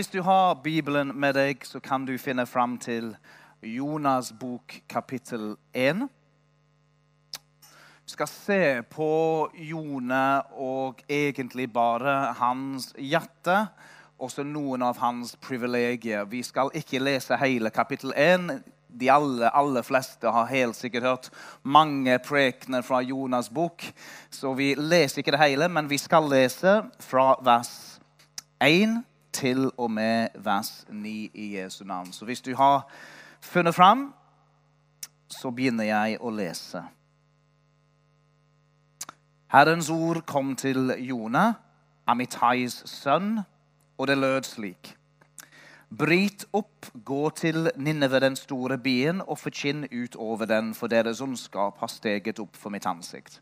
hvis 0.00 0.08
du 0.08 0.22
har 0.24 0.54
Bibelen 0.64 1.10
med 1.20 1.34
deg, 1.36 1.64
så 1.68 1.76
kan 1.84 2.06
du 2.08 2.14
finne 2.16 2.46
fram 2.48 2.78
til 2.80 3.10
Jonas 3.60 4.30
bok 4.32 4.78
kapittel 4.88 5.58
1. 5.76 6.06
Vi 8.06 8.12
skal 8.14 8.30
se 8.32 8.60
på 8.88 9.08
Jone 9.60 10.22
og 10.56 11.02
egentlig 11.04 11.66
bare 11.74 12.14
hans 12.38 12.94
hjerte. 12.96 13.58
Også 14.16 14.40
noen 14.40 14.86
av 14.88 14.96
hans 15.04 15.34
privilegier. 15.36 16.24
Vi 16.24 16.40
skal 16.48 16.72
ikke 16.80 17.02
lese 17.04 17.36
hele 17.36 17.68
kapittel 17.68 18.16
1. 18.16 18.48
De 18.88 19.12
aller, 19.12 19.52
aller 19.52 19.84
fleste 19.84 20.32
har 20.32 20.48
helt 20.48 20.80
sikkert 20.80 21.10
hørt 21.10 21.30
mange 21.60 22.16
prekener 22.24 22.80
fra 22.88 23.02
Jonas' 23.04 23.52
bok. 23.52 23.84
Så 24.32 24.56
vi 24.56 24.72
leser 24.80 25.20
ikke 25.20 25.36
det 25.36 25.44
hele, 25.44 25.68
men 25.68 25.92
vi 25.92 26.00
skal 26.00 26.32
lese 26.32 26.78
fra 27.04 27.34
vers 27.44 28.00
1 28.64 29.02
til 29.32 29.70
og 29.76 29.90
med 29.90 30.28
vers 30.34 30.84
9 30.88 31.30
i 31.34 31.56
Jesu 31.56 31.84
navn. 31.84 32.12
Så 32.12 32.24
hvis 32.24 32.40
du 32.40 32.56
har 32.56 32.86
funnet 33.40 33.74
fram, 33.74 34.14
så 35.28 35.50
begynner 35.50 35.84
jeg 35.84 36.18
å 36.20 36.30
lese. 36.30 36.82
Herrens 39.50 39.90
ord 39.90 40.22
kom 40.26 40.54
til 40.56 40.94
Jonah, 40.98 41.54
Amitais 42.06 42.82
sønn, 42.86 43.40
og 43.98 44.06
det 44.08 44.18
lød 44.18 44.46
slik. 44.46 44.94
Bryt 45.90 46.44
opp, 46.52 46.86
gå 47.04 47.30
til 47.34 47.70
Ninneve, 47.76 48.20
den 48.20 48.36
store 48.36 48.78
byen, 48.78 49.20
og 49.26 49.38
forkynn 49.38 49.88
ut 49.90 50.16
over 50.16 50.46
den, 50.46 50.74
for 50.74 50.86
deres 50.86 51.20
ondskap 51.20 51.78
har 51.82 51.90
steget 51.90 52.38
opp 52.38 52.56
for 52.56 52.70
mitt 52.70 52.86
ansikt. 52.86 53.40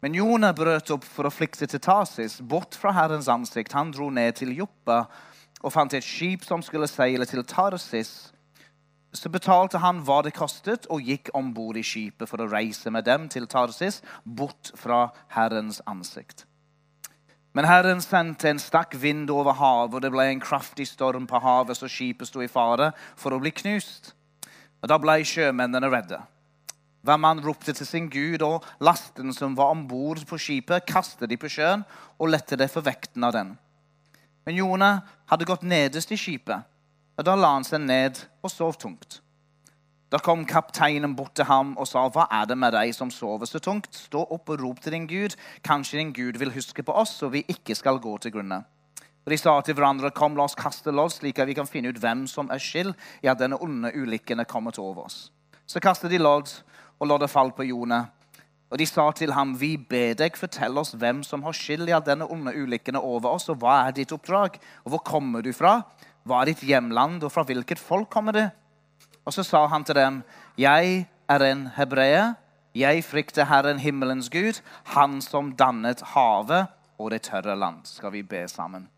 Men 0.00 0.16
Jonah 0.16 0.54
brøt 0.56 0.90
opp 0.94 1.04
for 1.04 1.28
å 1.28 1.32
flykte 1.32 1.68
til 1.68 1.80
Tarsis, 1.84 2.38
bort 2.40 2.76
fra 2.78 2.92
Herrens 2.96 3.28
ansikt. 3.28 3.74
Han 3.76 3.92
dro 3.92 4.08
ned 4.10 4.38
til 4.38 4.54
Joppa 4.56 5.04
og 5.60 5.74
fant 5.74 5.92
et 5.92 6.04
skip 6.04 6.46
som 6.46 6.62
skulle 6.64 6.88
seile 6.88 7.26
til 7.28 7.44
Tarsis. 7.44 8.32
Så 9.12 9.28
betalte 9.28 9.80
han 9.82 10.00
hva 10.06 10.20
det 10.24 10.32
kostet, 10.36 10.86
og 10.88 11.04
gikk 11.04 11.32
om 11.36 11.50
bord 11.52 11.76
i 11.76 11.84
skipet 11.84 12.30
for 12.30 12.40
å 12.40 12.48
reise 12.48 12.92
med 12.94 13.04
dem 13.04 13.26
til 13.28 13.48
Tarsis, 13.50 14.00
bort 14.24 14.72
fra 14.78 15.08
Herrens 15.34 15.82
ansikt. 15.90 16.46
Men 17.52 17.66
Herren 17.66 18.00
sendte 18.00 18.48
en 18.48 18.62
sterk 18.62 18.94
vind 19.02 19.30
over 19.34 19.56
havet, 19.58 19.96
og 19.98 20.04
det 20.04 20.12
ble 20.14 20.28
en 20.30 20.42
kraftig 20.42 20.86
storm 20.88 21.26
på 21.26 21.40
havet, 21.42 21.76
så 21.76 21.90
skipet 21.90 22.30
sto 22.30 22.44
i 22.44 22.48
fare 22.48 22.92
for 23.18 23.34
å 23.34 23.40
bli 23.42 23.50
knust. 23.50 24.14
Og 24.80 24.88
Da 24.88 24.96
ble 25.02 25.18
sjømennene 25.26 25.90
redde. 25.90 26.22
Hver 27.02 27.16
mann 27.16 27.40
ropte 27.40 27.72
til 27.72 27.86
sin 27.86 28.10
gud, 28.12 28.42
og 28.44 28.64
lasten 28.84 29.32
som 29.32 29.56
var 29.56 29.72
om 29.72 29.86
bord 29.88 30.20
på 30.28 30.38
skipet, 30.38 30.84
kastet 30.88 31.30
de 31.30 31.38
på 31.40 31.48
sjøen 31.48 31.84
og 32.18 32.28
lette 32.28 32.58
det 32.60 32.68
for 32.72 32.84
vekten 32.84 33.24
av 33.24 33.32
den. 33.32 33.54
Men 34.44 34.56
Jonah 34.56 35.00
hadde 35.30 35.48
gått 35.48 35.64
nederst 35.64 36.12
i 36.12 36.18
skipet, 36.20 36.68
og 37.16 37.24
da 37.24 37.36
la 37.36 37.54
han 37.56 37.64
seg 37.64 37.84
ned 37.84 38.20
og 38.44 38.52
sov 38.52 38.76
tungt. 38.80 39.20
Da 40.10 40.18
kom 40.18 40.42
kapteinen 40.44 41.12
bort 41.14 41.36
til 41.38 41.46
ham 41.46 41.76
og 41.78 41.86
sa, 41.86 42.08
'Hva 42.08 42.26
er 42.30 42.44
det 42.46 42.58
med 42.58 42.72
deg 42.72 42.94
som 42.94 43.10
sover 43.10 43.46
så 43.46 43.60
tungt?' 43.60 43.94
'Stå 43.94 44.26
opp 44.30 44.48
og 44.48 44.60
rop 44.60 44.80
til 44.80 44.92
din 44.92 45.06
Gud. 45.06 45.36
Kanskje 45.62 45.98
din 45.98 46.12
Gud 46.12 46.38
vil 46.38 46.52
huske 46.52 46.82
på 46.82 46.92
oss, 46.92 47.10
så 47.10 47.28
vi 47.28 47.44
ikke 47.48 47.74
skal 47.74 47.98
gå 47.98 48.18
til 48.18 48.32
grunne.' 48.32 48.64
Og 49.26 49.30
De 49.30 49.36
sa 49.36 49.60
til 49.60 49.74
hverandre, 49.74 50.10
'Kom, 50.10 50.36
la 50.36 50.42
oss 50.42 50.54
kaste 50.54 50.90
lodd, 50.90 51.10
slik 51.10 51.38
at 51.38 51.46
vi 51.46 51.54
kan 51.54 51.66
finne 51.66 51.88
ut 51.88 51.98
hvem 51.98 52.26
som 52.26 52.50
er 52.50 52.58
skyld 52.58 52.94
i 53.22 53.26
at 53.26 53.38
denne 53.38 53.62
onde 53.62 53.92
ulykken 53.94 54.40
er 54.40 54.44
kommet 54.44 54.78
over 54.78 55.04
oss.' 55.04 55.30
Så 55.66 55.80
kastet 55.80 56.10
de 56.10 56.18
lodd, 56.18 56.62
og 57.00 57.08
lå 57.08 57.18
det 57.18 57.30
fall 57.32 57.52
på 57.56 57.66
Jone. 57.66 58.04
Og 58.70 58.78
de 58.78 58.86
sa 58.86 59.10
til 59.10 59.32
ham, 59.32 59.60
'Vi 59.60 59.76
ber 59.76 60.14
deg, 60.14 60.36
fortell 60.36 60.78
oss 60.78 60.92
hvem 60.92 61.22
som 61.22 61.42
har 61.42 61.52
skyld 61.52 61.88
i 61.88 62.00
denne 62.06 62.30
onde 62.30 62.54
ulykken 62.54 62.94
er 62.94 63.04
over 63.04 63.28
oss.' 63.28 63.48
'Og 63.48 63.56
hva 63.56 63.88
er 63.88 63.90
ditt 63.90 64.12
oppdrag? 64.12 64.60
Og 64.84 64.90
hvor 64.90 64.98
kommer 64.98 65.42
du 65.42 65.52
fra? 65.52 65.82
Hva 66.24 66.40
er 66.40 66.44
ditt 66.44 66.60
hjemland, 66.60 67.24
og 67.24 67.32
fra 67.32 67.42
hvilket 67.42 67.78
folk 67.78 68.10
kommer 68.10 68.32
du?' 68.32 68.50
Og 69.26 69.32
så 69.32 69.42
sa 69.42 69.66
han 69.66 69.84
til 69.84 69.94
dem, 69.94 70.22
'Jeg 70.56 71.08
er 71.28 71.42
en 71.42 71.66
hebreer. 71.66 72.34
Jeg 72.74 73.04
frykter 73.04 73.44
Herren 73.44 73.78
himmelens 73.78 74.30
Gud, 74.30 74.60
Han 74.84 75.20
som 75.20 75.52
dannet 75.52 76.00
havet 76.00 76.68
og 76.98 77.10
det 77.10 77.22
tørre 77.22 77.56
land.' 77.56 77.84
Skal 77.84 78.12
vi 78.12 78.22
be 78.22 78.48
sammen? 78.48 78.88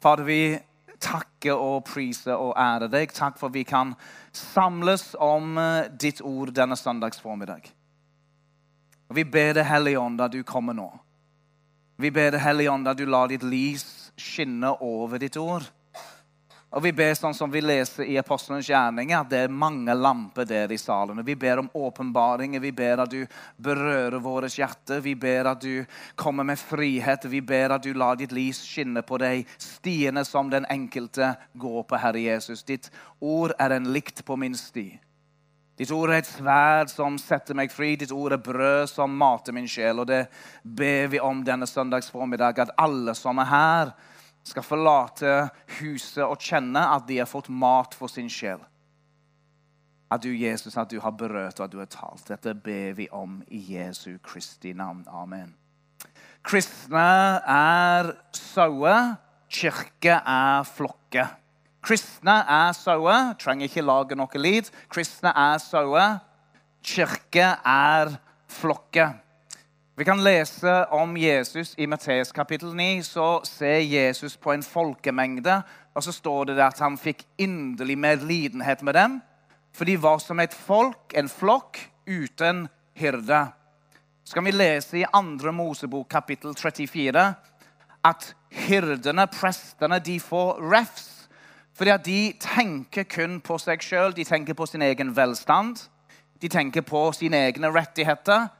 Fader, 0.00 0.24
vi 0.24 0.58
takker 1.00 1.54
og 1.54 1.84
prise 1.88 2.34
og 2.34 2.54
ære 2.58 2.88
deg. 2.92 3.12
Takk 3.14 3.38
for 3.40 3.52
vi 3.54 3.64
kan 3.66 3.94
samles 4.34 5.14
om 5.20 5.56
eh, 5.60 5.88
ditt 5.90 6.22
ord 6.24 6.54
denne 6.56 6.76
søndagsformiddag. 6.76 7.68
Vi 9.14 9.24
ber 9.24 9.54
Det 9.54 9.66
Hellige 9.68 10.00
Ånd 10.00 10.20
at 10.20 10.32
du 10.32 10.42
kommer 10.42 10.74
nå. 10.74 10.88
Vi 11.96 12.10
ber 12.10 12.30
Det 12.34 12.42
Hellige 12.42 12.70
Ånd 12.70 12.88
at 12.88 12.98
du 12.98 13.06
lar 13.06 13.30
ditt 13.30 13.44
lys 13.46 14.12
skinne 14.16 14.72
over 14.82 15.20
ditt 15.22 15.36
ord. 15.36 15.68
Og 16.74 16.82
Vi 16.82 16.90
ber 16.92 17.14
sånn 17.14 17.34
som 17.34 17.50
vi 17.50 17.60
leser 17.62 18.08
i 18.10 18.16
Apostlenes 18.18 18.66
gjerninger, 18.66 19.20
at 19.20 19.30
det 19.30 19.38
er 19.46 19.52
mange 19.54 19.94
lamper 19.94 20.44
der 20.44 20.72
i 20.74 20.78
salen. 20.78 21.22
Vi 21.24 21.36
ber 21.38 21.62
om 21.62 21.70
åpenbaringer. 21.72 22.60
Vi 22.60 22.72
ber 22.74 23.04
at 23.04 23.12
du 23.12 23.22
berører 23.56 24.18
våre 24.20 24.50
hjerter. 24.50 25.00
Vi 25.00 25.14
ber 25.14 25.52
at 25.52 25.62
du 25.62 25.86
kommer 26.18 26.44
med 26.44 26.58
frihet. 26.58 27.24
Vi 27.30 27.40
ber 27.40 27.76
at 27.76 27.86
du 27.86 27.94
lar 27.94 28.18
ditt 28.18 28.34
lys 28.34 28.64
skinne 28.66 29.04
på 29.06 29.18
de 29.22 29.44
stiene 29.62 30.24
som 30.26 30.50
den 30.50 30.66
enkelte 30.68 31.36
går 31.54 31.86
på, 31.86 32.00
Herre 32.02 32.24
Jesus. 32.26 32.66
Ditt 32.66 32.90
ord 33.20 33.54
er 33.58 33.76
en 33.76 33.86
likt 33.94 34.24
på 34.26 34.36
min 34.36 34.58
sti. 34.58 34.88
Ditt 35.76 35.92
ord 35.94 36.10
er 36.10 36.18
et 36.18 36.28
sverd 36.28 36.90
som 36.90 37.16
setter 37.20 37.54
meg 37.54 37.70
fri. 37.72 37.94
Ditt 38.00 38.12
ord 38.12 38.34
er 38.34 38.42
brød 38.42 38.90
som 38.90 39.16
mater 39.16 39.54
min 39.54 39.70
sjel. 39.70 40.02
Og 40.02 40.10
det 40.10 40.26
ber 40.64 41.08
vi 41.14 41.22
om 41.22 41.44
denne 41.46 41.70
søndags 41.70 42.10
formiddag, 42.10 42.58
at 42.58 42.74
alle 42.80 43.14
som 43.14 43.38
er 43.38 43.50
her, 43.54 43.96
skal 44.46 44.64
forlate 44.64 45.34
huset 45.80 46.22
og 46.24 46.38
kjenne 46.42 46.82
at 46.94 47.06
de 47.08 47.18
har 47.20 47.30
fått 47.30 47.50
mat 47.50 47.96
for 47.98 48.10
sin 48.12 48.30
sjel. 48.30 48.62
At 50.12 50.22
du, 50.22 50.30
Jesus, 50.30 50.76
at 50.78 50.90
du 50.90 51.00
har 51.02 51.16
berørt 51.18 51.58
og 51.58 51.66
at 51.66 51.72
du 51.72 51.80
har 51.82 51.90
talt. 51.90 52.28
Dette 52.28 52.54
ber 52.54 52.94
vi 52.94 53.08
om 53.10 53.40
i 53.50 53.58
Jesu 53.74 54.20
Kristi 54.22 54.70
navn. 54.76 55.02
Amen. 55.10 55.50
Kristne 56.46 57.08
er 57.42 58.12
sauer, 58.30 59.16
kirke 59.50 60.20
er 60.22 60.62
flokke. 60.68 61.26
Kristne 61.86 62.36
er 62.50 62.72
sauer. 62.74 63.34
Trenger 63.38 63.66
ikke 63.66 63.82
lage 63.82 64.18
noe 64.18 64.40
lyd. 64.42 64.70
Kristne 64.90 65.30
er 65.34 65.58
sauer. 65.62 66.20
Kirke 66.86 67.52
er 67.66 68.14
flokke. 68.50 69.10
Vi 69.98 70.04
kan 70.04 70.24
lese 70.24 70.84
om 70.84 71.16
Jesus 71.16 71.74
i 71.76 71.86
Matteus 71.86 72.32
kapittel 72.32 72.74
9. 72.74 73.02
Så 73.02 73.40
ser 73.44 73.78
Jesus 73.78 74.36
på 74.36 74.52
en 74.52 74.62
folkemengde, 74.62 75.62
og 75.94 76.04
så 76.04 76.12
står 76.12 76.50
det 76.50 76.58
at 76.60 76.82
han 76.84 76.98
fikk 77.00 77.22
inderlig 77.40 77.96
medlidenhet 77.98 78.82
med 78.84 78.94
dem. 78.94 79.14
For 79.72 79.88
de 79.88 79.94
var 79.96 80.18
som 80.20 80.40
et 80.40 80.52
folk, 80.52 81.16
en 81.16 81.30
flokk, 81.32 81.80
uten 82.06 82.66
hyrde. 82.92 83.38
Så 84.24 84.36
kan 84.36 84.44
vi 84.44 84.52
lese 84.52 84.98
i 85.00 85.06
2. 85.14 85.52
Mosebok 85.52 86.10
kapittel 86.12 86.52
34 86.52 87.24
at 88.04 88.28
hyrdene, 88.52 89.26
prestene, 89.32 89.98
de 89.98 90.18
får 90.20 90.60
refs. 90.60 91.08
Fordi 91.72 91.90
at 91.90 92.04
de 92.04 92.20
tenker 92.40 93.08
kun 93.08 93.40
på 93.40 93.56
seg 93.64 93.80
sjøl. 93.80 94.12
De 94.12 94.28
tenker 94.28 94.52
på 94.52 94.68
sin 94.68 94.82
egen 94.82 95.16
velstand. 95.16 95.88
De 96.42 96.52
tenker 96.52 96.84
på 96.84 97.08
sine 97.16 97.46
egne 97.48 97.72
rettigheter 97.72 98.50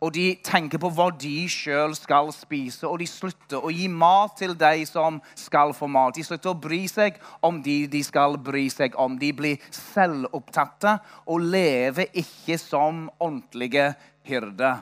og 0.00 0.14
de 0.16 0.30
tenker 0.44 0.80
på 0.80 0.88
hva 0.96 1.10
de 1.12 1.44
sjøl 1.52 1.92
skal 1.96 2.30
spise. 2.32 2.86
Og 2.88 3.02
de 3.02 3.08
slutter 3.08 3.60
å 3.60 3.72
gi 3.72 3.84
mat 3.92 4.32
til 4.40 4.54
de 4.56 4.86
som 4.88 5.18
skal 5.36 5.74
få 5.76 5.90
mat. 5.92 6.16
De 6.16 6.24
slutter 6.24 6.54
å 6.54 6.56
bry 6.56 6.86
seg 6.88 7.18
om 7.44 7.60
de 7.64 7.84
de 7.90 8.00
skal 8.04 8.38
bry 8.40 8.64
seg 8.72 8.96
om. 8.96 9.18
De 9.20 9.28
blir 9.36 9.60
selvopptatte 9.76 10.96
og 11.28 11.44
lever 11.52 12.08
ikke 12.16 12.56
som 12.60 13.10
ordentlige 13.18 13.90
hyrder. 14.28 14.80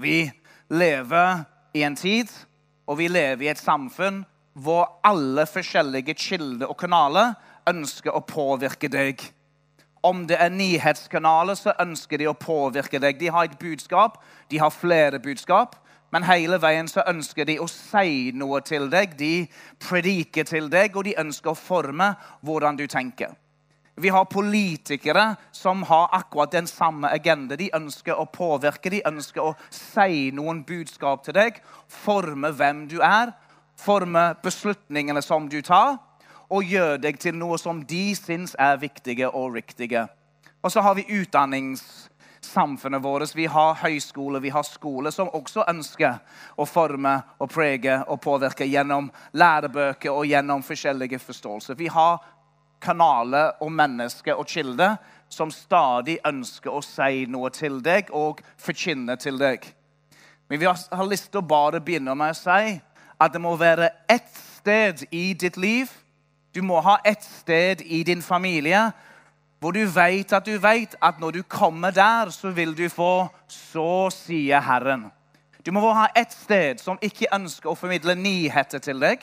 Vi 0.00 0.24
lever 0.72 1.44
i 1.76 1.84
en 1.84 1.96
tid, 1.98 2.30
og 2.88 2.98
vi 3.02 3.10
lever 3.12 3.44
i 3.44 3.52
et 3.52 3.60
samfunn 3.60 4.22
hvor 4.54 5.02
alle 5.04 5.44
forskjellige 5.50 6.14
kilder 6.16 6.70
og 6.70 6.78
kanaler 6.80 7.34
ønsker 7.68 8.14
å 8.14 8.24
påvirke 8.24 8.88
deg 8.88 9.20
om 10.04 10.26
det 10.28 10.36
er 10.40 10.52
nyhetskanaler, 10.52 11.56
så 11.56 11.72
ønsker 11.80 12.20
de 12.20 12.28
å 12.28 12.36
påvirke 12.36 13.00
deg. 13.00 13.16
De 13.20 13.30
har 13.32 13.48
et 13.48 13.58
budskap, 13.58 14.20
de 14.52 14.60
har 14.60 14.74
flere 14.74 15.20
budskap, 15.22 15.78
men 16.12 16.26
hele 16.28 16.60
veien 16.62 16.86
så 16.88 17.02
ønsker 17.10 17.48
de 17.48 17.56
å 17.58 17.66
si 17.70 18.30
noe 18.36 18.60
til 18.62 18.86
deg. 18.92 19.16
De 19.18 19.46
prediker 19.82 20.46
til 20.46 20.68
deg, 20.70 20.94
og 20.94 21.08
de 21.08 21.16
ønsker 21.18 21.54
å 21.54 21.58
forme 21.58 22.12
hvordan 22.44 22.78
du 22.78 22.84
tenker. 22.86 23.32
Vi 23.96 24.10
har 24.10 24.26
politikere 24.26 25.36
som 25.54 25.82
har 25.86 26.08
akkurat 26.12 26.52
den 26.52 26.66
samme 26.66 27.10
agenda. 27.14 27.56
De 27.56 27.70
ønsker 27.74 28.18
å 28.18 28.26
påvirke, 28.26 28.90
de 28.90 29.02
ønsker 29.06 29.42
å 29.42 29.54
si 29.70 30.30
noen 30.34 30.64
budskap 30.66 31.24
til 31.24 31.36
deg, 31.38 31.60
forme 31.88 32.50
hvem 32.54 32.88
du 32.90 32.98
er, 33.02 33.32
forme 33.78 34.32
beslutningene 34.42 35.22
som 35.22 35.48
du 35.50 35.62
tar 35.62 35.96
og 36.50 36.64
gjør 36.64 36.98
deg 37.02 37.18
til 37.20 37.36
noe 37.38 37.58
som 37.58 37.82
de 37.88 38.14
syns 38.18 38.56
er 38.58 38.80
viktige 38.80 39.30
og 39.30 39.54
riktige. 39.54 40.06
Og 40.64 40.72
så 40.72 40.80
har 40.80 40.94
vi 40.96 41.06
utdanningssamfunnet 41.20 43.02
vårt. 43.02 43.34
Vi 43.36 43.46
har 43.46 43.74
høyskole, 43.82 44.40
vi 44.40 44.52
har 44.52 44.64
skole 44.64 45.12
som 45.12 45.32
også 45.32 45.66
ønsker 45.68 46.20
å 46.56 46.64
forme 46.68 47.18
og 47.38 47.50
prege 47.52 47.98
og 48.08 48.20
påvirke 48.24 48.68
gjennom 48.68 49.10
lærebøker 49.32 50.12
og 50.12 50.26
gjennom 50.26 50.64
forskjellige 50.64 51.18
forståelser. 51.18 51.74
Vi 51.76 51.90
har 51.92 52.22
kanaler 52.84 53.56
og 53.60 53.72
mennesker 53.72 54.36
og 54.40 54.48
kilder 54.48 54.96
som 55.32 55.50
stadig 55.52 56.18
ønsker 56.26 56.72
å 56.72 56.82
si 56.84 57.24
noe 57.30 57.50
til 57.54 57.80
deg 57.84 58.12
og 58.12 58.40
forkynne 58.60 59.16
til 59.20 59.40
deg. 59.40 59.64
Men 60.48 60.60
vi 60.60 60.68
har 60.68 61.08
lyst 61.08 61.30
til 61.32 61.40
å 61.40 61.48
bare 61.48 61.80
begynne 61.80 62.14
med 62.16 62.34
å 62.34 62.38
si 62.38 62.78
at 63.20 63.32
det 63.32 63.40
må 63.40 63.54
være 63.56 63.90
ett 64.10 64.32
sted 64.32 65.06
i 65.10 65.32
ditt 65.38 65.56
liv. 65.56 65.90
Du 66.54 66.62
må 66.62 66.80
ha 66.80 66.96
et 67.04 67.24
sted 67.24 67.80
i 67.84 68.02
din 68.02 68.22
familie 68.22 68.92
hvor 69.64 69.72
du 69.72 69.86
vet 69.88 70.32
at 70.32 70.46
du 70.46 70.58
vet 70.60 70.94
at 71.02 71.20
når 71.20 71.30
du 71.30 71.42
kommer 71.42 71.90
der, 71.90 72.30
så 72.30 72.50
vil 72.50 72.78
du 72.78 72.88
få 72.88 73.28
'Så 73.48 74.10
sier 74.10 74.60
Herren'. 74.60 75.10
Du 75.66 75.72
må 75.72 75.92
ha 75.92 76.06
et 76.16 76.32
sted 76.32 76.78
som 76.78 76.98
ikke 77.02 77.26
ønsker 77.34 77.70
å 77.70 77.74
formidle 77.74 78.14
nyheter 78.14 78.78
til 78.78 79.00
deg. 79.00 79.18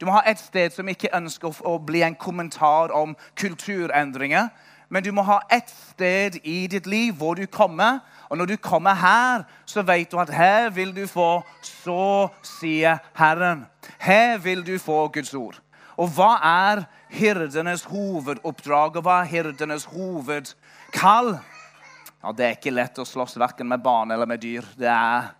Du 0.00 0.06
må 0.06 0.12
ha 0.12 0.20
et 0.26 0.38
sted 0.38 0.70
som 0.70 0.88
ikke 0.88 1.16
ønsker 1.16 1.62
å 1.64 1.78
bli 1.78 2.02
en 2.02 2.14
kommentar 2.14 2.92
om 2.92 3.16
kulturendringer. 3.36 4.48
Men 4.88 5.04
du 5.04 5.12
må 5.12 5.22
ha 5.22 5.38
et 5.52 5.70
sted 5.90 6.36
i 6.44 6.66
ditt 6.66 6.86
liv 6.86 7.14
hvor 7.14 7.34
du 7.34 7.46
kommer. 7.46 7.98
Og 8.28 8.38
når 8.38 8.44
du 8.44 8.56
kommer 8.56 8.94
her, 8.94 9.42
så 9.66 9.82
vet 9.82 10.12
du 10.12 10.18
at 10.18 10.30
her 10.30 10.70
vil 10.70 10.96
du 10.96 11.06
få 11.06 11.42
'Så 11.62 12.28
sier 12.42 12.98
Herren'. 13.14 13.66
Her 13.98 14.38
vil 14.38 14.66
du 14.66 14.78
få 14.78 15.08
Guds 15.08 15.34
ord. 15.34 15.60
Og 15.98 16.12
hva 16.14 16.34
er 16.46 16.84
hirdenes 17.10 17.82
hovedoppdrag, 17.90 19.00
og 19.00 19.06
hva 19.06 19.22
er 19.22 19.32
hirdenes 19.32 19.88
hovedkall? 19.90 21.38
Ja, 22.22 22.32
Det 22.32 22.44
er 22.44 22.54
ikke 22.54 22.74
lett 22.74 22.98
å 22.98 23.06
slåss 23.06 23.38
verken 23.38 23.68
med 23.68 23.82
barn 23.82 24.10
eller 24.10 24.26
med 24.26 24.42
dyr. 24.42 24.66
Det 24.78 24.90
er 24.90 25.32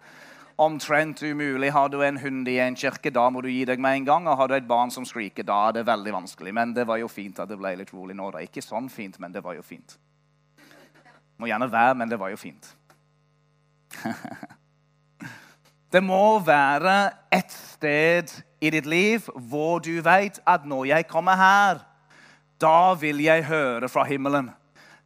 omtrent 0.58 1.22
umulig. 1.22 1.70
Har 1.70 1.88
du 1.88 2.02
en 2.02 2.19
hund 2.19 2.49
i 2.49 2.58
en 2.58 2.75
kirke, 2.75 3.12
da 3.14 3.28
må 3.31 3.43
du 3.43 3.50
gi 3.50 3.64
deg 3.64 3.78
med 3.78 4.00
en 4.00 4.08
gang. 4.08 4.26
Og 4.26 4.37
har 4.37 4.49
du 4.49 4.55
et 4.55 4.66
barn 4.66 4.90
som 4.90 5.06
skriker, 5.06 5.46
da 5.46 5.69
er 5.69 5.78
det 5.78 5.87
veldig 5.87 6.12
vanskelig. 6.12 6.55
Men 6.55 6.75
det 6.75 6.87
var 6.87 6.99
jo 6.99 7.08
fint 7.08 7.38
at 7.38 7.50
det 7.50 7.58
ble 7.58 7.76
litt 7.78 7.94
rolig 7.94 8.16
nå. 8.19 8.32
Er 8.34 8.49
ikke 8.49 8.64
sånn 8.64 8.90
fint, 8.90 9.19
men 9.22 9.34
det 9.34 9.44
var 9.44 9.54
jo 9.54 9.62
fint. 9.62 9.94
Må 11.38 11.46
gjerne 11.46 11.70
være, 11.70 11.94
men 11.94 12.11
det 12.11 12.19
var 12.19 12.34
jo 12.34 12.40
fint. 12.40 12.72
det 15.94 16.02
må 16.02 16.40
være 16.43 16.96
et 17.31 17.54
sted 17.54 18.34
i 18.60 18.70
ditt 18.75 18.87
liv 18.87 19.28
hvor 19.50 19.82
du 19.84 20.00
vet 20.05 20.40
at 20.46 20.66
når 20.66 20.90
jeg 20.93 21.08
kommer 21.10 21.38
her, 21.38 21.82
da 22.60 22.94
vil 22.99 23.20
jeg 23.22 23.46
høre 23.46 23.88
fra 23.88 24.05
himmelen. 24.05 24.50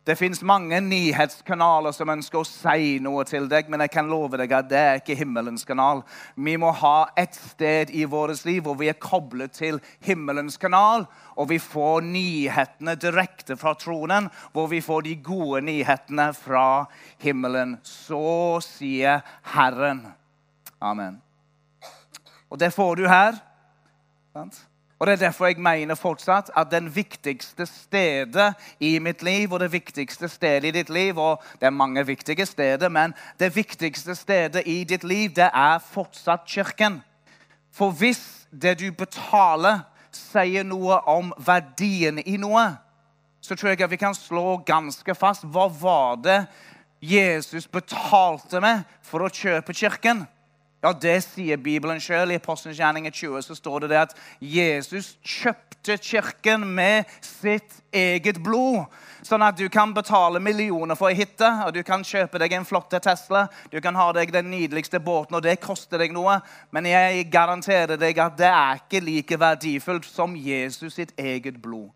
Det 0.03 0.17
fins 0.19 0.41
mange 0.43 0.81
nyhetskanaler 0.83 1.95
som 1.95 2.11
ønsker 2.11 2.41
å 2.41 2.47
si 2.49 2.97
noe 3.05 3.23
til 3.29 3.45
deg, 3.47 3.69
men 3.71 3.85
jeg 3.85 3.93
kan 3.95 4.09
love 4.11 4.41
deg 4.41 4.51
at 4.57 4.67
det 4.67 4.81
er 4.81 4.99
ikke 4.99 5.15
himmelens 5.21 5.63
kanal. 5.69 6.03
Vi 6.35 6.57
må 6.59 6.73
ha 6.81 7.05
et 7.15 7.39
sted 7.39 7.93
i 7.95 8.03
vårt 8.11 8.43
liv 8.49 8.65
hvor 8.67 8.81
vi 8.81 8.91
er 8.91 8.99
koblet 8.99 9.55
til 9.55 9.79
himmelens 10.03 10.59
kanal, 10.59 11.07
og 11.39 11.53
vi 11.55 11.61
får 11.63 12.03
nyhetene 12.09 12.97
direkte 12.99 13.55
fra 13.61 13.77
tronen, 13.79 14.27
hvor 14.51 14.73
vi 14.75 14.83
får 14.83 15.07
de 15.07 15.17
gode 15.23 15.63
nyhetene 15.71 16.33
fra 16.35 16.89
himmelen. 17.23 17.79
Så 17.87 18.59
sier 18.67 19.23
Herren. 19.55 20.09
Amen. 20.83 21.23
Og 22.53 22.61
det 22.61 22.73
får 22.73 22.95
du 22.95 23.07
her. 23.09 23.39
Og 24.99 25.07
Det 25.07 25.13
er 25.13 25.17
derfor 25.17 25.47
jeg 25.47 25.59
mener 25.59 25.95
fortsatt 25.95 26.51
at 26.57 26.71
den 26.71 26.95
viktigste 26.95 27.67
stedet 27.67 28.55
i 28.81 28.99
mitt 28.99 29.23
liv 29.23 29.53
og 29.53 29.61
det 29.61 29.73
viktigste 29.73 30.29
stedet 30.29 30.65
i 30.65 30.71
ditt 30.71 30.91
liv 30.91 31.19
og 31.19 31.43
Det 31.61 31.67
er 31.67 31.71
mange 31.71 32.07
viktige 32.07 32.47
steder, 32.47 32.89
men 32.89 33.15
det 33.41 33.57
viktigste 33.57 34.15
stedet 34.15 34.63
i 34.67 34.85
ditt 34.85 35.05
liv 35.05 35.31
det 35.31 35.51
er 35.55 35.79
fortsatt 35.79 36.47
kirken. 36.47 37.03
For 37.73 37.91
hvis 37.91 38.47
det 38.63 38.79
du 38.79 38.93
betaler, 38.93 39.81
sier 40.13 40.63
noe 40.63 41.01
om 41.09 41.33
verdien 41.39 42.19
i 42.19 42.37
noe, 42.37 42.77
så 43.41 43.57
tror 43.57 43.69
jeg 43.73 43.81
at 43.81 43.91
vi 43.91 43.97
kan 43.97 44.15
slå 44.15 44.61
ganske 44.67 45.15
fast 45.15 45.45
hva 45.45 45.71
var 45.81 46.17
det 46.17 46.47
Jesus 47.01 47.67
betalte 47.67 48.61
med 48.61 48.85
for 49.03 49.25
å 49.25 49.33
kjøpe 49.33 49.73
kirken. 49.73 50.27
Ja, 50.83 50.91
det 50.93 51.21
sier 51.23 51.61
Bibelen 51.63 52.01
sjøl. 52.03 52.33
I 52.35 52.41
Apostelens 52.41 52.81
gjerninger 52.81 53.13
20 53.15 53.45
så 53.47 53.55
står 53.55 53.85
det, 53.85 53.91
det 53.93 54.01
at 54.01 54.15
Jesus 54.43 55.13
kjøpte 55.23 55.95
kirken 56.03 56.65
med 56.75 57.07
sitt 57.23 57.77
eget 57.95 58.41
blod. 58.43 58.91
Sånn 59.23 59.45
at 59.47 59.55
du 59.61 59.69
kan 59.71 59.93
betale 59.95 60.41
millioner 60.43 60.99
for 60.99 61.13
ei 61.13 61.21
hytte, 61.21 61.47
og 61.63 61.71
du 61.77 61.85
kan 61.87 62.03
kjøpe 62.03 62.41
deg 62.43 62.57
en 62.57 62.67
flott 62.67 62.91
Tesla. 62.99 63.45
Du 63.71 63.79
kan 63.85 63.95
ha 63.95 64.09
deg 64.17 64.33
den 64.35 64.51
nydeligste 64.51 64.99
båten, 64.99 65.39
og 65.39 65.45
det 65.47 65.61
koster 65.63 66.03
deg 66.03 66.11
noe. 66.17 66.41
Men 66.75 66.91
jeg 66.91 67.29
garanterer 67.31 67.95
deg 68.01 68.19
at 68.19 68.41
det 68.41 68.51
er 68.51 68.83
ikke 68.83 69.05
like 69.07 69.39
verdifullt 69.39 70.09
som 70.11 70.35
Jesus 70.35 70.99
sitt 70.99 71.15
eget 71.15 71.63
blod. 71.63 71.93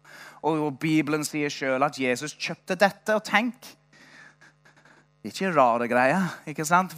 Og 0.47 0.79
Bibelen 0.79 1.27
sier 1.27 1.50
sjøl 1.50 1.83
at 1.83 1.99
Jesus 1.99 2.38
kjøpte 2.38 2.79
dette. 2.79 3.19
Og 3.19 3.27
tenk 3.27 3.75
det 5.26 5.32
er 5.32 5.49
ikke 5.49 5.58
rare 5.58 5.87
greier. 5.90 6.26
ikke 6.46 6.64
sant? 6.64 6.93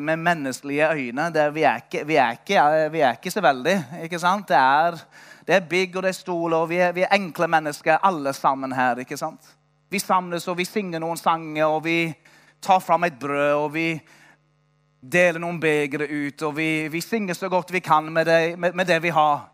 Med 0.00 0.16
menneskelige 0.16 0.88
øyne. 0.90 1.28
Er, 1.34 1.50
vi, 1.50 1.62
er 1.62 1.76
ikke, 1.76 2.06
vi, 2.06 2.16
er 2.16 2.30
ikke, 2.30 2.62
vi, 2.90 3.00
er 3.00 3.12
ikke, 3.12 3.30
så 3.30 3.40
veldig. 3.40 3.84
ikke 4.02 4.18
sant? 4.18 4.48
Det 4.48 4.56
er, 4.56 4.96
det 5.46 5.68
bygg 5.68 5.96
og 5.96 6.02
det 6.02 6.08
er 6.08 6.16
stol, 6.16 6.52
og 6.52 6.68
vi 6.68 6.80
vi 6.94 7.04
er, 7.06 7.14
enkle 7.14 7.46
mennesker 7.46 8.00
alle 8.02 8.32
sammen 8.32 8.72
her. 8.72 8.98
ikke 8.98 9.16
sant? 9.16 9.46
Vi 9.90 9.98
samles 9.98 10.48
og 10.48 10.58
vi 10.58 10.64
synger 10.64 10.98
noen 10.98 11.16
sanger, 11.16 11.66
og 11.66 11.84
vi 11.84 12.14
tar 12.60 12.80
fram 12.80 13.04
et 13.04 13.18
brød, 13.20 13.52
og 13.54 13.70
vi 13.74 14.00
deler 15.00 15.38
noen 15.38 15.60
begre 15.60 16.10
ut, 16.10 16.42
og 16.42 16.56
vi, 16.56 16.88
vi 16.88 17.00
synger 17.00 17.34
så 17.34 17.48
godt 17.48 17.70
vi 17.72 17.78
kan 17.78 18.10
med 18.12 18.26
det, 18.26 18.58
med, 18.58 18.74
med 18.74 18.86
det 18.86 18.98
vi 19.02 19.14
har. 19.14 19.46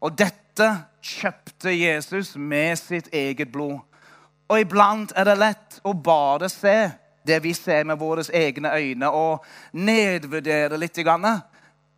Og 0.00 0.14
dette 0.14 0.70
kjøpte 1.02 1.74
Jesus 1.74 2.36
med 2.36 2.78
sitt 2.78 3.10
eget 3.12 3.50
blod. 3.50 3.80
Og 4.48 4.60
iblant 4.60 5.12
er 5.18 5.26
det 5.26 5.38
lett 5.42 5.82
å 5.82 5.98
bare 5.98 6.46
se 6.48 7.07
det 7.28 7.42
vi 7.44 7.54
ser 7.56 7.86
med 7.88 8.00
våre 8.00 8.24
egne 8.34 8.72
øyne, 8.74 9.10
og 9.12 9.44
nedvurdere 9.72 10.80
litt. 10.80 10.98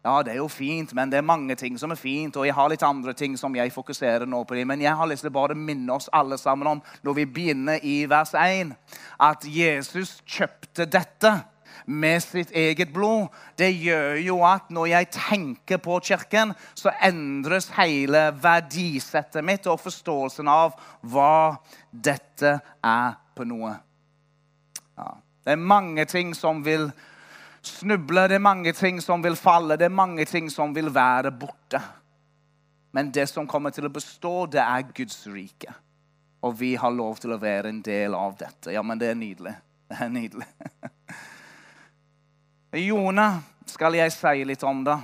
Ja, 0.01 0.23
det 0.25 0.33
er 0.33 0.39
jo 0.41 0.49
fint, 0.49 0.95
men 0.97 1.11
det 1.13 1.19
er 1.19 1.27
mange 1.29 1.55
ting 1.61 1.75
som 1.79 1.93
er 1.93 1.99
fint, 2.01 2.37
og 2.37 2.47
jeg 2.49 2.57
har 2.57 2.71
litt 2.73 2.85
andre 2.87 3.13
ting 3.13 3.35
som 3.37 3.53
jeg 3.57 3.73
fokuserer 3.73 4.25
nå 4.25 4.43
på. 4.49 4.57
Men 4.65 4.81
jeg 4.81 4.97
har 4.97 5.09
lyst 5.09 5.27
til 5.27 5.33
å 5.33 5.37
bare 5.37 5.57
minne 5.57 5.93
oss 5.93 6.09
alle 6.17 6.39
sammen 6.41 6.71
om, 6.71 6.81
når 7.05 7.19
vi 7.19 7.27
begynner 7.29 7.85
i 7.85 8.07
vers 8.09 8.33
1, 8.33 8.73
at 9.21 9.45
Jesus 9.45 10.23
kjøpte 10.25 10.89
dette 10.89 11.35
med 11.85 12.23
sitt 12.25 12.55
eget 12.57 12.95
blod. 12.95 13.29
Det 13.59 13.69
gjør 13.77 14.17
jo 14.25 14.39
at 14.49 14.73
når 14.73 14.89
jeg 14.95 15.11
tenker 15.19 15.83
på 15.85 16.01
Kirken, 16.01 16.55
så 16.75 16.95
endres 17.05 17.69
hele 17.77 18.31
verdisettet 18.41 19.45
mitt 19.45 19.69
og 19.69 19.83
forståelsen 19.85 20.49
av 20.49 20.81
hva 21.13 21.61
dette 21.93 22.57
er 22.81 23.17
på 23.37 23.45
noe. 23.49 23.77
Ja. 25.01 25.15
Det 25.45 25.57
er 25.57 25.69
mange 25.73 26.05
ting 26.05 26.35
som 26.37 26.61
vil 26.65 26.91
snuble, 27.65 28.27
det 28.29 28.37
er 28.37 28.45
mange 28.45 28.73
ting 28.77 29.01
som 29.01 29.25
vil 29.25 29.37
falle, 29.37 29.79
det 29.81 29.89
er 29.89 29.95
mange 29.95 30.25
ting 30.29 30.51
som 30.53 30.75
vil 30.77 30.93
være 30.95 31.33
borte. 31.33 31.81
Men 32.93 33.13
det 33.15 33.29
som 33.31 33.49
kommer 33.49 33.73
til 33.73 33.87
å 33.87 33.93
bestå, 33.95 34.47
det 34.51 34.61
er 34.61 34.89
Guds 34.95 35.23
rike. 35.31 35.73
Og 36.45 36.57
vi 36.61 36.75
har 36.81 36.93
lov 36.93 37.21
til 37.23 37.35
å 37.35 37.41
være 37.41 37.71
en 37.71 37.83
del 37.85 38.17
av 38.17 38.37
dette. 38.41 38.73
Ja, 38.75 38.83
men 38.83 38.99
det 39.01 39.13
er 39.13 39.19
nydelig. 39.19 39.55
Det 39.91 39.99
er 40.01 40.13
nydelig. 40.13 40.47
Jonah 42.89 43.41
skal 43.67 43.97
jeg 43.99 44.13
si 44.15 44.45
litt 44.47 44.63
om, 44.67 44.85
da. 44.87 45.01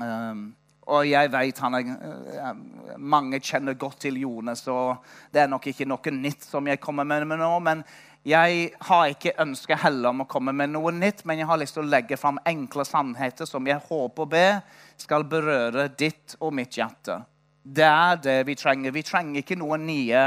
Um, 0.00 0.48
og 0.92 1.06
jeg 1.08 1.30
vet 1.32 1.60
han 1.64 1.74
er, 1.78 1.86
uh, 1.88 2.96
Mange 3.00 3.40
kjenner 3.40 3.78
godt 3.80 4.02
til 4.04 4.18
Jone, 4.20 4.52
så 4.56 4.96
det 5.32 5.42
er 5.42 5.48
nok 5.50 5.70
ikke 5.70 5.86
noe 5.88 6.12
nytt 6.12 6.44
som 6.44 6.68
jeg 6.68 6.80
kommer 6.82 7.08
med 7.08 7.26
nå. 7.32 7.52
Men 7.64 7.84
jeg 8.26 8.70
har 8.88 9.12
ikke 9.12 9.36
ønske 9.38 9.76
heller 9.78 10.10
om 10.10 10.24
å 10.24 10.28
komme 10.30 10.50
med 10.56 10.72
noe 10.74 10.90
nytt, 10.90 11.22
men 11.28 11.38
jeg 11.38 11.46
har 11.46 11.60
lyst 11.60 11.76
til 11.76 11.84
å 11.84 11.90
legge 11.92 12.18
fram 12.18 12.40
enkle 12.42 12.82
sannheter 12.86 13.46
som 13.46 13.66
jeg 13.68 13.78
håper 13.86 14.24
og 14.24 14.30
ber 14.32 14.56
skal 14.98 15.26
berøre 15.30 15.84
ditt 15.94 16.34
og 16.40 16.54
mitt 16.58 16.74
hjerte. 16.74 17.20
Det 17.62 17.86
er 17.86 18.18
det 18.22 18.40
vi 18.48 18.56
trenger. 18.58 18.94
Vi 18.94 19.04
trenger 19.06 19.44
ikke 19.44 19.58
noen 19.60 19.84
nye 19.86 20.24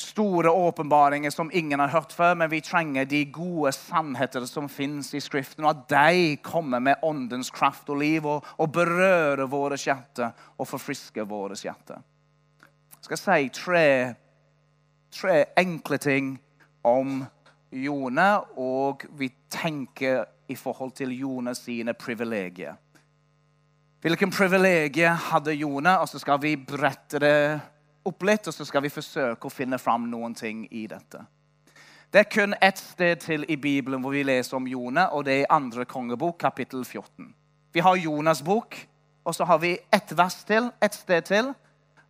store 0.00 0.52
åpenbaringer 0.54 1.32
som 1.34 1.50
ingen 1.52 1.80
har 1.82 1.90
hørt 1.92 2.14
før, 2.14 2.36
men 2.38 2.50
vi 2.50 2.60
trenger 2.64 3.08
de 3.10 3.24
gode 3.34 3.72
sannheter 3.74 4.46
som 4.48 4.68
fins 4.70 5.10
i 5.14 5.20
Skriften, 5.20 5.66
og 5.66 5.70
at 5.72 5.82
de 5.90 6.36
kommer 6.46 6.78
med 6.80 7.02
åndens 7.02 7.50
kraft 7.50 7.90
og 7.90 8.00
liv 8.00 8.26
og, 8.26 8.46
og 8.58 8.70
berører 8.72 9.50
våre 9.50 9.78
hjerter 9.80 10.30
og 10.56 10.68
forfrisker 10.68 11.26
våre 11.28 11.58
hjerter. 11.58 11.98
Jeg 13.00 13.08
skal 13.08 13.20
si 13.20 13.50
tre, 13.56 13.88
tre 15.10 15.36
enkle 15.58 15.98
ting 15.98 16.30
om 16.82 17.24
Jone, 17.72 18.28
og 18.58 19.04
vi 19.18 19.30
tenker 19.50 20.24
i 20.48 20.56
forhold 20.56 20.92
til 20.98 21.12
Jone 21.18 21.54
sine 21.54 21.94
privilegier. 21.94 22.74
Hvilken 24.00 24.30
privilegier 24.30 25.12
hadde 25.12 25.52
Jone? 25.52 25.98
Og 26.00 26.08
så 26.08 26.18
skal 26.18 26.40
vi 26.42 26.56
brette 26.56 27.20
det 27.20 27.60
opp 28.04 28.24
litt, 28.24 28.48
og 28.48 28.54
så 28.54 28.64
skal 28.64 28.82
vi 28.82 28.92
forsøke 28.92 29.46
å 29.46 29.52
finne 29.52 29.78
fram 29.78 30.08
noen 30.10 30.34
ting 30.34 30.64
i 30.72 30.86
dette. 30.88 31.20
Det 32.10 32.24
er 32.24 32.30
kun 32.32 32.54
ett 32.60 32.78
sted 32.78 33.20
til 33.22 33.44
i 33.48 33.56
Bibelen 33.60 34.00
hvor 34.02 34.16
vi 34.16 34.24
leser 34.26 34.56
om 34.56 34.66
Jone, 34.66 35.04
og 35.14 35.24
det 35.24 35.34
er 35.34 35.42
i 35.44 35.52
andre 35.52 35.84
kongebok, 35.84 36.40
kapittel 36.40 36.82
14. 36.84 37.28
Vi 37.72 37.84
har 37.86 38.00
Jonas' 38.00 38.42
bok, 38.44 38.74
og 39.24 39.34
så 39.34 39.44
har 39.44 39.60
vi 39.62 39.76
ett 39.92 40.16
vers 40.16 40.40
til, 40.44 40.72
ett 40.82 40.94
sted 40.94 41.22
til. 41.28 41.52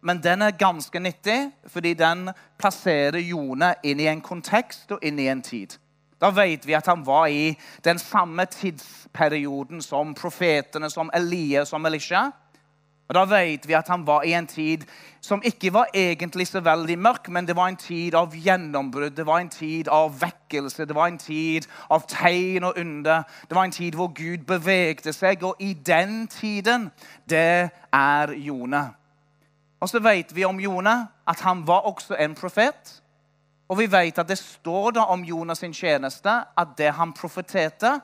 Men 0.03 0.23
den 0.23 0.43
er 0.43 0.57
ganske 0.57 1.01
nyttig, 1.01 1.51
fordi 1.67 1.95
den 1.95 2.31
plasserer 2.59 3.19
Jone 3.19 3.75
inn 3.85 4.01
i 4.01 4.09
en 4.09 4.23
kontekst 4.25 4.93
og 4.93 5.05
inn 5.05 5.19
i 5.19 5.29
en 5.29 5.43
tid. 5.43 5.77
Da 6.21 6.31
vet 6.37 6.67
vi 6.67 6.77
at 6.77 6.87
han 6.87 7.07
var 7.07 7.27
i 7.27 7.57
den 7.85 7.99
samme 7.99 8.45
tidsperioden 8.45 9.83
som 9.83 10.15
profetene, 10.15 10.91
som 10.91 11.11
Elias, 11.15 11.69
som 11.69 11.87
Elisha. 11.87 12.31
Og 13.11 13.15
Da 13.15 13.25
vet 13.25 13.69
vi 13.69 13.75
at 13.75 13.89
han 13.89 14.07
var 14.07 14.23
i 14.23 14.33
en 14.33 14.47
tid 14.47 14.85
som 15.21 15.43
ikke 15.45 15.73
var 15.73 15.89
egentlig 15.95 16.47
så 16.47 16.61
veldig 16.61 16.99
mørk, 16.99 17.29
men 17.29 17.47
det 17.47 17.57
var 17.57 17.69
en 17.69 17.77
tid 17.77 18.15
av 18.15 18.37
gjennombrudd, 18.37 19.17
det 19.17 19.27
var 19.27 19.41
en 19.41 19.49
tid 19.49 19.89
av 19.89 20.15
vekkelse, 20.21 20.85
det 20.85 20.95
var 20.95 21.09
en 21.11 21.19
tid 21.19 21.67
av 21.91 22.07
tegn 22.07 22.65
og 22.65 22.79
under. 22.79 23.23
Det 23.49 23.57
var 23.57 23.65
en 23.65 23.75
tid 23.75 23.99
hvor 23.99 24.13
Gud 24.15 24.47
bevegde 24.47 25.13
seg, 25.13 25.43
og 25.43 25.57
i 25.59 25.73
den 25.75 26.29
tiden, 26.29 26.91
det 27.31 27.71
er 27.93 28.33
Jonah. 28.33 29.00
Og 29.81 29.89
så 29.89 30.01
vet 30.01 30.35
vi 30.37 30.45
om 30.45 30.61
Jonah 30.61 31.07
at 31.29 31.41
han 31.41 31.67
var 31.67 31.87
også 31.89 32.17
en 32.21 32.35
profet. 32.35 33.03
Og 33.69 33.79
vi 33.79 33.87
vet 33.93 34.19
at 34.19 34.29
det 34.29 34.39
står 34.39 34.91
da 34.99 35.07
om 35.09 35.25
Jonas 35.25 35.59
sin 35.59 35.75
tjeneste 35.75 36.31
at 36.59 36.77
det 36.79 36.93
han 36.93 37.13
profeterte 37.13 38.01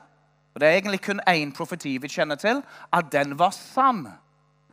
og 0.57 0.61
Det 0.61 0.67
er 0.67 0.73
egentlig 0.73 1.01
kun 1.01 1.19
én 1.29 1.51
profeti 1.53 1.97
vi 2.01 2.07
kjenner 2.07 2.35
til, 2.35 2.63
at 2.93 3.11
den 3.11 3.39
var 3.39 3.51
sann 3.53 4.07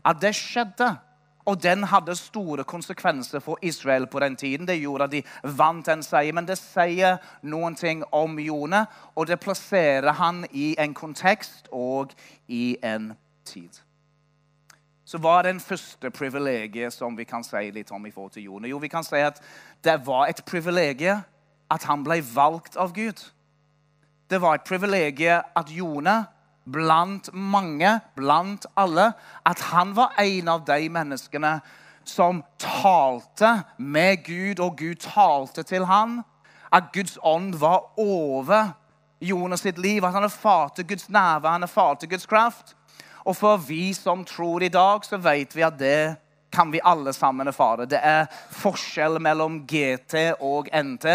at 0.04 0.16
det 0.23 0.34
skjedde. 0.34 0.96
Og 1.44 1.62
den 1.62 1.84
hadde 1.84 2.16
store 2.16 2.64
konsekvenser 2.64 3.40
for 3.40 3.58
Israel 3.62 4.06
på 4.06 4.20
den 4.20 4.37
tiden. 4.37 4.68
Det 4.68 4.80
gjorde 4.80 5.04
at 5.04 5.12
de 5.12 5.23
vant 5.42 5.88
en 5.88 6.02
seier. 6.02 6.32
Men 6.32 6.49
det 6.49 6.56
sier 6.56 7.18
noen 7.42 7.76
ting 7.76 8.04
om 8.12 8.38
Jone, 8.38 8.87
og 9.14 9.26
det 9.28 9.40
plasserer 9.40 10.12
han 10.12 10.46
i 10.50 10.75
en 10.78 10.94
kontekst 10.94 11.68
og 11.73 12.16
i 12.49 12.76
en 12.82 13.12
tid. 13.44 13.83
Så 15.14 15.21
hva 15.23 15.37
er 15.38 15.47
den 15.47 15.61
første 15.62 16.11
privilegiet 16.11 16.90
som 16.90 17.14
vi 17.14 17.23
kan 17.23 17.44
si 17.47 17.68
litt 17.71 17.92
om 17.94 18.02
i 18.02 18.11
forhold 18.11 18.33
til 18.35 18.49
Jone? 18.49 18.66
Jo, 18.66 18.80
vi 18.83 18.88
kan 18.90 19.04
si 19.06 19.21
at 19.23 19.37
det 19.87 20.00
var 20.09 20.26
et 20.26 20.40
privilegium 20.42 21.21
at 21.71 21.87
han 21.87 22.02
ble 22.02 22.16
valgt 22.35 22.75
av 22.75 22.90
Gud. 22.97 23.23
Det 24.26 24.40
var 24.42 24.59
et 24.59 24.66
privilegium 24.66 25.47
at 25.54 25.71
Jone 25.71 26.16
blant 26.66 27.30
mange, 27.30 27.92
blant 28.18 28.66
alle, 28.75 29.12
at 29.47 29.62
han 29.71 29.94
var 29.94 30.18
en 30.18 30.50
av 30.50 30.66
de 30.66 30.90
menneskene 30.90 31.61
som 32.02 32.42
talte 32.59 33.61
med 33.78 34.26
Gud, 34.26 34.59
og 34.59 34.80
Gud 34.83 34.99
talte 34.99 35.62
til 35.62 35.87
han. 35.87 36.25
At 36.75 36.90
Guds 36.90 37.21
ånd 37.23 37.54
var 37.62 37.92
over 38.02 38.73
Jonas 39.23 39.62
sitt 39.62 39.78
liv, 39.78 40.02
at 40.02 40.18
han 40.18 40.26
er 40.26 40.40
far 40.42 40.75
til 40.75 40.88
Guds 40.90 41.06
nærvær, 41.06 41.54
han 41.54 41.62
er 41.62 41.71
far 41.71 41.94
til 41.94 42.11
Guds 42.11 42.26
kraft. 42.26 42.75
Og 43.25 43.37
for 43.37 43.57
vi 43.57 43.93
som 43.97 44.25
tror 44.25 44.62
i 44.62 44.69
dag, 44.69 45.04
så 45.04 45.16
vet 45.16 45.57
vi 45.57 45.64
at 45.64 45.78
det 45.78 46.16
kan 46.52 46.73
vi 46.73 46.81
alle 46.85 47.12
sammen 47.12 47.49
erfare. 47.49 47.87
Det 47.87 47.99
er 48.02 48.28
forskjell 48.50 49.19
mellom 49.23 49.64
GT 49.66 50.37
og 50.40 50.69
NT. 50.71 51.07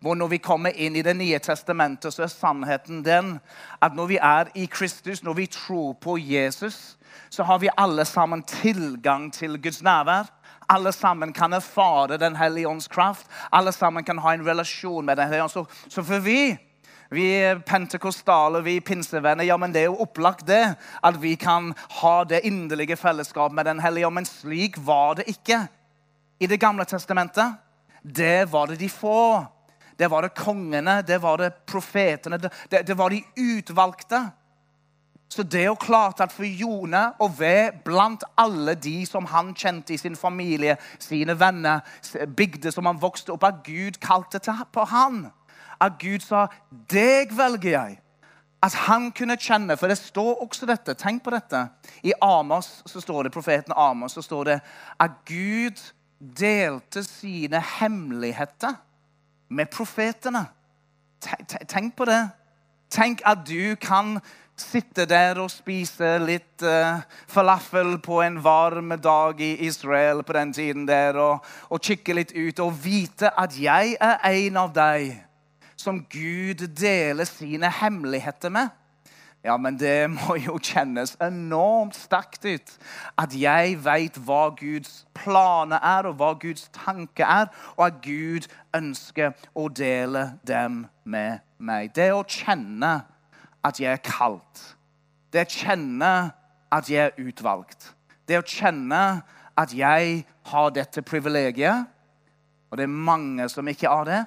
Hvor 0.00 0.14
når 0.14 0.28
vi 0.30 0.38
kommer 0.38 0.70
inn 0.70 0.96
i 0.96 1.02
Det 1.02 1.16
nye 1.16 1.38
testamentet, 1.38 2.14
så 2.14 2.22
er 2.22 2.30
sannheten 2.30 3.02
den 3.02 3.38
at 3.82 3.94
når 3.94 4.06
vi 4.06 4.18
er 4.22 4.50
i 4.54 4.66
Kristus, 4.66 5.22
når 5.22 5.34
vi 5.34 5.46
tror 5.46 5.92
på 5.92 6.18
Jesus, 6.18 6.98
så 7.30 7.42
har 7.42 7.58
vi 7.58 7.70
alle 7.76 8.04
sammen 8.04 8.42
tilgang 8.42 9.32
til 9.32 9.62
Guds 9.62 9.82
nærvær. 9.82 10.30
Alle 10.68 10.92
sammen 10.92 11.32
kan 11.32 11.52
erfare 11.52 12.18
Den 12.18 12.36
hellige 12.36 12.68
ånds 12.68 12.88
kraft. 12.88 13.26
Alle 13.52 13.72
sammen 13.72 14.04
kan 14.04 14.18
ha 14.18 14.34
en 14.34 14.46
relasjon 14.46 15.06
med 15.06 15.16
Den 15.16 15.24
hellige 15.24 15.42
ånd. 15.42 15.50
Så, 15.50 15.64
så 15.88 16.02
for 16.02 16.18
vi 16.18 16.58
vi 17.10 17.56
pentekostale, 17.66 18.60
vi 18.64 18.80
pinsevenner, 18.80 19.44
ja, 19.44 19.56
men 19.56 19.72
det 19.72 19.80
er 19.80 19.88
jo 19.88 20.02
opplagt 20.04 20.46
det. 20.46 20.76
At 21.02 21.20
vi 21.22 21.34
kan 21.40 21.72
ha 22.00 22.24
det 22.24 22.44
inderlige 22.44 22.96
fellesskapet 22.96 23.54
med 23.54 23.64
Den 23.64 23.80
hellige. 23.80 24.10
Men 24.10 24.26
slik 24.26 24.76
var 24.76 25.14
det 25.14 25.28
ikke 25.28 25.66
i 26.40 26.46
Det 26.46 26.60
gamle 26.60 26.84
testamentet. 26.84 27.56
Det 28.02 28.52
var 28.52 28.66
det 28.66 28.80
de 28.80 28.88
få 28.88 29.44
det 29.98 30.10
var 30.10 30.22
det 30.22 30.34
kongene, 30.34 31.02
det 31.02 31.22
var 31.22 31.36
det 31.36 31.54
profetene, 31.66 32.38
det, 32.38 32.52
det, 32.70 32.86
det 32.86 32.98
var 32.98 33.10
de 33.10 33.24
utvalgte. 33.36 34.30
Så 35.28 35.42
det 35.42 35.60
er 35.60 35.66
jo 35.66 35.74
klart 35.74 36.20
at 36.24 36.32
for 36.32 36.46
Jone 36.46 37.00
å 37.20 37.26
være 37.28 37.82
blant 37.84 38.22
alle 38.38 38.76
de 38.78 39.02
som 39.06 39.26
han 39.28 39.50
kjente 39.58 39.92
i 39.92 39.98
sin 40.00 40.16
familie, 40.16 40.78
sine 41.02 41.34
venner, 41.40 41.82
bygde 42.36 42.72
som 42.72 42.86
han 42.86 43.00
vokste 43.02 43.34
opp, 43.34 43.44
at 43.44 43.60
Gud 43.66 43.98
kalte 44.00 44.38
til 44.38 44.62
på 44.72 44.86
han. 44.88 45.26
At 45.80 45.98
Gud 45.98 46.20
sa 46.20 46.46
'Deg 46.90 47.36
velger 47.36 47.70
jeg'. 47.70 47.98
At 48.62 48.74
han 48.74 49.12
kunne 49.12 49.36
kjenne 49.36 49.76
For 49.76 49.86
det 49.86 49.98
står 49.98 50.42
også 50.42 50.66
dette. 50.66 50.94
Tenk 50.94 51.22
på 51.22 51.30
dette. 51.30 51.68
I 52.02 52.12
Amos 52.22 52.82
så 52.86 53.00
står 53.00 53.22
det, 53.22 53.32
profeten 53.32 53.72
Amos 53.76 54.12
så 54.12 54.22
står 54.22 54.44
det 54.44 54.60
at 55.00 55.10
Gud 55.26 55.78
delte 56.40 57.04
sine 57.04 57.60
hemmeligheter 57.78 58.74
med 59.48 59.66
profetene. 59.66 60.46
Tenk 61.68 61.96
på 61.96 62.04
det. 62.04 62.28
Tenk 62.90 63.22
at 63.24 63.38
du 63.48 63.76
kan 63.80 64.18
sitte 64.56 65.06
der 65.06 65.38
og 65.38 65.50
spise 65.50 66.16
litt 66.18 66.64
uh, 66.66 66.98
falafel 67.30 67.98
på 68.02 68.20
en 68.24 68.40
varm 68.42 68.90
dag 68.98 69.40
i 69.40 69.52
Israel 69.66 70.22
på 70.22 70.34
den 70.34 70.52
tiden 70.52 70.88
der, 70.88 71.14
og, 71.14 71.44
og 71.70 71.80
kikke 71.80 72.16
litt 72.18 72.34
ut 72.34 72.58
og 72.64 72.74
vite 72.84 73.30
at 73.38 73.54
jeg 73.60 73.96
er 74.00 74.18
en 74.24 74.56
av 74.56 74.74
deg 74.74 75.27
som 75.78 76.02
Gud 76.10 76.66
deler 76.76 77.24
sine 77.24 77.70
hemmeligheter 77.70 78.50
med. 78.50 78.68
Ja, 79.44 79.56
men 79.56 79.78
det 79.78 80.10
må 80.10 80.34
jo 80.42 80.56
kjennes 80.58 81.14
enormt 81.22 81.94
sterkt 81.96 82.44
ut. 82.44 82.72
At 83.18 83.34
jeg 83.38 83.76
vet 83.84 84.18
hva 84.26 84.48
Guds 84.58 85.04
planer 85.14 85.78
er, 85.78 86.08
og 86.10 86.18
hva 86.18 86.32
Guds 86.40 86.66
tanke 86.74 87.22
er, 87.22 87.46
og 87.76 87.84
at 87.86 88.00
Gud 88.02 88.48
ønsker 88.74 89.36
å 89.54 89.68
dele 89.70 90.32
dem 90.46 90.82
med 91.04 91.38
meg. 91.58 91.94
Det 91.94 92.10
å 92.12 92.24
kjenne 92.26 92.96
at 93.64 93.78
jeg 93.78 93.94
er 93.94 94.02
kalt. 94.02 94.64
Det 95.32 95.46
å 95.46 95.52
kjenne 95.52 96.12
at 96.74 96.90
jeg 96.90 97.12
er 97.12 97.22
utvalgt. 97.22 97.92
Det 98.28 98.40
å 98.40 98.46
kjenne 98.46 99.22
at 99.58 99.72
jeg 99.74 100.24
har 100.50 100.74
dette 100.74 101.02
privilegiet. 101.06 101.86
Og 102.68 102.76
det 102.76 102.84
er 102.84 103.00
mange 103.06 103.46
som 103.48 103.70
ikke 103.70 103.88
har 103.88 104.04
det 104.08 104.24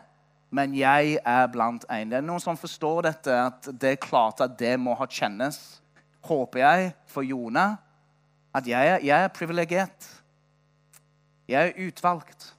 men 0.51 0.73
jeg 0.75 1.17
er 1.25 1.45
blant 1.51 1.85
en. 1.87 2.09
Det 2.11 2.19
er 2.19 2.25
noen 2.27 2.43
som 2.43 2.59
forstår 2.59 3.05
dette, 3.07 3.35
at 3.35 3.69
det 3.71 3.93
er 3.93 4.01
klart 4.03 4.43
at 4.43 4.57
det 4.59 4.75
må 4.79 4.93
ha 4.99 5.07
kjennes, 5.07 5.57
håper 6.27 6.59
jeg, 6.61 6.89
for 7.07 7.25
Jone, 7.25 7.65
at 8.53 8.67
jeg 8.67 8.99
jeg 9.07 9.23
er 9.23 9.31
privilegert. 9.31 10.09
Jeg 11.47 11.71
er 11.71 11.87
utvalgt. 11.87 12.51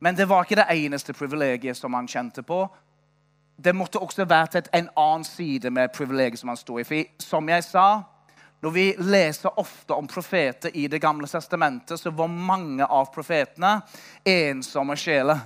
Men 0.00 0.16
det 0.16 0.28
var 0.28 0.44
ikke 0.44 0.62
det 0.62 0.70
eneste 0.70 1.12
privilegiet 1.12 1.76
som 1.76 1.94
han 1.94 2.08
kjente 2.08 2.42
på. 2.42 2.62
Det 3.56 3.74
måtte 3.76 4.00
også 4.00 4.24
vært 4.24 4.70
en 4.72 4.88
annen 4.96 5.26
side 5.26 5.70
med 5.70 5.92
privilegiet 5.92 6.40
som 6.40 6.48
han 6.48 6.56
sto 6.56 6.78
i. 6.80 6.86
For 6.86 7.20
som 7.20 7.48
jeg 7.50 7.66
sa, 7.66 8.02
når 8.62 8.70
vi 8.70 8.86
leser 8.98 9.58
ofte 9.60 9.94
om 9.94 10.08
profeter 10.08 10.70
i 10.76 10.86
Det 10.88 11.00
gamle 11.00 11.26
testamentet, 11.26 12.00
så 12.00 12.10
var 12.10 12.28
mange 12.28 12.86
av 12.86 13.12
profetene 13.12 13.80
ensomme 14.24 14.96
sjeler. 14.96 15.38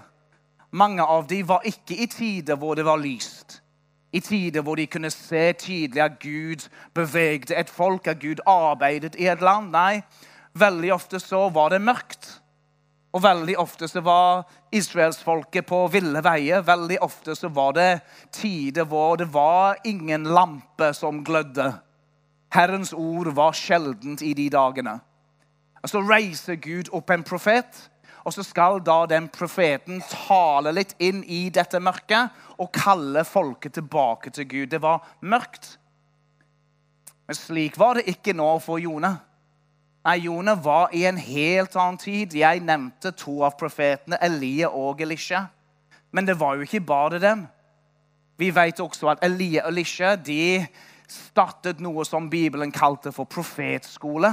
Mange 0.75 1.03
av 1.03 1.29
dem 1.31 1.47
var 1.47 1.63
ikke 1.69 1.95
i 2.03 2.07
tider 2.11 2.59
hvor 2.59 2.75
det 2.75 2.85
var 2.87 2.99
lyst. 2.99 3.61
I 4.15 4.21
tider 4.21 4.63
hvor 4.63 4.79
de 4.79 4.89
kunne 4.91 5.11
se 5.11 5.53
tydelig 5.59 6.03
at 6.03 6.19
Gud 6.23 6.67
bevegde 6.95 7.55
et 7.55 7.71
folk, 7.71 8.07
at 8.11 8.19
Gud 8.23 8.43
arbeidet 8.47 9.15
i 9.19 9.29
et 9.31 9.43
land. 9.43 9.71
Nei, 9.71 10.03
veldig 10.59 10.91
ofte 10.95 11.21
så 11.23 11.47
var 11.55 11.71
det 11.71 11.83
mørkt. 11.83 12.27
Og 13.15 13.23
veldig 13.23 13.55
ofte 13.63 13.87
så 13.89 14.03
var 14.03 14.43
israelsfolket 14.75 15.67
på 15.67 15.85
ville 15.95 16.23
veier. 16.27 16.67
Veldig 16.67 16.99
ofte 17.07 17.39
så 17.39 17.49
var 17.55 17.79
det 17.79 17.89
tider 18.35 18.91
hvor 18.91 19.15
det 19.23 19.31
var 19.35 19.79
ingen 19.87 20.27
lampe 20.27 20.91
som 20.95 21.23
glødde. 21.25 21.71
Herrens 22.55 22.93
ord 22.93 23.31
var 23.35 23.55
sjeldent 23.55 24.23
i 24.23 24.35
de 24.35 24.51
dagene. 24.51 24.99
Så 25.87 26.03
reiser 26.03 26.59
Gud 26.59 26.91
opp 26.91 27.11
en 27.11 27.23
profet 27.23 27.91
og 28.25 28.33
så 28.33 28.43
skal 28.45 28.81
da 28.85 29.05
den 29.09 29.29
profeten 29.33 30.01
tale 30.09 30.73
litt 30.73 30.95
inn 31.05 31.21
i 31.29 31.47
dette 31.53 31.81
mørket 31.81 32.33
og 32.57 32.73
kalle 32.73 33.25
folket 33.29 33.77
tilbake 33.77 34.33
til 34.33 34.49
Gud. 34.49 34.71
Det 34.73 34.81
var 34.83 35.05
mørkt. 35.21 35.75
Men 37.29 37.37
slik 37.37 37.77
var 37.81 37.99
det 37.99 38.09
ikke 38.09 38.35
nå 38.37 38.49
for 38.65 38.81
Jone. 38.81 39.13
Nei, 40.05 40.17
Jone 40.27 40.57
var 40.65 40.93
i 40.93 41.05
en 41.09 41.21
helt 41.21 41.77
annen 41.81 42.01
tid. 42.01 42.35
Jeg 42.37 42.65
nevnte 42.65 43.15
to 43.17 43.39
av 43.45 43.57
profetene, 43.61 44.19
Elie 44.25 44.69
og 44.69 45.01
Elisha. 45.05 45.47
Men 46.13 46.29
det 46.29 46.37
var 46.41 46.57
jo 46.57 46.67
ikke 46.67 46.85
bare 46.85 47.21
dem. 47.21 47.47
Vi 48.41 48.51
vet 48.55 48.81
også 48.81 49.15
at 49.15 49.25
Elie 49.25 49.63
og 49.63 49.73
Elisha 49.73 50.17
de 50.17 50.67
startet 51.09 51.81
noe 51.85 52.05
som 52.09 52.29
Bibelen 52.31 52.73
kalte 52.73 53.13
for 53.13 53.29
profetskole. 53.29 54.33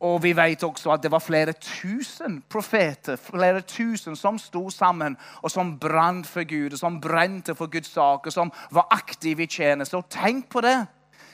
Og 0.00 0.22
vi 0.22 0.30
vet 0.36 0.62
også 0.62 0.92
at 0.94 1.02
det 1.02 1.10
var 1.10 1.22
flere 1.22 1.52
tusen 1.58 2.36
profeter 2.50 3.16
flere 3.18 3.60
tusen 3.66 4.16
som 4.16 4.38
sto 4.38 4.68
sammen, 4.70 5.16
og 5.42 5.50
som 5.50 5.74
brant 5.78 6.26
for 6.26 6.46
Gud, 6.46 6.72
og 6.72 6.78
som 6.78 7.00
brente 7.00 7.54
for 7.54 7.66
Guds 7.66 7.90
sak, 7.90 8.26
og 8.26 8.32
som 8.32 8.52
var 8.70 8.86
aktive 8.94 9.42
i 9.42 9.50
tjeneste. 9.50 9.96
Og 9.96 10.06
tenk 10.10 10.48
på 10.50 10.62
det! 10.62 10.86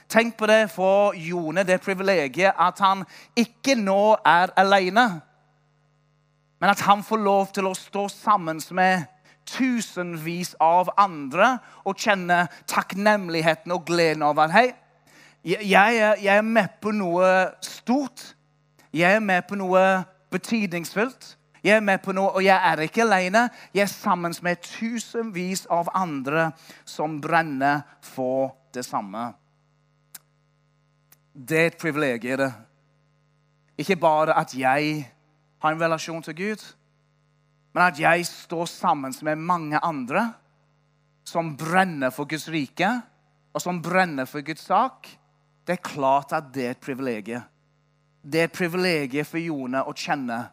Tenk 0.09 0.37
på 0.37 0.47
det 0.47 0.69
for 0.71 1.15
Jone, 1.17 1.65
det 1.65 1.81
privilegiet 1.81 2.53
at 2.61 2.81
han 2.85 3.07
ikke 3.37 3.75
nå 3.81 4.17
er 4.21 4.53
alene, 4.61 5.07
men 6.61 6.71
at 6.71 6.81
han 6.85 7.03
får 7.03 7.23
lov 7.25 7.47
til 7.57 7.69
å 7.69 7.75
stå 7.77 8.05
sammen 8.13 8.61
med 8.77 9.07
tusenvis 9.49 10.55
av 10.61 10.93
andre 11.01 11.59
og 11.85 11.99
kjenne 12.01 12.47
takknemligheten 12.71 13.73
og 13.73 13.85
gleden 13.89 14.25
over 14.25 14.47
at 14.47 14.55
hei, 14.55 14.69
jeg 15.45 15.97
er, 15.97 16.21
jeg 16.21 16.37
er 16.37 16.47
med 16.47 16.79
på 16.81 16.93
noe 16.97 17.27
stort. 17.65 18.31
Jeg 18.95 19.17
er 19.17 19.23
med 19.23 19.43
på 19.49 19.57
noe 19.59 20.05
betydningsfullt. 20.31 21.33
Jeg 21.65 21.79
er 21.79 21.83
med 21.83 21.99
på 22.05 22.13
noe, 22.15 22.31
og 22.37 22.45
jeg 22.45 22.55
er 22.55 22.83
ikke 22.85 23.03
alene. 23.03 23.49
Jeg 23.75 23.83
er 23.83 23.91
sammen 23.91 24.35
med 24.45 24.61
tusenvis 24.63 25.65
av 25.73 25.89
andre 25.97 26.51
som 26.87 27.17
brenner 27.25 27.83
for 28.05 28.53
det 28.75 28.85
samme. 28.87 29.33
Det 31.35 31.59
er 31.59 31.73
et 31.73 31.81
privilegium. 31.81 32.53
Ikke 33.79 33.97
bare 33.99 34.37
at 34.39 34.55
jeg 34.55 35.01
har 35.59 35.75
en 35.75 35.83
relasjon 35.83 36.23
til 36.23 36.37
Gud, 36.39 36.63
men 37.75 37.83
at 37.83 37.99
jeg 37.99 38.27
står 38.29 38.69
sammen 38.71 39.15
med 39.23 39.43
mange 39.43 39.81
andre 39.83 40.29
som 41.27 41.57
brenner 41.57 42.13
for 42.15 42.29
Guds 42.31 42.47
rike, 42.53 42.93
og 43.55 43.63
som 43.63 43.83
brenner 43.83 44.29
for 44.31 44.45
Guds 44.47 44.69
sak. 44.69 45.09
Det 45.67 45.73
er 45.79 45.83
klart 45.83 46.37
at 46.37 46.53
det 46.55 46.67
er 46.67 46.77
et 46.77 46.85
privilegium. 46.85 47.43
Det 48.33 48.41
er 48.41 48.45
et 48.45 48.53
privilegium 48.53 49.27
for 49.29 49.39
Jone 49.39 49.85
å 49.85 49.93
kjenne 49.93 50.45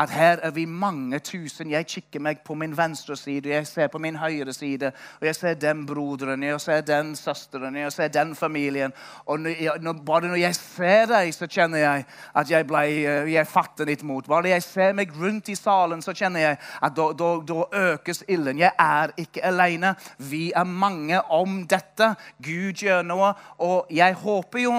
at 0.00 0.10
her 0.10 0.38
er 0.42 0.50
vi 0.50 0.64
mange 0.64 1.18
tusen. 1.18 1.70
Jeg 1.70 1.86
kikker 1.86 2.20
meg 2.20 2.40
på 2.44 2.54
min 2.54 2.76
venstre 2.76 3.16
side, 3.16 3.50
jeg 3.50 3.66
ser 3.66 3.88
på 3.92 3.98
min 3.98 4.16
høyre 4.16 4.52
side. 4.52 4.92
Og 5.20 5.26
jeg 5.26 5.34
ser 5.36 5.54
den 5.54 5.86
broderen, 5.86 6.42
jeg 6.42 6.60
ser 6.60 6.80
den 6.80 7.16
søsteren, 7.16 7.76
jeg 7.76 7.92
ser 7.92 8.08
den 8.08 8.34
familien. 8.34 8.92
Og 9.26 9.40
når, 9.40 9.92
bare 10.06 10.28
når 10.28 10.40
jeg 10.40 10.54
ser 10.54 11.06
deg, 11.10 11.34
så 11.34 11.46
kjenner 11.46 11.78
jeg 11.78 12.04
at 12.34 12.50
jeg, 12.50 12.66
ble, 12.66 12.84
eh, 12.86 13.32
jeg 13.34 13.46
fatter 13.46 13.88
litt 13.90 14.02
mot. 14.02 14.26
Bare 14.28 14.46
når 14.46 14.54
jeg 14.54 14.62
ser 14.62 14.96
meg 14.96 15.12
rundt 15.20 15.48
i 15.48 15.58
salen, 15.58 16.02
så 16.02 16.14
kjenner 16.16 16.46
jeg 16.46 16.60
at 16.82 16.96
da, 16.96 17.10
da, 17.12 17.32
da 17.44 17.66
økes 17.92 18.24
ilden. 18.28 18.62
Jeg 18.62 18.72
er 18.78 19.12
ikke 19.20 19.44
alene. 19.44 19.94
Vi 20.30 20.50
er 20.56 20.64
mange 20.64 21.20
om 21.28 21.60
dette. 21.68 22.14
Gud 22.42 22.80
gjør 22.80 23.04
noe. 23.04 23.34
Og 23.58 23.92
jeg 23.92 24.16
håper 24.22 24.64
jo 24.64 24.78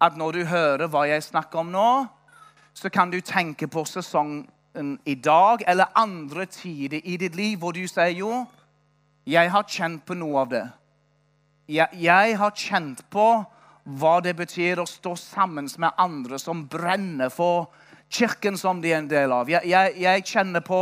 at 0.00 0.16
når 0.16 0.32
du 0.32 0.44
hører 0.50 0.90
hva 0.92 1.06
jeg 1.08 1.24
snakker 1.24 1.62
om 1.62 1.72
nå 1.72 1.88
så 2.76 2.90
kan 2.92 3.10
du 3.10 3.20
tenke 3.24 3.68
på 3.72 3.84
sesongen 3.88 4.98
i 5.08 5.14
dag 5.14 5.64
eller 5.66 5.94
andre 5.96 6.44
tider 6.46 7.00
i 7.04 7.16
ditt 7.16 7.36
liv 7.36 7.58
hvor 7.58 7.72
du 7.72 7.86
sier 7.88 8.12
jo, 8.18 8.42
jeg 9.26 9.50
har 9.50 9.64
kjent 9.64 10.04
på 10.06 10.14
noe 10.18 10.42
av 10.42 10.50
det. 10.52 10.64
Jeg, 11.72 11.88
jeg 11.98 12.36
har 12.38 12.52
kjent 12.52 13.00
på 13.10 13.26
hva 13.96 14.14
det 14.20 14.36
betyr 14.36 14.82
å 14.82 14.86
stå 14.86 15.14
sammen 15.18 15.70
med 15.80 15.96
andre 15.98 16.38
som 16.38 16.66
brenner 16.68 17.32
for 17.32 17.70
kirken 18.12 18.58
som 18.60 18.82
de 18.82 18.92
er 18.92 19.00
en 19.00 19.08
del 19.10 19.32
av. 19.32 19.48
Jeg, 19.50 19.64
jeg, 19.66 19.96
jeg 20.04 20.26
kjenner 20.28 20.62
på 20.66 20.80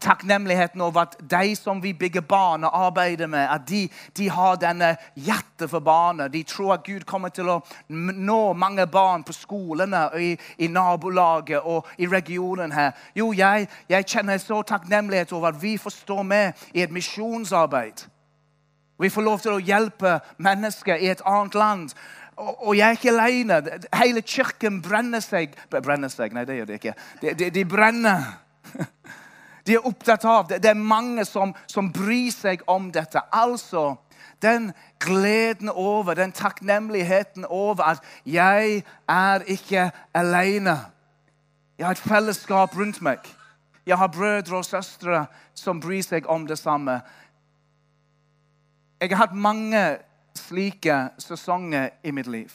takknemligheten 0.00 0.80
over 0.80 1.00
at 1.00 1.16
de 1.30 1.56
som 1.56 1.80
vi 1.82 1.92
bygger 1.92 2.20
barnearbeidet 2.20 3.30
med, 3.30 3.48
at 3.50 3.68
de, 3.68 3.88
de 4.16 4.28
har 4.30 4.56
denne 4.56 4.96
hjertet 5.14 5.70
for 5.70 5.80
barnet. 5.80 6.32
De 6.32 6.42
tror 6.42 6.74
at 6.74 6.84
Gud 6.84 7.04
kommer 7.06 7.28
til 7.28 7.48
å 7.48 7.60
nå 7.88 8.52
mange 8.52 8.86
barn 8.86 9.24
på 9.24 9.32
skolene, 9.32 10.06
i, 10.18 10.30
i 10.58 10.68
nabolaget 10.68 11.60
og 11.64 11.88
i 11.98 12.06
regionen 12.06 12.72
her. 12.72 12.92
Jo, 13.16 13.32
jeg, 13.32 13.68
jeg 13.88 14.06
kjenner 14.06 14.38
så 14.38 14.62
takknemlighet 14.62 15.32
over 15.32 15.52
at 15.52 15.62
vi 15.62 15.76
får 15.78 15.90
stå 15.90 16.22
med 16.22 16.52
i 16.74 16.82
et 16.82 16.92
misjonsarbeid. 16.92 18.06
Vi 19.00 19.08
får 19.08 19.24
lov 19.24 19.40
til 19.40 19.56
å 19.56 19.62
hjelpe 19.64 20.18
mennesker 20.44 21.00
i 21.00 21.08
et 21.08 21.22
annet 21.24 21.54
land. 21.56 21.94
Og 22.40 22.74
jeg 22.76 22.86
er 22.86 22.98
ikke 22.98 23.14
alene. 23.14 23.78
Hele 23.96 24.22
kirken 24.24 24.80
brenner 24.84 25.24
seg 25.24 25.56
Brenner 25.72 26.12
seg? 26.12 26.32
Nei, 26.36 26.44
det 26.48 26.60
gjør 26.60 26.68
de 26.70 26.78
ikke. 26.80 26.94
De, 27.22 27.34
de, 27.36 27.50
de 27.54 27.64
brenner. 27.68 28.28
De 29.66 29.74
er 29.74 29.86
opptatt 29.86 30.24
av 30.24 30.48
det. 30.48 30.62
Det 30.62 30.70
er 30.70 30.78
mange 30.78 31.24
som, 31.24 31.54
som 31.66 31.90
bryr 31.92 32.30
seg 32.32 32.62
om 32.70 32.90
dette. 32.92 33.22
Altså, 33.32 33.96
den 34.42 34.72
gleden 34.98 35.68
over, 35.68 36.14
den 36.14 36.32
takknemligheten 36.32 37.44
over 37.48 37.82
at 37.82 38.04
jeg 38.26 38.82
er 39.08 39.44
ikke 39.46 39.90
alene. 40.14 40.78
Jeg 41.78 41.86
har 41.86 41.96
et 41.96 42.08
fellesskap 42.08 42.76
rundt 42.76 43.02
meg. 43.02 43.18
Jeg 43.86 43.98
har 43.98 44.08
brødre 44.08 44.56
og 44.56 44.64
søstre 44.64 45.26
som 45.54 45.80
bryr 45.80 46.02
seg 46.02 46.28
om 46.28 46.46
det 46.46 46.58
samme. 46.58 47.00
Jeg 49.00 49.10
har 49.10 49.26
hatt 49.26 49.36
mange 49.36 49.98
slike 50.36 51.08
sesonger 51.18 51.88
i 52.04 52.10
mitt 52.10 52.26
liv. 52.26 52.52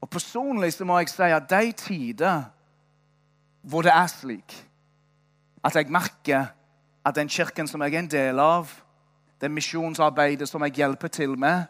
Og 0.00 0.10
Personlig 0.10 0.72
så 0.72 0.84
må 0.84 0.98
jeg 0.98 1.10
si 1.12 1.22
at 1.22 1.50
de 1.50 1.72
tider 1.72 2.42
hvor 3.62 3.82
det 3.82 3.92
er 3.92 4.06
slik 4.06 4.67
at 5.64 5.74
jeg 5.74 5.90
merker 5.90 6.46
at 7.06 7.16
den 7.16 7.28
kirken 7.28 7.68
som 7.68 7.82
jeg 7.82 7.94
er 7.94 7.98
en 7.98 8.10
del 8.10 8.38
av, 8.38 8.70
det 9.40 9.50
misjonsarbeidet 9.50 10.48
som 10.48 10.62
jeg 10.66 10.80
hjelper 10.80 11.08
til 11.08 11.38
med, 11.38 11.66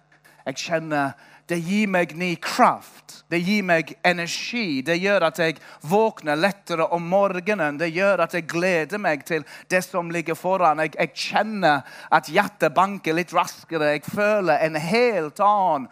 jeg 0.46 0.57
kjenner 0.57 1.12
det 1.48 1.59
gir 1.64 1.88
meg 1.88 2.12
ny 2.16 2.35
kraft. 2.44 3.22
Det 3.33 3.38
gir 3.40 3.62
meg 3.64 3.94
energi. 4.05 4.83
Det 4.85 4.98
gjør 5.01 5.24
at 5.31 5.38
jeg 5.40 5.57
våkner 5.88 6.37
lettere 6.37 6.85
om 6.92 7.07
morgenen. 7.09 7.79
Det 7.81 7.88
gjør 7.88 8.24
at 8.27 8.35
jeg 8.37 8.44
gleder 8.51 9.01
meg 9.01 9.24
til 9.24 9.46
det 9.72 9.81
som 9.87 10.11
ligger 10.12 10.37
foran. 10.37 10.83
Jeg, 10.85 10.92
jeg 10.98 11.14
kjenner 11.16 11.87
at 12.12 12.29
hjertet 12.29 12.77
banker 12.77 13.16
litt 13.16 13.33
raskere. 13.33 13.94
Jeg 13.94 14.05
føler 14.05 14.61
en 14.61 14.77
helt 14.77 15.40
annen 15.40 15.88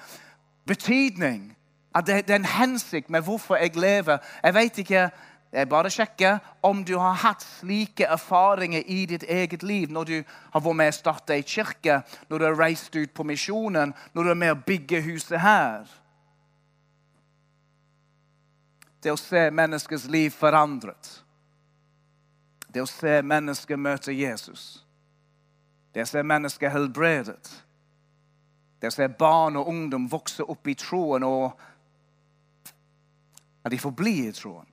betydning. 0.69 1.55
At 1.97 2.05
det, 2.05 2.27
det 2.29 2.37
er 2.37 2.43
en 2.43 2.53
hensikt 2.59 3.09
med 3.09 3.25
hvorfor 3.25 3.57
jeg 3.57 3.79
lever. 3.81 4.21
Jeg 4.45 4.55
vet 4.55 4.85
ikke 4.85 5.09
jeg 5.57 5.69
bare 5.69 5.91
sjekker 5.91 6.39
om 6.69 6.83
du 6.85 6.99
har 7.01 7.15
hatt 7.23 7.41
slike 7.41 8.05
erfaringer 8.13 8.83
i 8.93 9.07
ditt 9.09 9.23
eget 9.23 9.63
liv 9.63 9.93
når 9.93 10.05
du 10.05 10.17
har 10.53 10.61
vært 10.61 10.77
med 10.77 10.91
å 10.93 10.97
starte 10.97 11.33
ei 11.33 11.45
kirke, 11.49 12.03
når 12.29 12.39
du 12.39 12.45
har 12.45 12.59
reist 12.61 12.97
ut 12.97 13.15
på 13.17 13.25
misjonen, 13.25 13.95
når 14.13 14.25
du 14.25 14.33
er 14.35 14.41
med 14.43 14.53
å 14.53 14.59
bygge 14.67 15.01
huset 15.07 15.41
her. 15.41 15.89
Det 19.01 19.15
å 19.15 19.17
se 19.17 19.47
menneskers 19.49 20.05
liv 20.13 20.37
forandret. 20.37 21.13
Det 22.69 22.85
å 22.85 22.91
se 22.91 23.23
mennesker 23.25 23.81
møte 23.81 24.13
Jesus. 24.13 24.85
Det 25.95 26.05
å 26.05 26.13
se 26.13 26.21
mennesker 26.21 26.69
helbredet. 26.69 27.53
Det 28.77 28.93
å 28.93 28.97
se 28.99 29.09
barn 29.09 29.57
og 29.57 29.73
ungdom 29.73 30.11
vokse 30.13 30.45
opp 30.45 30.69
i 30.69 30.77
troen, 30.77 31.25
og 31.25 31.57
at 33.65 33.73
de 33.73 33.81
får 33.81 33.97
bli 33.97 34.19
i 34.27 34.33
troen. 34.37 34.69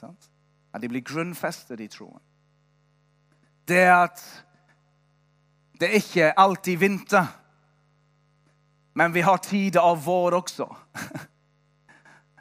Sant? 0.00 0.30
At 0.72 0.82
de 0.82 0.88
blir 0.88 1.04
grunnfestet 1.04 1.80
i 1.80 1.88
troen. 1.90 2.20
Det 3.68 3.84
at 3.92 4.22
det 5.80 5.94
ikke 5.96 6.32
alltid 6.40 6.76
vinter, 6.76 7.26
men 8.94 9.14
vi 9.14 9.20
har 9.24 9.36
tider 9.44 9.80
av 9.80 10.00
vår 10.04 10.40
også. 10.40 10.68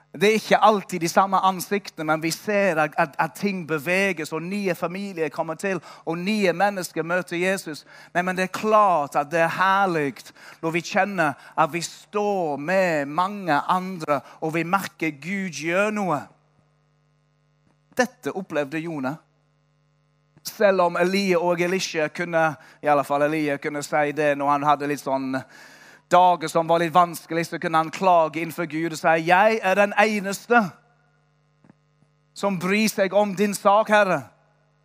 Det 0.09 0.25
er 0.25 0.39
ikke 0.39 0.57
alltid 0.57 0.99
de 0.99 1.07
samme 1.07 1.37
ansiktene, 1.37 2.03
men 2.03 2.23
vi 2.23 2.31
ser 2.33 2.79
at, 2.81 2.95
at, 2.97 3.11
at, 3.19 3.35
ting 3.37 3.67
beveges, 3.67 4.33
og 4.33 4.41
nye 4.41 4.75
familier 4.75 5.29
kommer 5.29 5.53
til, 5.53 5.77
og 6.05 6.17
nye 6.17 6.53
mennesker 6.53 7.03
møter 7.03 7.37
Jesus. 7.37 7.85
Nei, 8.13 8.23
men 8.25 8.35
det 8.35 8.47
er 8.47 8.57
klart 8.57 9.15
at 9.15 9.29
det 9.31 9.43
er 9.45 9.53
herlig 9.53 10.15
når 10.63 10.73
vi 10.73 10.81
kjenner 10.81 11.37
at 11.57 11.69
vi 11.73 11.81
står 11.85 12.57
med 12.57 13.05
mange 13.05 13.53
andre, 13.53 14.19
og 14.41 14.53
vi 14.57 14.63
merker 14.63 15.13
Gud 15.21 15.53
gjør 15.53 15.93
noe. 15.93 16.19
Dette 17.99 18.31
opplevde 18.31 18.79
Jonah. 18.79 19.17
Selv 20.43 20.87
om 20.87 20.97
Elie 20.97 21.37
og 21.37 21.61
Elisha 21.61 22.07
kunne 22.15 22.53
i 22.81 22.87
alle 22.87 23.03
fall 23.03 23.27
Elie 23.27 23.57
kunne 23.59 23.83
si 23.83 24.13
det 24.15 24.37
når 24.39 24.53
han 24.53 24.63
hadde 24.63 24.87
litt 24.87 25.03
sånn 25.03 25.33
dager 26.09 26.49
som 26.49 26.67
var 26.67 26.79
litt 26.81 26.95
vanskelig, 26.95 27.45
så 27.45 27.59
kunne 27.59 27.77
han 27.77 27.91
klage 27.91 28.39
innenfor 28.39 28.65
Gud 28.71 28.95
og 28.95 29.01
si 29.01 29.27
jeg 29.27 29.59
er 29.61 29.75
den 29.77 29.93
eneste 29.99 30.63
som 32.39 32.59
bryr 32.59 32.87
seg 32.87 33.13
om 33.13 33.35
din 33.35 33.53
sak, 33.53 33.89
Herre. 33.91 34.21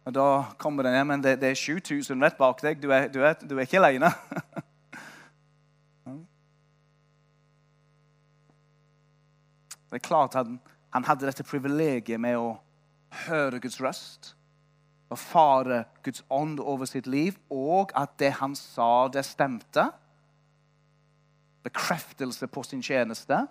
Og 0.04 0.14
Da 0.14 0.44
kommer 0.58 0.82
det 0.82 0.92
ned, 0.92 1.04
men 1.04 1.22
det, 1.22 1.40
det 1.40 1.50
er 1.50 1.54
7000 1.54 2.22
rett 2.22 2.38
bak 2.38 2.62
deg. 2.62 2.82
Du 2.82 2.92
er, 2.92 3.08
du 3.08 3.24
er, 3.24 3.34
du 3.40 3.56
er 3.56 3.60
ikke 3.64 3.78
alene. 3.78 4.04
det 9.88 10.00
er 10.00 10.04
klart 10.04 10.36
at 10.36 10.46
han, 10.92 11.04
hadde 11.04 11.26
dette 11.26 11.42
privilegiet 11.46 12.20
med 12.20 12.36
å 12.36 12.58
høre 13.26 13.60
Guds 13.60 13.80
røst, 13.82 14.36
og 15.10 15.18
fare 15.18 15.84
Guds 16.04 16.24
ånd 16.30 16.60
over 16.60 16.88
sitt 16.88 17.06
liv, 17.06 17.36
og 17.50 17.92
at 17.96 18.16
det 18.18 18.32
han 18.40 18.54
sa, 18.58 19.08
det 19.12 19.24
stemte. 19.24 19.88
Bekreftelse 21.62 22.46
på 22.46 22.62
sin 22.62 22.82
tjeneste. 22.82 23.46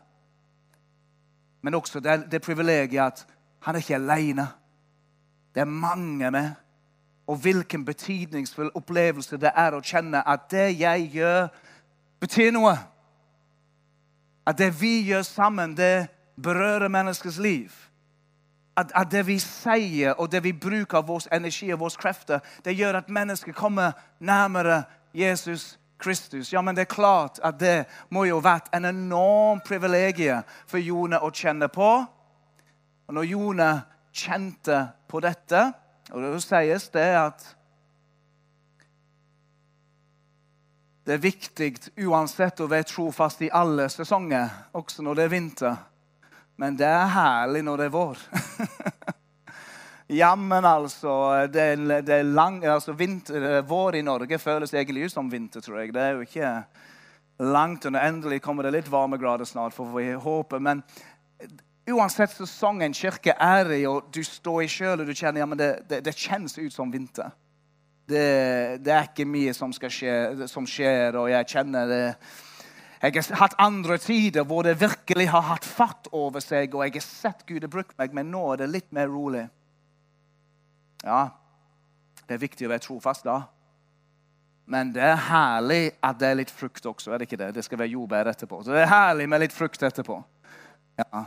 men 1.62 1.74
også 1.74 2.00
det, 2.00 2.32
det 2.32 2.42
privilegiet 2.42 3.06
at 3.06 3.28
han 3.64 3.76
er 3.76 3.80
ikke 3.80 3.96
alene. 3.96 4.48
Det 5.56 5.62
er 5.62 5.66
mange 5.66 6.32
med. 6.32 6.52
Og 7.28 7.36
hvilken 7.36 7.86
betydningsfull 7.86 8.72
opplevelse 8.76 9.38
det 9.38 9.52
er 9.56 9.72
å 9.72 9.80
kjenne 9.82 10.20
at 10.28 10.50
det 10.52 10.80
jeg 10.80 11.08
gjør, 11.14 11.48
betyr 12.20 12.52
noe. 12.52 12.76
At 14.46 14.58
det 14.60 14.74
vi 14.82 15.02
gjør 15.08 15.22
sammen, 15.22 15.78
det 15.78 16.08
berører 16.44 16.92
menneskers 16.92 17.40
liv. 17.40 17.72
At, 18.78 18.92
at, 18.96 19.12
det 19.12 19.28
vi 19.28 19.38
sier 19.40 20.16
og 20.18 20.32
det 20.32 20.44
vi 20.44 20.54
bruker 20.54 20.98
av 20.98 21.08
vår 21.08 21.28
energi 21.36 21.70
og 21.74 21.84
våre 21.84 22.02
krefter, 22.02 22.40
det 22.66 22.74
gjør 22.74 23.04
at 23.04 23.10
mennesker 23.10 23.54
kommer 23.54 23.94
nærmere 24.20 24.84
Jesus 25.14 25.78
Kristus. 26.02 26.54
Ja, 26.54 26.62
men 26.62 26.76
det 26.76 26.88
er 26.88 26.96
klart 26.96 27.40
at 27.44 27.60
det 27.60 27.86
må 28.10 28.26
jo 28.26 28.42
vært 28.44 28.72
en 28.74 28.86
enorm 28.90 29.62
privilegium 29.66 30.44
for 30.68 30.82
Jone 30.82 31.22
å 31.22 31.32
kjenne 31.32 31.70
på. 31.72 31.90
Og 33.08 33.16
når 33.16 33.30
Jone 33.30 33.70
kjente 34.14 34.80
på 35.08 35.22
dette, 35.24 35.68
og 36.12 36.22
det 36.26 36.42
sies 36.44 36.90
det 36.94 37.10
at 37.18 37.52
Det 41.04 41.18
er 41.18 41.20
viktig 41.20 41.74
uansett 42.08 42.62
å 42.64 42.70
være 42.72 42.88
trofast 42.88 43.42
i 43.44 43.50
alle 43.52 43.90
sesonger, 43.92 44.48
også 44.72 45.04
når 45.04 45.18
det 45.18 45.24
er 45.26 45.34
vinter. 45.34 45.82
Men 46.60 46.78
det 46.78 46.88
er 46.88 47.12
herlig 47.14 47.64
når 47.66 47.82
det 47.82 47.90
er 47.90 47.94
vår. 47.94 48.24
Jammen, 50.22 50.66
altså. 50.66 51.14
Det 51.50 51.62
er, 51.62 51.84
det 52.06 52.16
er 52.20 52.24
lang, 52.24 52.62
altså 52.66 52.94
vinter, 52.98 53.62
vår 53.68 53.98
i 53.98 54.06
Norge 54.06 54.40
føles 54.40 54.74
egentlig 54.74 55.08
ut 55.08 55.16
som 55.16 55.32
vinter, 55.32 55.64
tror 55.64 55.80
jeg. 55.82 55.94
Det 55.96 56.02
er 56.02 56.18
jo 56.18 56.28
ikke 56.28 56.54
langt 57.40 57.86
under. 57.86 58.04
Endelig 58.06 58.42
kommer 58.42 58.68
det 58.68 58.76
litt 58.78 58.92
varmegrader 58.92 59.48
snart, 59.50 59.74
får 59.74 59.90
vi 59.96 60.12
håpe. 60.14 60.60
Men 60.60 60.84
uansett 61.90 62.36
sesong 62.36 62.84
en 62.84 62.96
kirke 62.96 63.36
er 63.40 63.72
i, 63.76 63.84
og 63.90 64.12
du 64.14 64.22
står 64.24 64.64
i 64.64 64.72
sjøl 64.72 65.04
og 65.04 65.10
du 65.10 65.16
kjenner 65.16 65.44
ja, 65.44 65.48
men 65.50 65.60
det, 65.60 65.72
det, 65.90 66.04
det 66.06 66.16
kjennes 66.16 66.58
ut 66.60 66.74
som 66.74 66.92
vinter. 66.94 67.34
Det, 68.04 68.24
det, 68.84 68.92
er 68.92 69.08
ikke 69.08 69.26
mye 69.28 69.54
som, 69.56 69.72
skje, 69.72 70.48
som, 70.52 70.68
skjer, 70.68 71.16
og 71.16 71.30
jeg 71.32 71.48
kjenner 71.56 71.88
det. 71.88 72.02
Jeg 73.04 73.18
har 73.20 73.36
hatt 73.42 73.56
andre 73.60 73.98
tider 74.00 74.46
hvor 74.48 74.64
det 74.64 74.78
virkelig 74.80 75.26
har 75.34 75.44
hatt 75.50 75.66
fatt 75.68 76.08
over 76.16 76.40
seg, 76.44 76.72
og 76.72 76.86
jeg 76.86 76.96
har 76.96 77.04
sett 77.04 77.44
Gud 77.50 77.66
har 77.66 77.72
brukt 77.72 77.98
meg, 78.00 78.14
men 78.16 78.30
nå 78.32 78.46
er 78.54 78.62
det 78.64 78.70
litt 78.72 78.92
mer 78.96 79.10
rolig. 79.12 79.44
Ja, 81.04 81.26
det 82.24 82.38
er 82.38 82.46
viktig 82.46 82.70
å 82.70 82.72
være 82.72 82.86
trofast 82.86 83.28
da. 83.28 83.42
Men 84.72 84.94
det 84.96 85.04
er 85.04 85.20
herlig 85.28 85.82
at 86.00 86.20
det 86.22 86.30
er 86.30 86.40
litt 86.40 86.54
frukt 86.54 86.86
også. 86.88 87.12
er 87.12 87.20
Det 87.20 87.28
ikke 87.28 87.42
det? 87.42 87.52
Det 87.58 87.66
skal 87.66 87.82
være 87.82 87.92
jordbær 87.92 88.30
etterpå. 88.32 88.62
Så 88.64 88.72
det 88.72 88.86
er 88.86 88.94
herlig 88.94 89.28
med 89.30 89.44
litt 89.44 89.56
frukt 89.56 89.84
etterpå. 89.84 90.22
Ja. 91.02 91.26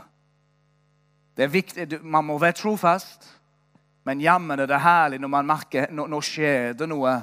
Det 1.37 1.45
er 1.45 1.53
viktig. 1.53 1.99
Man 2.01 2.25
må 2.25 2.39
være 2.41 2.57
trofast. 2.57 3.29
Men 4.07 4.23
jammen 4.23 4.59
er 4.59 4.65
det 4.65 4.81
herlig 4.81 5.19
når 5.21 5.29
man 5.29 5.45
merker 5.45 5.91
når, 5.93 6.09
nå 6.09 6.21
skjer 6.25 6.73
det 6.79 6.89
noe. 6.89 7.13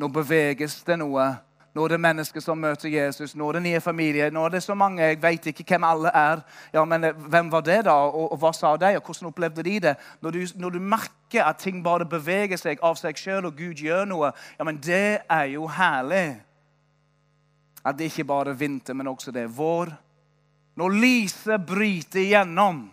Nå 0.00 0.08
beveges 0.08 0.78
det 0.86 0.96
noe. 1.02 1.28
Nå 1.74 1.84
er 1.84 1.92
det 1.92 2.00
mennesker 2.02 2.42
som 2.42 2.58
møter 2.58 2.90
Jesus. 2.90 3.36
Nå 3.38 3.48
er 3.48 3.58
det 3.58 3.62
nye 3.62 3.80
familier. 3.80 4.32
Nå 4.34 4.42
er 4.44 4.56
det 4.56 4.62
så 4.64 4.74
mange. 4.74 5.04
Jeg 5.06 5.20
vet 5.22 5.46
ikke 5.52 5.64
hvem 5.68 5.86
alle 5.86 6.10
er. 6.14 6.42
Ja, 6.74 6.84
men 6.84 7.04
eh, 7.04 7.14
Hvem 7.14 7.52
var 7.52 7.60
det, 7.60 7.84
da? 7.86 7.94
Og, 8.10 8.32
og 8.32 8.38
hva 8.42 8.50
sa 8.56 8.74
de? 8.76 8.96
Og 8.98 9.06
hvordan 9.06 9.30
opplevde 9.30 9.62
de 9.62 9.78
det? 9.86 9.94
Når 10.20 10.30
du, 10.30 10.40
når 10.54 10.70
du, 10.70 10.80
merker 10.80 11.44
at 11.46 11.62
ting 11.62 11.84
bare 11.84 12.08
beveger 12.10 12.58
seg 12.58 12.82
av 12.82 12.98
seg 12.98 13.18
sjøl, 13.18 13.46
og 13.46 13.56
Gud 13.56 13.78
gjør 13.78 14.04
noe, 14.10 14.32
ja, 14.58 14.66
men 14.66 14.80
det 14.82 15.20
er 15.30 15.46
jo 15.52 15.68
herlig. 15.70 16.40
At 17.86 17.98
det 17.98 18.10
ikke 18.10 18.26
bare 18.26 18.50
er 18.50 18.58
vinter, 18.58 18.94
men 18.94 19.08
også 19.08 19.30
det 19.30 19.46
er 19.46 19.54
vår. 19.54 19.94
Når 20.76 20.96
lyset 20.98 21.66
bryter 21.66 22.24
igjennom, 22.24 22.88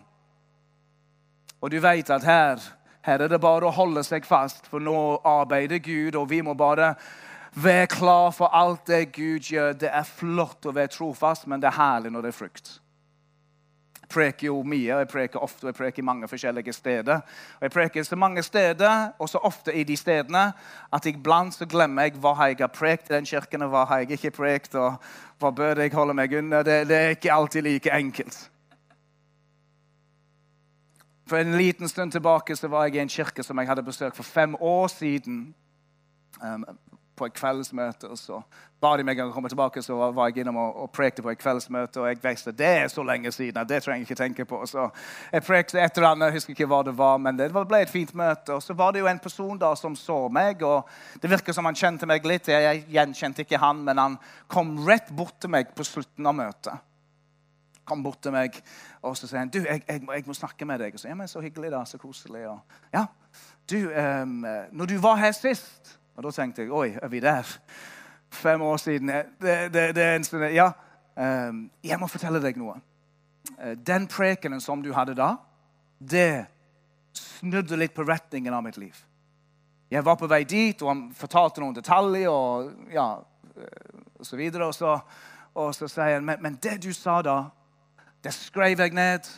og 1.58 1.70
du 1.70 1.80
vet 1.82 2.10
at 2.14 2.22
her 2.22 2.62
her 3.08 3.22
er 3.24 3.30
det 3.30 3.40
bare 3.40 3.68
å 3.68 3.72
holde 3.72 4.02
seg 4.04 4.26
fast, 4.28 4.66
for 4.68 4.82
nå 4.84 4.94
arbeider 5.26 5.80
Gud, 5.80 6.16
og 6.18 6.28
vi 6.28 6.42
må 6.44 6.52
bare 6.58 6.92
være 7.54 7.86
klar 7.86 8.30
for 8.30 8.46
alt 8.46 8.86
det 8.86 9.12
Gud 9.12 9.40
gjør. 9.40 9.72
Det 9.72 9.90
er 9.92 10.04
flott 10.04 10.66
å 10.66 10.74
være 10.74 10.92
trofast, 10.92 11.46
men 11.46 11.62
det 11.62 11.70
er 11.70 11.78
herlig 11.78 12.12
når 12.12 12.26
det 12.26 12.32
er 12.32 12.38
frukt. 12.38 12.74
Jeg 14.00 14.08
preker 14.14 14.46
jo 14.46 14.62
mye, 14.64 14.92
og 14.94 15.02
jeg 15.02 15.08
preker 15.12 15.42
ofte 15.44 15.66
og 15.66 15.68
jeg 15.68 15.76
preker 15.76 16.02
mange 16.02 16.28
forskjellige 16.28 16.72
steder. 16.72 17.20
Og 17.58 17.62
Jeg 17.62 17.70
preker 17.70 18.02
så 18.02 18.16
mange 18.16 18.42
steder, 18.42 19.12
og 19.18 19.28
så 19.28 19.38
ofte 19.38 19.74
i 19.74 19.84
de 19.84 19.96
stedene, 19.96 20.52
at 20.92 21.06
iblant 21.06 21.54
så 21.54 21.66
glemmer 21.66 22.02
jeg 22.02 22.16
hva 22.16 22.32
jeg 22.48 22.56
har 22.60 22.72
prekt 22.72 23.10
i 23.10 23.14
den 23.14 23.26
kirken, 23.26 23.62
og 23.62 23.70
hva 23.70 23.98
jeg 23.98 24.10
ikke 24.10 24.30
prekt, 24.30 24.74
og 24.74 24.96
hva 25.38 25.50
bør 25.50 25.82
jeg 25.82 25.92
holde 25.92 26.14
meg 26.14 26.32
unna. 26.32 26.62
Det, 26.62 26.88
det 26.88 26.96
er 26.96 27.10
ikke 27.16 27.32
alltid 27.32 27.62
like 27.62 27.92
enkelt. 27.92 28.50
For 31.28 31.36
en 31.36 31.56
liten 31.56 31.88
stund 31.88 32.12
tilbake 32.12 32.56
så 32.56 32.68
var 32.68 32.86
jeg 32.86 32.94
i 32.94 32.98
en 32.98 33.08
kirke 33.08 33.42
som 33.42 33.58
jeg 33.58 33.68
hadde 33.68 33.82
besøkt 33.82 34.16
for 34.16 34.24
fem 34.24 34.54
år 34.60 34.86
siden. 34.88 35.54
Um, 36.40 36.64
på 37.18 37.26
et 37.26 37.34
kveldsmøte. 37.36 38.08
og 38.08 38.18
Så 38.18 38.40
ba 38.80 38.92
de 38.96 39.04
meg 39.06 39.20
å 39.20 39.28
komme 39.34 39.50
tilbake, 39.50 39.82
så 39.82 39.96
var 40.14 40.30
jeg 40.30 40.44
innom 40.44 40.60
og, 40.62 40.76
og 40.84 40.90
prekte 40.94 41.24
på 41.24 41.32
et 41.32 41.40
kveldsmøte. 41.40 42.00
Og 42.00 42.08
jeg 42.08 42.20
visste 42.22 42.54
det 42.56 42.70
er 42.84 42.88
så 42.92 43.04
lenge 43.06 43.32
siden. 43.34 43.66
Det 43.68 43.82
trenger 43.84 44.04
jeg 44.04 44.08
ikke 44.08 44.20
tenke 44.22 44.48
på. 44.48 44.62
Så 44.70 44.88
jeg 45.32 45.46
prekte 45.46 45.82
et 45.82 45.98
eller 45.98 46.12
annet, 46.12 46.30
jeg 46.30 46.38
husker 46.38 46.56
ikke 46.56 46.70
hva 46.70 46.82
det 46.86 46.96
var, 46.98 47.20
men 47.22 47.38
det 47.38 47.50
ble 47.54 47.82
et 47.82 47.92
fint 47.92 48.14
møte. 48.18 48.56
Og 48.56 48.64
så 48.64 48.76
var 48.78 48.94
det 48.94 49.02
jo 49.04 49.10
en 49.10 49.22
person 49.22 49.58
da 49.60 49.74
som 49.76 49.96
så 49.98 50.20
meg, 50.32 50.62
og 50.62 50.88
det 51.22 51.30
virker 51.30 51.56
som 51.56 51.68
han 51.68 51.78
kjente 51.78 52.08
meg 52.08 52.26
litt. 52.26 52.50
Jeg 52.52 52.84
gjenkjente 52.88 53.46
ikke 53.46 53.62
han, 53.62 53.82
men 53.86 53.98
han 53.98 54.20
kom 54.46 54.76
rett 54.86 55.10
bort 55.10 55.40
til 55.42 55.52
meg 55.54 55.74
på 55.76 55.86
slutten 55.86 56.26
av 56.28 56.38
møtet 56.38 56.84
kom 57.88 58.02
bort 58.04 58.18
til 58.20 58.34
meg 58.34 58.58
og 59.06 59.14
så 59.16 59.28
sier 59.28 59.40
han, 59.40 59.50
du, 59.52 59.60
jeg, 59.62 59.82
jeg, 59.86 60.02
jeg 60.02 60.26
må 60.26 60.34
snakke 60.36 60.66
med 60.68 60.82
deg. 60.82 60.96
Og 60.96 61.02
så, 61.02 61.08
ja, 61.10 61.16
men 61.18 61.30
så 61.30 61.42
hyggelig, 61.42 61.70
da. 61.74 61.84
Så 61.86 62.00
koselig. 62.02 62.44
Og, 62.50 62.76
ja, 62.94 63.04
du, 63.70 63.78
um, 63.92 64.42
når 64.72 64.92
du 64.92 64.96
var 65.02 65.20
her 65.22 65.34
sist 65.36 65.94
Og 66.18 66.24
da 66.26 66.32
tenkte 66.34 66.64
jeg 66.64 66.74
oi, 66.74 66.88
er 66.98 67.10
vi 67.12 67.20
der? 67.22 67.46
Fem 68.34 68.62
år 68.62 68.76
siden. 68.82 69.12
Det, 69.38 69.58
det, 69.70 69.84
det 69.94 70.02
er 70.02 70.16
en 70.16 70.24
stund. 70.26 70.44
Ja, 70.50 70.72
um, 71.14 71.60
jeg 71.86 71.98
må 72.00 72.08
fortelle 72.10 72.40
deg 72.42 72.58
noe. 72.58 72.74
Eh, 73.58 73.76
den 73.78 74.08
prekenen 74.10 74.60
som 74.60 74.82
du 74.82 74.90
hadde 74.96 75.14
da, 75.14 75.36
det 75.98 76.48
snudde 77.14 77.78
litt 77.78 77.94
på 77.94 78.02
retningen 78.02 78.54
av 78.54 78.64
mitt 78.66 78.80
liv. 78.82 78.98
Jeg 79.94 80.02
var 80.04 80.18
på 80.18 80.26
vei 80.28 80.42
dit, 80.44 80.82
og 80.82 80.90
han 80.90 81.04
fortalte 81.16 81.62
noen 81.62 81.78
detaljer 81.78 82.28
og 82.28 82.90
ja, 82.92 83.06
eh, 83.54 84.02
og 84.18 84.26
så 84.26 84.36
videre. 84.42 84.66
Og 84.66 84.74
så, 84.74 84.98
og 85.54 85.70
så 85.78 85.86
sier 85.86 86.18
han, 86.18 86.26
men, 86.26 86.42
men 86.42 86.58
det 86.58 86.80
du 86.82 86.90
sa 86.92 87.20
da 87.22 87.44
det 88.26 88.34
skrev 88.34 88.82
jeg 88.82 88.90
ned. 88.98 89.30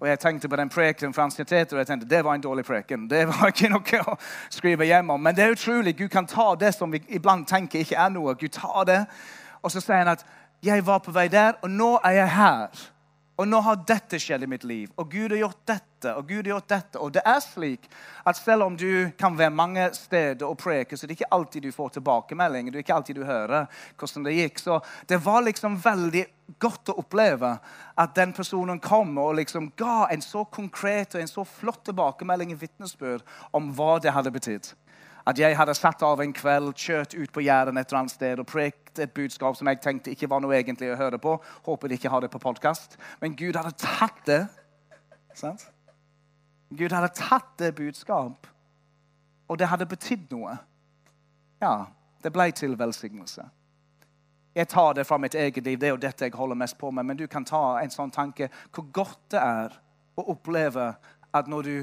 Og 0.00 0.08
jeg 0.08 0.18
tenkte 0.18 0.48
på 0.48 0.56
den 0.56 0.68
preken 0.68 1.14
fra 1.14 1.22
universitetet, 1.22 1.72
og 1.72 1.78
jeg 1.78 1.86
tenkte 1.86 2.08
det 2.08 2.24
var 2.24 2.34
en 2.34 2.40
dårlig 2.40 2.64
preken. 2.64 3.10
Det 3.10 3.26
var 3.28 3.46
ikke 3.46 3.70
noe 3.72 4.00
å 4.10 4.16
skrive 4.50 4.84
hjem 4.84 5.10
om. 5.10 5.20
Men 5.20 5.36
det 5.36 5.44
er 5.44 5.54
utrolig. 5.54 5.96
Gud 5.96 6.08
kan 6.08 6.26
ta 6.26 6.54
det 6.60 6.74
som 6.74 6.92
vi 6.92 7.02
iblant 7.08 7.48
tenker 7.48 7.84
ikke 7.84 7.96
er 7.96 8.10
noe. 8.12 8.34
Gud 8.34 8.52
tar 8.52 8.84
det, 8.84 9.04
Og 9.64 9.70
så 9.70 9.80
sier 9.80 9.96
han 9.96 10.08
at 10.08 10.24
'jeg 10.62 10.86
var 10.86 10.98
på 10.98 11.10
vei 11.10 11.28
der, 11.28 11.52
og 11.62 11.70
nå 11.70 11.98
er 12.04 12.10
jeg 12.10 12.28
her'. 12.28 12.93
Og 13.34 13.48
nå 13.50 13.58
har 13.66 13.80
dette 13.82 14.18
skjedd 14.22 14.44
i 14.46 14.48
mitt 14.50 14.62
liv, 14.62 14.90
og 14.94 15.08
Gud 15.10 15.32
har 15.32 15.40
gjort 15.40 15.62
dette. 15.66 16.12
Og 16.14 16.28
Gud 16.28 16.44
har 16.44 16.52
gjort 16.52 16.68
dette. 16.70 17.00
Og 17.02 17.10
det 17.16 17.24
er 17.26 17.40
slik 17.42 17.88
at 18.22 18.38
selv 18.38 18.68
om 18.68 18.76
du 18.78 19.10
kan 19.18 19.34
være 19.38 19.50
mange 19.50 19.88
steder 19.96 20.46
og 20.46 20.60
preke, 20.60 20.94
så 20.94 21.08
det 21.08 21.16
er 21.16 21.18
ikke 21.18 21.34
alltid 21.34 21.66
du 21.66 21.74
får 21.74 21.96
tilbakemelding. 21.96 22.70
Det 22.70 22.78
er 22.78 22.84
ikke 22.86 22.94
alltid 23.00 23.18
du 23.18 23.24
hører 23.26 23.66
hvordan 23.98 24.28
det 24.28 24.36
gikk. 24.38 24.62
Så 24.62 24.78
det 25.10 25.18
var 25.24 25.42
liksom 25.48 25.80
veldig 25.82 26.24
godt 26.62 26.92
å 26.92 26.98
oppleve 27.00 27.56
at 27.98 28.14
den 28.14 28.36
personen 28.36 28.78
kom 28.84 29.16
og 29.18 29.34
liksom 29.40 29.72
ga 29.80 30.04
en 30.12 30.22
så 30.22 30.44
konkret 30.44 31.16
og 31.16 31.24
en 31.24 31.34
så 31.34 31.46
flott 31.48 31.82
tilbakemelding 31.88 32.54
i 32.54 32.60
vitnesbyrd 32.60 33.24
om 33.56 33.72
hva 33.74 33.96
det 34.04 34.14
hadde 34.14 34.34
betydd. 34.34 34.70
At 35.26 35.38
jeg 35.40 35.56
hadde 35.56 35.74
satt 35.74 36.02
av 36.04 36.20
en 36.20 36.32
kveld, 36.36 36.74
kjørt 36.76 37.14
ut 37.16 37.32
på 37.32 37.44
Jæren 37.46 37.78
et 37.80 37.88
eller 37.88 38.02
annet 38.02 38.12
sted 38.12 38.40
og 38.42 38.48
prekt 38.48 39.00
et 39.00 39.14
budskap 39.16 39.56
som 39.56 39.68
jeg 39.70 39.80
tenkte 39.80 40.12
ikke 40.12 40.28
var 40.28 40.42
noe 40.44 40.56
egentlig 40.58 40.90
å 40.92 40.98
høre 41.00 41.18
på. 41.18 41.38
Håper 41.64 41.88
de 41.88 41.96
ikke 41.96 42.12
har 42.12 42.20
det 42.24 42.30
på 42.32 42.42
podkast. 42.42 42.98
Men 43.22 43.36
Gud 43.38 43.56
hadde 43.56 43.72
tatt 43.80 44.20
det. 44.28 44.42
Sant? 45.34 45.64
Gud 46.74 46.92
hadde 46.92 47.08
tatt 47.16 47.56
det 47.58 47.74
budskap, 47.74 48.46
og 49.48 49.58
det 49.58 49.68
hadde 49.70 49.86
betydd 49.86 50.30
noe. 50.34 50.56
Ja, 51.62 51.86
det 52.24 52.32
ble 52.34 52.48
til 52.56 52.76
velsignelse. 52.78 53.46
Jeg 54.54 54.68
tar 54.70 54.94
det 54.94 55.06
fra 55.06 55.18
mitt 55.18 55.34
eget 55.34 55.64
liv. 55.64 55.78
Det 55.78 55.88
er 55.88 55.94
jo 55.94 56.02
dette 56.02 56.28
jeg 56.28 56.36
holder 56.36 56.58
mest 56.58 56.78
på 56.78 56.90
med. 56.90 57.06
Men 57.06 57.18
du 57.18 57.26
kan 57.26 57.44
ta 57.44 57.80
en 57.80 57.90
sånn 57.90 58.12
tanke 58.14 58.48
hvor 58.70 58.86
godt 58.94 59.32
det 59.34 59.40
er 59.42 59.74
å 60.14 60.28
oppleve 60.30 60.92
at 61.34 61.50
når 61.50 61.66
du 61.66 61.76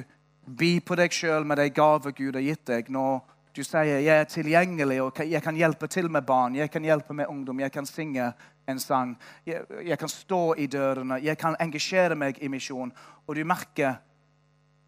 by 0.58 0.80
på 0.86 0.96
deg 0.96 1.14
sjøl 1.14 1.46
med 1.48 1.58
de 1.58 1.70
gaver 1.70 2.14
Gud 2.16 2.36
har 2.36 2.46
gitt 2.46 2.66
deg. 2.68 2.90
Når 2.90 3.22
du 3.56 3.64
sier 3.64 4.00
'jeg 4.00 4.20
er 4.20 4.24
tilgjengelig 4.24 5.02
og 5.02 5.20
jeg 5.20 5.44
kan 5.44 5.56
hjelpe 5.56 5.88
til 5.88 6.10
med 6.10 6.22
barn', 6.22 6.56
'jeg 6.56 6.72
kan 6.72 6.84
hjelpe 6.84 7.14
med 7.14 7.26
ungdom', 7.26 7.60
'jeg 7.60 7.72
kan 7.72 7.86
synge 7.86 8.34
en 8.68 8.80
sang', 8.80 9.18
'jeg, 9.46 9.62
jeg 9.86 10.00
kan 10.00 10.10
stå 10.10 10.54
i 10.58 10.68
dørene', 10.68 11.24
'jeg 11.24 11.38
kan 11.38 11.56
engasjere 11.60 12.16
meg 12.16 12.38
i 12.44 12.48
misjon', 12.48 12.92
og 13.28 13.36
du 13.36 13.44
merker 13.44 13.96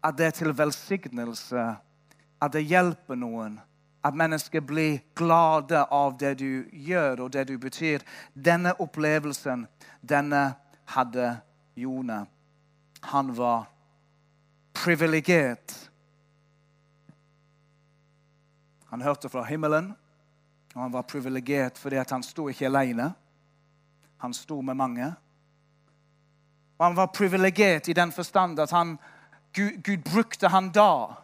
at 0.02 0.18
det 0.18 0.26
er 0.26 0.30
til 0.30 0.58
velsignelse, 0.58 1.76
at 2.42 2.52
det 2.52 2.64
hjelper 2.64 3.14
noen, 3.14 3.60
at 4.04 4.14
mennesker 4.14 4.60
blir 4.60 4.98
glade 5.14 5.86
av 5.90 6.18
det 6.18 6.38
du 6.38 6.64
gjør 6.72 7.20
og 7.20 7.32
det 7.32 7.48
du 7.48 7.58
betyr. 7.58 8.04
Denne 8.34 8.74
opplevelsen, 8.80 9.66
denne 10.08 10.54
hadde 10.86 11.40
Jone. 11.76 12.26
Han 13.02 13.36
var 13.36 13.73
privilegert. 14.84 15.90
Han 18.90 19.02
hørte 19.02 19.28
fra 19.28 19.44
himmelen, 19.48 19.94
og 20.74 20.82
han 20.82 20.92
var 20.92 21.06
privilegert 21.08 21.78
fordi 21.80 22.02
han 22.02 22.22
sto 22.22 22.48
ikke 22.50 22.68
alene. 22.68 23.12
Han 24.22 24.34
sto 24.36 24.60
med 24.60 24.76
mange. 24.76 25.08
Og 26.78 26.86
han 26.86 26.96
var 26.96 27.12
privilegert 27.14 27.88
i 27.88 27.96
den 27.96 28.12
forstand 28.12 28.60
at 28.60 28.70
han, 28.70 28.96
Gud, 29.54 29.82
Gud 29.82 30.04
brukte 30.04 30.48
han 30.48 30.70
da. 30.74 31.14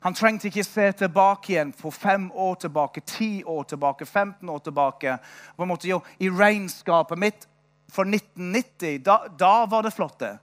Han 0.00 0.14
trengte 0.14 0.50
ikke 0.50 0.64
se 0.66 0.90
tilbake 0.92 1.52
igjen 1.52 1.72
på 1.72 1.90
fem 1.90 2.28
år 2.32 2.54
tilbake, 2.66 3.00
ti 3.00 3.42
år 3.44 3.62
tilbake, 3.62 4.06
15 4.06 4.48
år 4.48 4.58
tilbake. 4.58 5.16
Måte, 5.58 5.88
jo, 5.88 6.02
I 6.18 6.28
regnskapet 6.30 7.18
mitt 7.18 7.48
for 7.88 8.04
1990, 8.04 9.00
da, 9.02 9.24
da 9.38 9.66
var 9.66 9.82
det 9.82 9.94
flott, 9.96 10.18
det. 10.20 10.36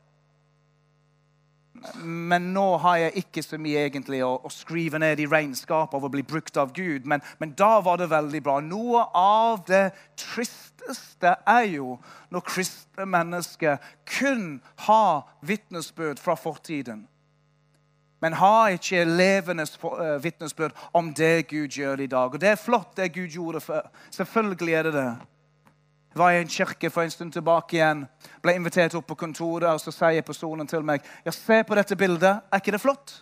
Men 2.04 2.52
nå 2.54 2.66
har 2.82 2.98
jeg 2.98 3.24
ikke 3.24 3.44
så 3.44 3.58
mye 3.62 3.86
egentlig 3.86 4.22
å, 4.26 4.36
å 4.48 4.52
skrive 4.54 5.00
ned 5.02 5.20
i 5.22 5.28
regnskap 5.30 5.94
av 5.94 6.06
å 6.06 6.12
bli 6.12 6.24
brukt 6.26 6.58
av 6.58 6.74
Gud. 6.76 7.06
Men, 7.06 7.24
men, 7.40 7.54
da 7.58 7.80
var 7.86 8.00
det 8.02 8.10
veldig 8.14 8.42
bra. 8.46 8.60
Noe 8.64 9.06
av 9.20 9.66
det 9.68 9.90
tristeste 10.20 11.36
er 11.46 11.68
jo 11.76 11.98
når 12.34 12.46
kristne 12.48 13.06
mennesker 13.10 13.78
kun 14.18 14.62
har 14.88 15.28
vitnesbyrd 15.46 16.22
fra 16.22 16.38
fortiden. 16.40 17.06
Men 18.24 18.40
har 18.40 18.74
ikke 18.74 19.04
levende 19.06 19.68
eh, 19.68 20.18
vitnesbyrd 20.24 20.74
om 20.98 21.12
det 21.14 21.48
Gud 21.52 21.76
gjør 21.78 22.02
i 22.02 22.10
dag. 22.10 22.34
Og 22.34 22.42
det 22.42 22.56
er 22.56 22.62
flott, 22.62 22.96
det 22.98 23.14
Gud 23.14 23.36
gjorde 23.36 23.62
før. 23.62 23.90
Selvfølgelig 24.16 24.74
er 24.74 24.88
det 24.88 24.94
det. 24.96 25.10
Var 26.16 26.32
i 26.32 26.42
en 26.42 26.48
kirke 26.48 26.90
for 26.90 27.04
en 27.04 27.12
stund 27.12 27.34
tilbake 27.36 27.76
igjen. 27.76 28.06
Ble 28.44 28.56
invitert 28.56 28.96
opp 28.96 29.08
på 29.10 29.18
kontoret, 29.20 29.68
og 29.74 29.82
så 29.84 29.92
sier 29.92 30.24
personen 30.24 30.68
til 30.68 30.86
meg 30.88 31.04
ja, 31.26 31.34
se 31.36 31.60
på 31.68 31.76
dette 31.76 31.98
bildet. 32.00 32.46
Er 32.52 32.64
ikke 32.64 32.72
det 32.76 32.84
flott? 32.84 33.18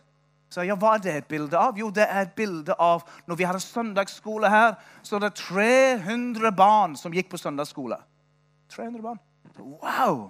Så 0.54 0.62
ja, 0.68 0.76
Hva 0.78 0.92
er 0.94 1.02
det 1.02 1.16
et 1.18 1.30
bilde 1.32 1.58
av? 1.58 1.80
Jo, 1.82 1.90
det 1.90 2.06
er 2.06 2.28
et 2.28 2.36
bilde 2.38 2.76
av 2.78 3.02
når 3.26 3.40
vi 3.40 3.48
hadde 3.50 3.64
søndagsskole 3.64 4.52
her. 4.54 4.76
Så 5.02 5.18
det 5.18 5.32
er 5.32 5.40
300 6.06 6.52
barn 6.54 6.94
som 7.00 7.14
gikk 7.16 7.32
på 7.32 7.42
søndagsskole. 7.42 7.98
300 8.70 9.02
barn. 9.02 9.22
Wow! 9.58 10.28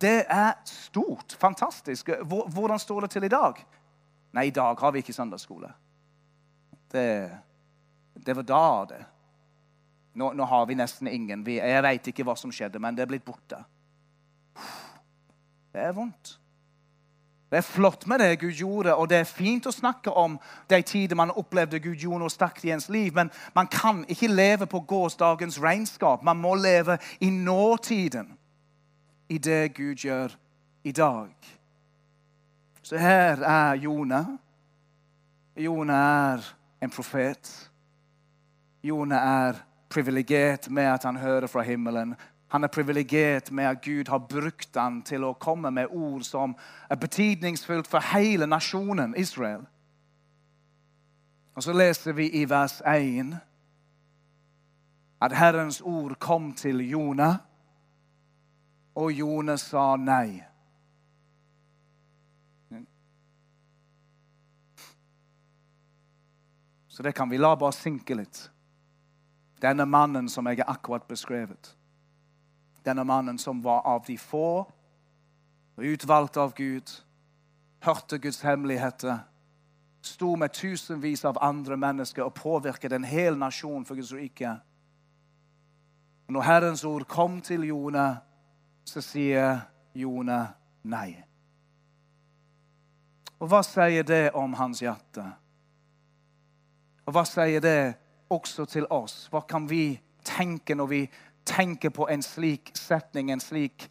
Det 0.00 0.24
er 0.28 0.54
stort. 0.64 1.36
Fantastisk. 1.40 2.08
Hvordan 2.24 2.78
står 2.80 3.04
det 3.04 3.10
til 3.10 3.28
i 3.28 3.32
dag? 3.32 3.60
Nei, 4.32 4.46
i 4.48 4.56
dag 4.56 4.80
har 4.80 4.92
vi 4.92 5.04
ikke 5.04 5.16
søndagsskole. 5.16 5.68
Det, 6.92 7.30
det 8.26 8.36
var 8.36 8.48
da, 8.48 8.64
det. 8.88 9.02
Nå, 10.16 10.32
nå, 10.32 10.44
har 10.48 10.66
vi 10.66 10.74
nesten 10.78 11.08
ingen. 11.12 11.44
Vi, 11.44 11.58
jeg 11.60 11.82
veit 11.84 12.08
ikke 12.08 12.24
hva 12.24 12.34
som 12.40 12.52
skjedde, 12.54 12.80
men 12.80 12.96
det 12.96 13.04
er 13.04 13.10
blitt 13.10 13.24
borte. 13.26 13.58
Det 15.76 15.82
er 15.84 15.92
vondt. 15.92 16.38
Det 17.50 17.60
er 17.60 17.66
flott 17.66 18.06
med 18.10 18.18
det 18.18 18.40
Gud 18.40 18.56
gjorde, 18.58 18.94
og 18.94 19.10
det 19.10 19.18
er 19.20 19.28
fint 19.28 19.68
å 19.68 19.74
snakke 19.74 20.10
om 20.10 20.38
de 20.72 20.80
tider 20.82 21.18
man 21.18 21.30
opplevde 21.30 21.78
Gud 21.84 22.00
gjorde 22.00 22.24
noe 22.24 22.32
sterkt 22.32 22.64
i 22.66 22.72
ens 22.74 22.88
liv, 22.90 23.12
men 23.14 23.30
man 23.54 23.68
kan 23.70 24.00
ikke 24.10 24.32
leve 24.32 24.66
på 24.66 24.80
gårsdagens 24.88 25.60
regnskap. 25.62 26.24
Man 26.26 26.40
må 26.40 26.56
leve 26.58 26.98
i 27.20 27.30
nåtiden, 27.30 28.32
i 29.28 29.38
det 29.38 29.76
Gud 29.76 30.02
gjør 30.02 30.34
i 30.84 30.92
dag. 30.96 31.52
Så 32.82 32.98
her 32.98 33.44
er 33.44 33.78
Jona. 33.84 34.24
Jona 35.56 36.02
er 36.32 36.50
en 36.82 36.90
profet. 36.90 37.70
Jona 38.82 39.22
er 39.46 39.62
privilegert 39.88 40.70
med 40.70 40.92
at 40.92 41.04
han 41.04 41.16
hører 41.16 41.46
fra 41.46 41.62
himmelen. 41.62 42.14
Han 42.48 42.64
er 42.64 42.68
privilegert 42.68 43.50
med 43.52 43.64
at 43.64 43.82
Gud 43.84 44.08
har 44.08 44.18
brukt 44.18 44.76
han 44.76 45.02
til 45.02 45.24
å 45.24 45.34
komme 45.34 45.70
med 45.70 45.90
ord 45.90 46.22
som 46.22 46.54
er 46.90 46.96
betydningsfullt 46.96 47.88
for 47.90 48.12
hele 48.14 48.46
nasjonen 48.46 49.14
Israel. 49.16 49.66
Og 51.56 51.62
så 51.62 51.72
leser 51.72 52.12
vi 52.12 52.28
i 52.40 52.44
vers 52.48 52.80
1 52.86 53.36
at 55.20 55.32
Herrens 55.32 55.80
ord 55.80 56.18
kom 56.20 56.52
til 56.52 56.82
Jonah, 56.90 57.36
og 58.94 59.12
Jonah 59.12 59.58
sa 59.58 59.96
nei. 59.96 60.44
Så 66.88 67.02
det 67.02 67.12
kan 67.12 67.30
vi 67.30 67.36
la 67.36 67.54
bare 67.56 67.76
synke 67.76 68.14
litt. 68.16 68.38
Denne 69.62 69.86
mannen 69.86 70.28
som 70.28 70.46
jeg 70.46 70.64
akkurat 70.66 71.06
beskrevet. 71.08 71.76
Denne 72.84 73.04
mannen 73.04 73.38
som 73.38 73.64
var 73.64 73.82
av 73.86 74.04
de 74.06 74.18
få, 74.18 74.66
utvalgt 75.76 76.36
av 76.36 76.54
Gud, 76.54 76.90
hørte 77.80 78.18
Guds 78.18 78.40
hemmeligheter, 78.40 79.18
sto 80.02 80.36
med 80.36 80.52
tusenvis 80.52 81.24
av 81.24 81.38
andre 81.42 81.76
mennesker 81.76 82.24
og 82.24 82.34
påvirket 82.34 82.92
en 82.92 83.04
hel 83.04 83.38
nasjon 83.38 83.84
for 83.84 83.98
Guds 83.98 84.12
rike. 84.12 84.56
Når 86.28 86.42
Herrens 86.42 86.84
ord 86.84 87.04
kom 87.08 87.40
til 87.40 87.66
Jone, 87.66 88.06
så 88.84 89.02
sier 89.02 89.60
Jone 89.94 90.38
nei. 90.86 91.16
Og 93.38 93.50
hva 93.50 93.60
sier 93.66 94.06
det 94.06 94.30
om 94.34 94.54
hans 94.56 94.80
hjerte? 94.82 95.24
Og 97.06 97.14
hva 97.14 97.24
sier 97.28 97.62
det 97.62 97.80
også 98.32 98.66
til 98.70 98.88
oss. 98.90 99.26
Hva 99.30 99.44
kan 99.48 99.68
vi 99.70 99.98
tenke 100.26 100.74
når 100.74 100.90
vi 100.90 101.04
tenker 101.46 101.94
på 101.94 102.08
en 102.10 102.22
slik 102.22 102.72
setning, 102.74 103.30
en 103.30 103.40
slik 103.40 103.88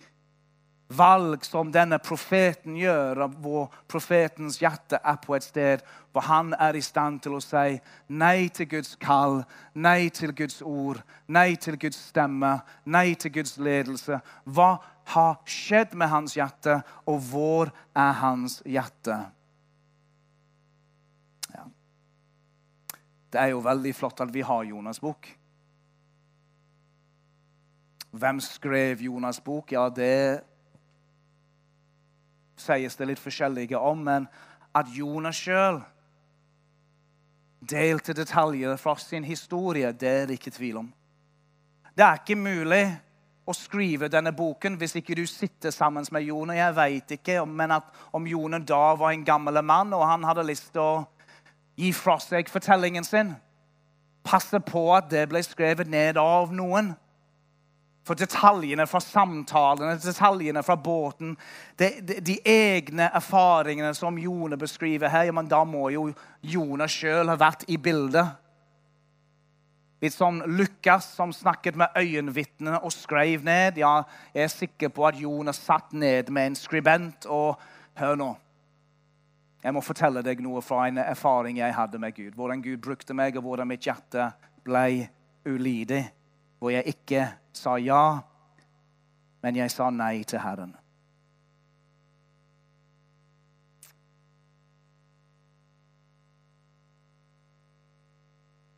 valg 0.88 1.46
som 1.46 1.72
denne 1.74 1.98
profeten 2.04 2.76
gjør, 2.78 3.26
hvor 3.42 3.72
profetens 3.90 4.60
hjerte 4.62 5.00
er 5.02 5.18
på 5.24 5.38
et 5.38 5.46
sted 5.48 5.86
hvor 6.16 6.24
han 6.30 6.54
er 6.60 6.78
i 6.78 6.84
stand 6.84 7.20
til 7.26 7.34
å 7.36 7.42
si 7.44 7.80
nei 8.08 8.48
til 8.56 8.70
Guds 8.72 8.94
kall, 9.02 9.42
nei 9.74 10.08
til 10.16 10.32
Guds 10.32 10.62
ord, 10.64 11.02
nei 11.28 11.58
til 11.60 11.76
Guds 11.82 12.00
stemme, 12.12 12.54
nei 12.86 13.18
til 13.20 13.34
Guds 13.36 13.58
ledelse. 13.60 14.22
Hva 14.46 14.78
har 15.12 15.42
skjedd 15.44 15.92
med 16.00 16.08
hans 16.14 16.38
hjerte, 16.38 16.80
og 17.04 17.20
hvor 17.28 17.74
er 17.92 18.16
hans 18.22 18.62
hjerte? 18.64 19.18
Det 23.36 23.42
er 23.42 23.52
jo 23.52 23.60
veldig 23.60 23.92
flott 23.92 24.22
at 24.24 24.30
vi 24.32 24.46
har 24.48 24.64
Jonas' 24.64 25.02
bok. 25.04 25.28
Hvem 28.16 28.40
skrev 28.40 29.02
Jonas' 29.04 29.42
bok? 29.44 29.74
Ja, 29.76 29.90
det 29.90 30.40
sies 32.56 32.96
det 32.96 33.10
litt 33.10 33.20
forskjellige 33.20 33.76
om. 33.76 34.06
Men 34.08 34.28
at 34.72 34.88
Jonas 34.96 35.36
sjøl 35.36 35.82
delte 37.60 38.16
detaljer 38.16 38.78
fra 38.80 38.96
sin 39.04 39.28
historie, 39.28 39.92
det 39.92 40.14
er 40.22 40.30
det 40.30 40.38
ikke 40.40 40.56
tvil 40.56 40.78
om. 40.86 40.88
Det 41.92 42.06
er 42.06 42.22
ikke 42.22 42.40
mulig 42.40 42.86
å 43.46 43.54
skrive 43.54 44.08
denne 44.08 44.32
boken 44.32 44.78
hvis 44.80 44.96
ikke 45.02 45.20
du 45.20 45.26
sitter 45.28 45.76
sammen 45.76 46.08
med 46.12 46.24
Jonas. 46.24 46.62
Jeg 46.62 46.78
vet 46.80 47.12
ikke, 47.18 47.42
men 47.46 47.76
at 47.82 47.92
om 48.16 48.32
Jonas 48.32 48.64
da 48.64 48.96
var 48.96 49.12
en 49.12 49.28
gammel 49.28 49.60
mann 49.60 49.92
og 49.92 50.08
han 50.08 50.24
hadde 50.24 50.48
lyst 50.48 50.72
til 50.72 50.86
å 50.86 51.04
gi 51.76 51.92
fra 51.96 52.18
seg 52.24 52.50
fortellingen 52.52 53.08
sin. 53.08 53.34
Passe 54.26 54.60
på 54.64 54.88
at 54.96 55.10
det 55.12 55.28
ble 55.30 55.42
skrevet 55.46 55.90
ned 55.92 56.18
av 56.22 56.54
noen. 56.56 56.94
For 58.06 58.18
detaljene 58.18 58.86
fra 58.86 59.00
samtalene, 59.02 59.96
detaljene 59.98 60.62
fra 60.64 60.76
båten, 60.78 61.34
de, 61.80 61.90
de, 62.06 62.20
de 62.22 62.36
egne 62.46 63.08
erfaringene 63.18 63.96
som 63.98 64.18
Jone 64.22 64.60
beskriver 64.62 65.10
her, 65.10 65.26
ja, 65.26 65.34
men 65.34 65.50
da 65.50 65.64
må 65.66 65.88
jo 65.90 66.12
Jone 66.46 66.86
sjøl 66.92 67.32
ha 67.34 67.38
vært 67.42 67.66
i 67.66 67.80
bildet. 67.82 68.36
Litt 70.06 70.14
som 70.14 70.38
Lukas, 70.46 71.08
som 71.18 71.34
snakket 71.34 71.80
med 71.82 71.98
øyenvitnene 71.98 72.78
og 72.86 72.94
skrev 72.94 73.42
ned. 73.48 73.80
Ja, 73.82 74.04
jeg 74.36 74.44
er 74.46 74.54
sikker 74.54 74.94
på 74.94 75.08
at 75.10 75.18
Jone 75.18 75.54
satt 75.56 75.96
ned 75.98 76.30
med 76.30 76.52
en 76.52 76.60
skribent 76.60 77.26
og 77.26 77.56
Hør 77.96 78.18
nå. 78.20 78.34
Jeg 79.66 79.74
må 79.74 79.82
fortelle 79.82 80.22
deg 80.22 80.44
noe 80.46 80.62
fra 80.62 80.84
en 80.86 81.00
erfaring 81.02 81.58
jeg 81.58 81.74
hadde 81.74 81.98
med 81.98 82.14
Gud. 82.14 82.36
Hvordan 82.38 82.62
Gud 82.62 82.78
brukte 82.86 83.16
meg, 83.18 83.34
og 83.34 83.48
hvordan 83.48 83.66
mitt 83.72 83.88
hjerte 83.88 84.28
ble 84.62 85.08
ulydig. 85.42 86.04
Hvor 86.62 86.70
jeg 86.70 86.86
ikke 86.94 87.24
sa 87.50 87.74
ja, 87.82 88.20
men 89.42 89.58
jeg 89.58 89.74
sa 89.74 89.90
nei 89.90 90.20
til 90.22 90.44
Herren. 90.44 90.76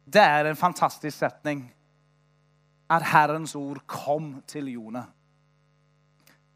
Det 0.07 0.23
er 0.23 0.47
en 0.47 0.55
fantastisk 0.55 1.17
setning 1.19 1.65
at 2.87 3.03
Herrens 3.11 3.57
ord 3.59 3.83
kom 3.91 4.37
til 4.47 4.71
Jonah. 4.71 5.11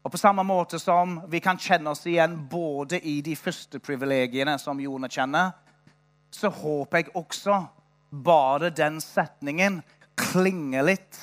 Og 0.02 0.10
på 0.10 0.18
samme 0.18 0.42
måte 0.42 0.80
som 0.82 1.20
vi 1.30 1.40
kan 1.40 1.58
kjenne 1.60 1.92
oss 1.94 2.02
igjen 2.10 2.34
både 2.50 2.98
i 3.06 3.20
de 3.22 3.36
første 3.38 3.78
privilegiene 3.78 4.56
som 4.58 4.80
Jone 4.82 5.10
kjenner, 5.10 5.52
så 6.32 6.50
håper 6.50 6.98
jeg 6.98 7.14
også 7.14 7.60
bare 8.10 8.72
den 8.74 8.98
setningen 9.00 9.80
klinger 10.18 10.84
litt 10.84 11.20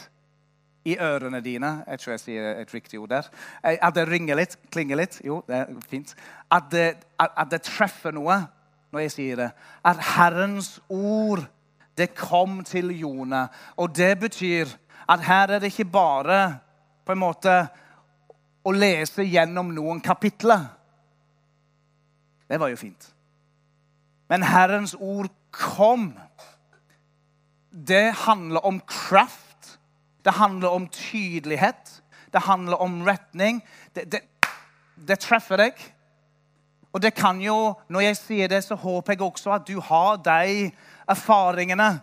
i 0.87 0.95
ørene 0.95 1.41
dine. 1.43 1.71
Jeg 1.87 1.99
tror 1.99 2.13
jeg 2.13 2.23
sier 2.23 2.47
et 2.61 2.73
riktig 2.73 3.01
ord 3.01 3.11
der. 3.11 3.27
Eh, 3.63 3.77
at 3.81 3.95
det 3.95 4.07
ringer 4.09 4.39
litt, 4.39 4.55
klinger 4.71 5.01
litt. 5.01 5.19
Jo, 5.25 5.41
det 5.47 5.57
er 5.59 5.73
fint. 5.89 6.15
At 6.51 6.71
det, 6.71 6.87
at, 7.19 7.49
det 7.51 7.61
treffer 7.67 8.15
noe 8.15 8.39
når 8.93 9.05
jeg 9.05 9.15
sier 9.17 9.41
det. 9.43 9.49
At 9.85 9.99
Herrens 10.15 10.77
ord, 10.89 11.43
det 11.97 12.13
kom 12.17 12.61
til 12.63 12.93
Jone. 12.95 13.47
Og 13.77 13.91
det 13.95 14.15
betyr 14.23 14.71
at 15.09 15.25
her 15.25 15.55
er 15.55 15.59
det 15.59 15.73
ikke 15.73 15.89
bare 15.91 16.39
på 17.05 17.13
en 17.13 17.21
måte 17.21 17.53
å 18.63 18.73
lese 18.75 19.23
gjennom 19.23 19.71
noen 19.75 20.01
kapitler. 20.03 20.67
Det 22.49 22.59
var 22.59 22.71
jo 22.71 22.79
fint. 22.79 23.11
Men 24.29 24.43
Herrens 24.45 24.95
ord 24.99 25.29
kom. 25.51 26.11
Det 27.69 28.11
handler 28.25 28.65
om 28.65 28.81
kraft. 28.89 29.79
Det 30.25 30.31
handler 30.37 30.69
om 30.69 30.87
tydelighet. 30.87 32.01
Det 32.33 32.41
handler 32.45 32.81
om 32.81 33.01
retning. 33.05 33.63
Det, 33.93 34.11
det, 34.11 34.21
det 34.95 35.19
treffer 35.19 35.57
deg. 35.57 35.79
Og 36.93 37.01
det 37.01 37.13
kan 37.13 37.41
jo, 37.41 37.73
når 37.89 38.01
jeg 38.01 38.17
sier 38.17 38.49
det, 38.49 38.63
så 38.65 38.75
håper 38.75 39.13
jeg 39.13 39.21
også 39.21 39.53
at 39.53 39.67
du 39.67 39.77
har 39.79 40.17
de 40.25 40.69
erfaringene. 41.09 41.99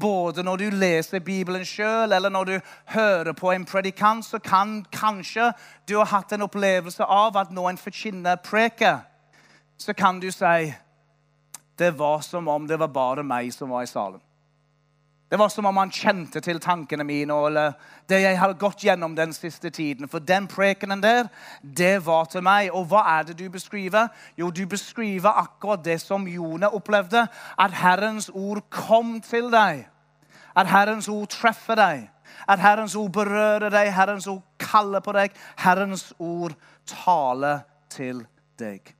Både 0.00 0.42
når 0.42 0.56
du 0.56 0.64
leser 0.74 1.22
Bibelen 1.22 1.64
sjøl, 1.64 2.12
eller 2.12 2.28
når 2.28 2.44
du 2.44 2.54
hører 2.84 3.32
på 3.32 3.52
en 3.52 3.64
predikant, 3.64 4.24
så 4.26 4.38
kan 4.38 4.80
kanskje 4.92 5.52
du 5.88 5.98
ha 6.00 6.04
hatt 6.04 6.32
en 6.32 6.42
opplevelse 6.42 7.04
av 7.04 7.36
at 7.38 7.52
når 7.54 7.68
en 7.70 7.78
forkynner 7.78 8.40
preker, 8.42 9.04
så 9.78 9.94
kan 9.94 10.18
du 10.20 10.30
si 10.34 10.72
det 11.78 11.92
var 11.98 12.20
som 12.20 12.48
om 12.48 12.66
det 12.66 12.78
var 12.78 12.90
bare 12.90 13.22
meg 13.26 13.52
som 13.54 13.70
var 13.70 13.82
i 13.82 13.90
salen. 13.90 14.20
Det 15.30 15.38
var 15.38 15.48
som 15.48 15.66
om 15.66 15.76
han 15.76 15.90
kjente 15.90 16.40
til 16.44 16.60
tankene 16.60 17.04
mine 17.04 17.34
eller 17.46 17.72
det 18.08 18.20
jeg 18.20 18.38
har 18.38 18.52
gått 18.60 18.84
gjennom 18.84 19.16
den 19.16 19.32
siste 19.32 19.70
tiden. 19.70 20.08
For 20.08 20.18
den 20.18 20.46
prekenen 20.46 21.02
der, 21.02 21.30
det 21.62 22.06
var 22.06 22.28
til 22.30 22.44
meg. 22.44 22.68
Og 22.72 22.86
hva 22.92 23.02
er 23.16 23.24
det 23.30 23.38
du 23.38 23.48
beskriver? 23.50 24.08
Jo, 24.38 24.50
du 24.50 24.66
beskriver 24.66 25.40
akkurat 25.40 25.84
det 25.84 26.00
som 26.00 26.28
Jone 26.28 26.68
opplevde. 26.68 27.26
At 27.58 27.72
Herrens 27.72 28.30
ord 28.34 28.62
kom 28.70 29.20
til 29.24 29.50
deg. 29.52 29.86
At 30.54 30.70
Herrens 30.70 31.08
ord 31.08 31.28
treffer 31.32 31.80
deg. 31.80 32.10
At 32.48 32.60
Herrens 32.60 32.94
ord 32.94 33.12
berører 33.12 33.70
deg, 33.72 33.92
Herrens 33.94 34.26
ord 34.26 34.42
kaller 34.60 35.00
på 35.00 35.12
deg. 35.16 35.32
Herrens 35.56 36.12
ord 36.18 36.52
taler 36.86 37.64
til 37.90 38.26
deg. 38.60 38.94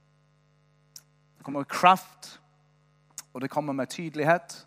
Det 1.37 1.45
kommer 1.45 1.69
kraft 1.69 2.39
og 3.35 3.43
det 3.43 3.51
kommer 3.51 3.73
med 3.73 3.87
tydelighet. 3.87 4.67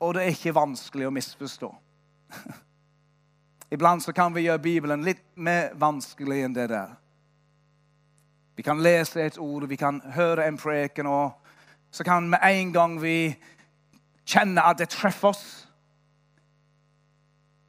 Og 0.00 0.14
det 0.14 0.22
er 0.22 0.34
ikke 0.34 0.54
vanskelig 0.56 1.08
å 1.08 1.14
misforstå. 1.14 1.70
Iblant 3.74 4.04
så 4.04 4.12
kan 4.12 4.34
vi 4.34 4.46
gjøre 4.46 4.62
Bibelen 4.62 5.04
litt 5.06 5.24
mer 5.34 5.72
vanskelig 5.80 6.44
enn 6.46 6.54
det 6.56 6.68
der. 6.70 6.94
Vi 8.56 8.64
kan 8.64 8.80
lese 8.80 9.20
et 9.24 9.38
ord, 9.38 9.66
vi 9.68 9.76
kan 9.76 10.00
høre 10.14 10.46
en 10.46 10.56
preken, 10.56 11.06
og 11.06 11.34
så 11.90 12.04
kan 12.04 12.28
med 12.30 12.40
en 12.44 12.72
gang 12.72 12.96
vi 13.02 13.34
kjenne 14.26 14.64
at 14.64 14.78
det 14.80 14.88
treffer 14.94 15.34
oss. 15.34 15.46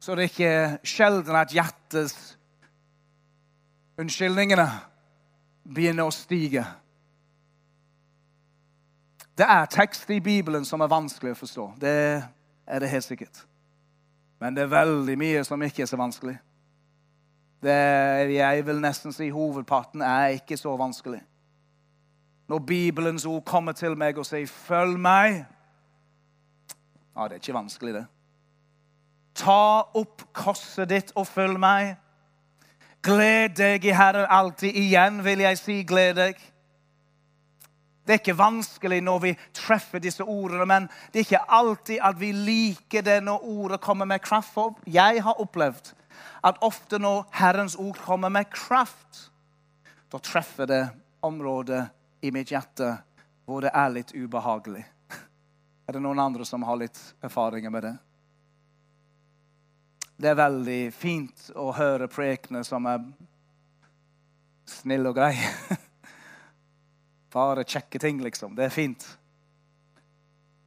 Så 0.00 0.14
det 0.14 0.24
er 0.24 0.32
ikke 0.32 0.88
sjelden 0.88 1.36
at 1.36 1.52
hjertets 1.52 2.38
unnskyldningene 3.98 4.68
begynner 5.68 6.08
å 6.08 6.14
stige. 6.14 6.64
Det 9.38 9.46
er 9.46 9.64
tekst 9.70 10.10
i 10.10 10.20
Bibelen 10.20 10.64
som 10.64 10.80
er 10.80 10.90
vanskelig 10.90 11.32
å 11.32 11.38
forstå. 11.38 11.64
Det 11.80 11.94
er 12.66 12.82
det 12.82 12.90
helt 12.90 13.04
sikkert. 13.04 13.44
Men 14.40 14.56
det 14.56 14.64
er 14.64 14.72
veldig 14.72 15.14
mye 15.18 15.44
som 15.46 15.62
ikke 15.62 15.82
er 15.82 15.90
så 15.90 15.96
vanskelig. 15.96 16.38
Det, 17.62 17.74
jeg 18.34 18.66
vil 18.66 18.80
nesten 18.82 19.14
si 19.14 19.30
hovedparten 19.30 20.02
er 20.02 20.38
ikke 20.38 20.56
så 20.56 20.76
vanskelig. 20.78 21.20
Når 22.48 22.58
Bibelens 22.58 23.26
ord 23.26 23.44
kommer 23.44 23.72
til 23.72 23.96
meg 23.96 24.18
og 24.18 24.26
sier 24.26 24.46
'følg 24.46 24.98
meg' 24.98 25.44
Ja, 27.16 27.24
det 27.24 27.30
er 27.30 27.34
ikke 27.34 27.54
vanskelig, 27.54 27.94
det. 27.94 28.06
Ta 29.34 29.82
opp 29.94 30.22
korset 30.32 30.88
ditt 30.88 31.12
og 31.14 31.26
følg 31.26 31.58
meg. 31.58 31.96
Gled 33.02 33.48
deg 33.48 33.84
i 33.84 33.90
Herren 33.90 34.26
alltid. 34.30 34.72
Igjen 34.74 35.24
vil 35.24 35.38
jeg 35.38 35.58
si 35.58 35.82
gled 35.82 36.14
deg. 36.14 36.52
Det 38.08 38.14
er 38.14 38.20
ikke 38.22 38.38
vanskelig 38.38 39.02
når 39.04 39.18
vi 39.20 39.30
treffer 39.52 40.00
disse 40.00 40.24
ordene, 40.24 40.64
men 40.64 40.86
det 41.12 41.20
er 41.20 41.26
ikke 41.26 41.50
alltid 41.52 41.98
at 42.00 42.16
vi 42.16 42.30
liker 42.32 43.02
det 43.04 43.18
når 43.20 43.42
ordet 43.44 43.80
kommer 43.84 44.08
med 44.08 44.22
kraft. 44.24 44.54
For 44.54 44.78
jeg 44.88 45.20
har 45.26 45.42
opplevd 45.44 45.90
at 46.48 46.62
ofte 46.64 46.96
når 46.96 47.26
Herrens 47.36 47.76
ord 47.76 47.98
kommer 48.00 48.32
med 48.32 48.48
kraft, 48.48 49.28
da 50.08 50.16
treffer 50.24 50.70
det 50.70 50.86
området 51.20 51.82
i 52.24 52.32
mitt 52.32 52.48
hjerte 52.48 52.94
hvor 53.44 53.60
det 53.66 53.74
er 53.76 53.92
litt 53.92 54.14
ubehagelig. 54.16 54.86
Er 55.84 55.98
det 55.98 56.00
noen 56.00 56.24
andre 56.24 56.46
som 56.48 56.64
har 56.64 56.80
litt 56.80 56.96
erfaringer 57.20 57.74
med 57.74 57.90
det? 57.90 57.92
Det 60.16 60.32
er 60.32 60.40
veldig 60.40 60.80
fint 60.96 61.50
å 61.60 61.68
høre 61.76 62.08
prekene 62.08 62.64
som 62.64 62.88
er 62.88 63.04
snille 64.68 65.12
og 65.12 65.20
greie. 65.20 65.52
Bare 67.32 67.64
kjekke 67.64 67.98
ting, 68.00 68.22
liksom. 68.24 68.56
Det 68.56 68.64
er 68.64 68.72
fint. 68.72 69.04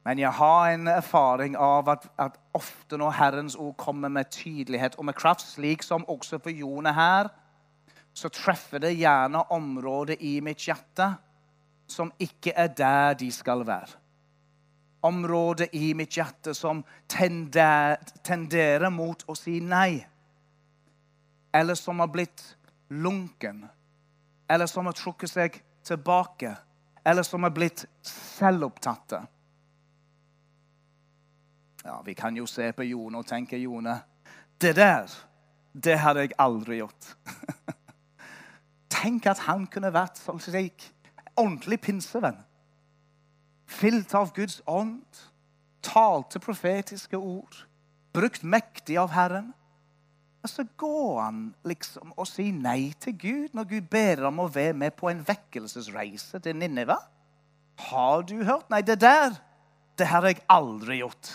Men 0.04 0.18
jeg 0.18 0.34
har 0.34 0.70
en 0.70 0.88
erfaring 0.90 1.56
av 1.56 1.88
at, 1.88 2.06
at, 2.18 2.38
ofte 2.54 2.98
når 2.98 3.14
Herrens 3.18 3.56
ord 3.56 3.76
kommer 3.78 4.10
med 4.10 4.30
tydelighet 4.34 4.98
og 4.98 5.06
med 5.06 5.14
kraft, 5.14 5.46
slik 5.46 5.82
som 5.82 6.06
også 6.10 6.40
for 6.42 6.50
Jone 6.50 6.92
her, 6.94 7.30
så 8.14 8.28
treffer 8.28 8.82
det 8.82 8.96
gjerne 8.98 9.44
områder 9.54 10.20
i 10.20 10.40
mitt 10.44 10.66
hjerte 10.66 11.14
som 11.88 12.10
ikke 12.20 12.52
er 12.56 12.72
der 12.76 13.14
de 13.18 13.30
skal 13.32 13.66
være. 13.66 13.98
Områder 15.02 15.70
i 15.72 15.92
mitt 15.98 16.14
hjerte 16.16 16.54
som 16.54 16.84
tenderer, 17.08 17.98
tenderer 18.24 18.90
mot 18.90 19.24
å 19.26 19.34
si 19.38 19.58
nei. 19.60 20.02
Eller 21.54 21.74
som 21.78 22.00
har 22.00 22.10
blitt 22.12 22.44
lunken. 22.90 23.64
Eller 24.50 24.66
som 24.70 24.86
har 24.86 24.96
trukket 24.98 25.30
seg 25.30 25.52
tilbake, 25.52 25.68
eller 27.04 27.22
som 27.22 27.44
er 27.44 27.50
blitt 27.50 27.86
selvopptatte. 28.06 29.22
Ja, 31.84 32.02
Vi 32.02 32.14
kan 32.14 32.36
jo 32.36 32.46
se 32.46 32.72
på 32.72 32.82
Jone 32.82 33.18
og 33.18 33.26
tenke 33.26 33.58
Jone, 33.58 34.00
det 34.60 34.76
der, 34.76 35.10
det 35.74 35.98
hadde 35.98 36.20
jeg 36.20 36.36
aldri 36.38 36.78
gjort. 36.78 37.16
Tenk 39.02 39.26
at 39.26 39.42
han 39.48 39.66
kunne 39.66 39.90
vært 39.92 40.20
sånn 40.20 40.40
slik 40.40 40.92
ordentlig 41.34 41.80
pinsevenn. 41.82 42.38
Fylt 43.66 44.14
av 44.14 44.30
Guds 44.36 44.60
ånd, 44.66 45.02
talte 45.82 46.38
profetiske 46.38 47.18
ord, 47.18 47.64
brukt 48.14 48.44
mektig 48.44 48.98
av 49.00 49.10
Herren. 49.16 49.50
Og 50.42 50.50
så 50.50 50.64
går 50.76 51.20
han 51.22 51.42
liksom 51.64 52.14
og 52.16 52.26
sier 52.26 52.54
nei 52.54 52.90
til 53.00 53.14
Gud 53.18 53.54
når 53.54 53.68
Gud 53.70 53.88
ber 53.90 54.24
ham 54.26 54.42
å 54.42 54.50
være 54.50 54.74
med 54.74 54.96
på 54.98 55.10
en 55.10 55.22
vekkelsesreise 55.26 56.42
til 56.42 56.58
Niniva. 56.58 56.98
Har 57.78 58.26
du 58.26 58.40
hørt? 58.42 58.66
Nei, 58.70 58.82
det 58.82 58.98
der, 59.00 59.38
det 59.98 60.10
har 60.10 60.26
jeg 60.26 60.42
aldri 60.50 60.98
gjort. 60.98 61.30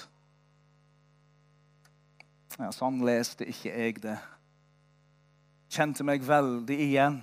Ja, 2.58 2.72
sånn 2.74 3.00
leste 3.06 3.48
ikke 3.48 3.72
jeg 3.72 4.04
det. 4.04 4.18
Kjente 5.72 6.04
meg 6.08 6.24
veldig 6.26 6.78
igjen 6.88 7.20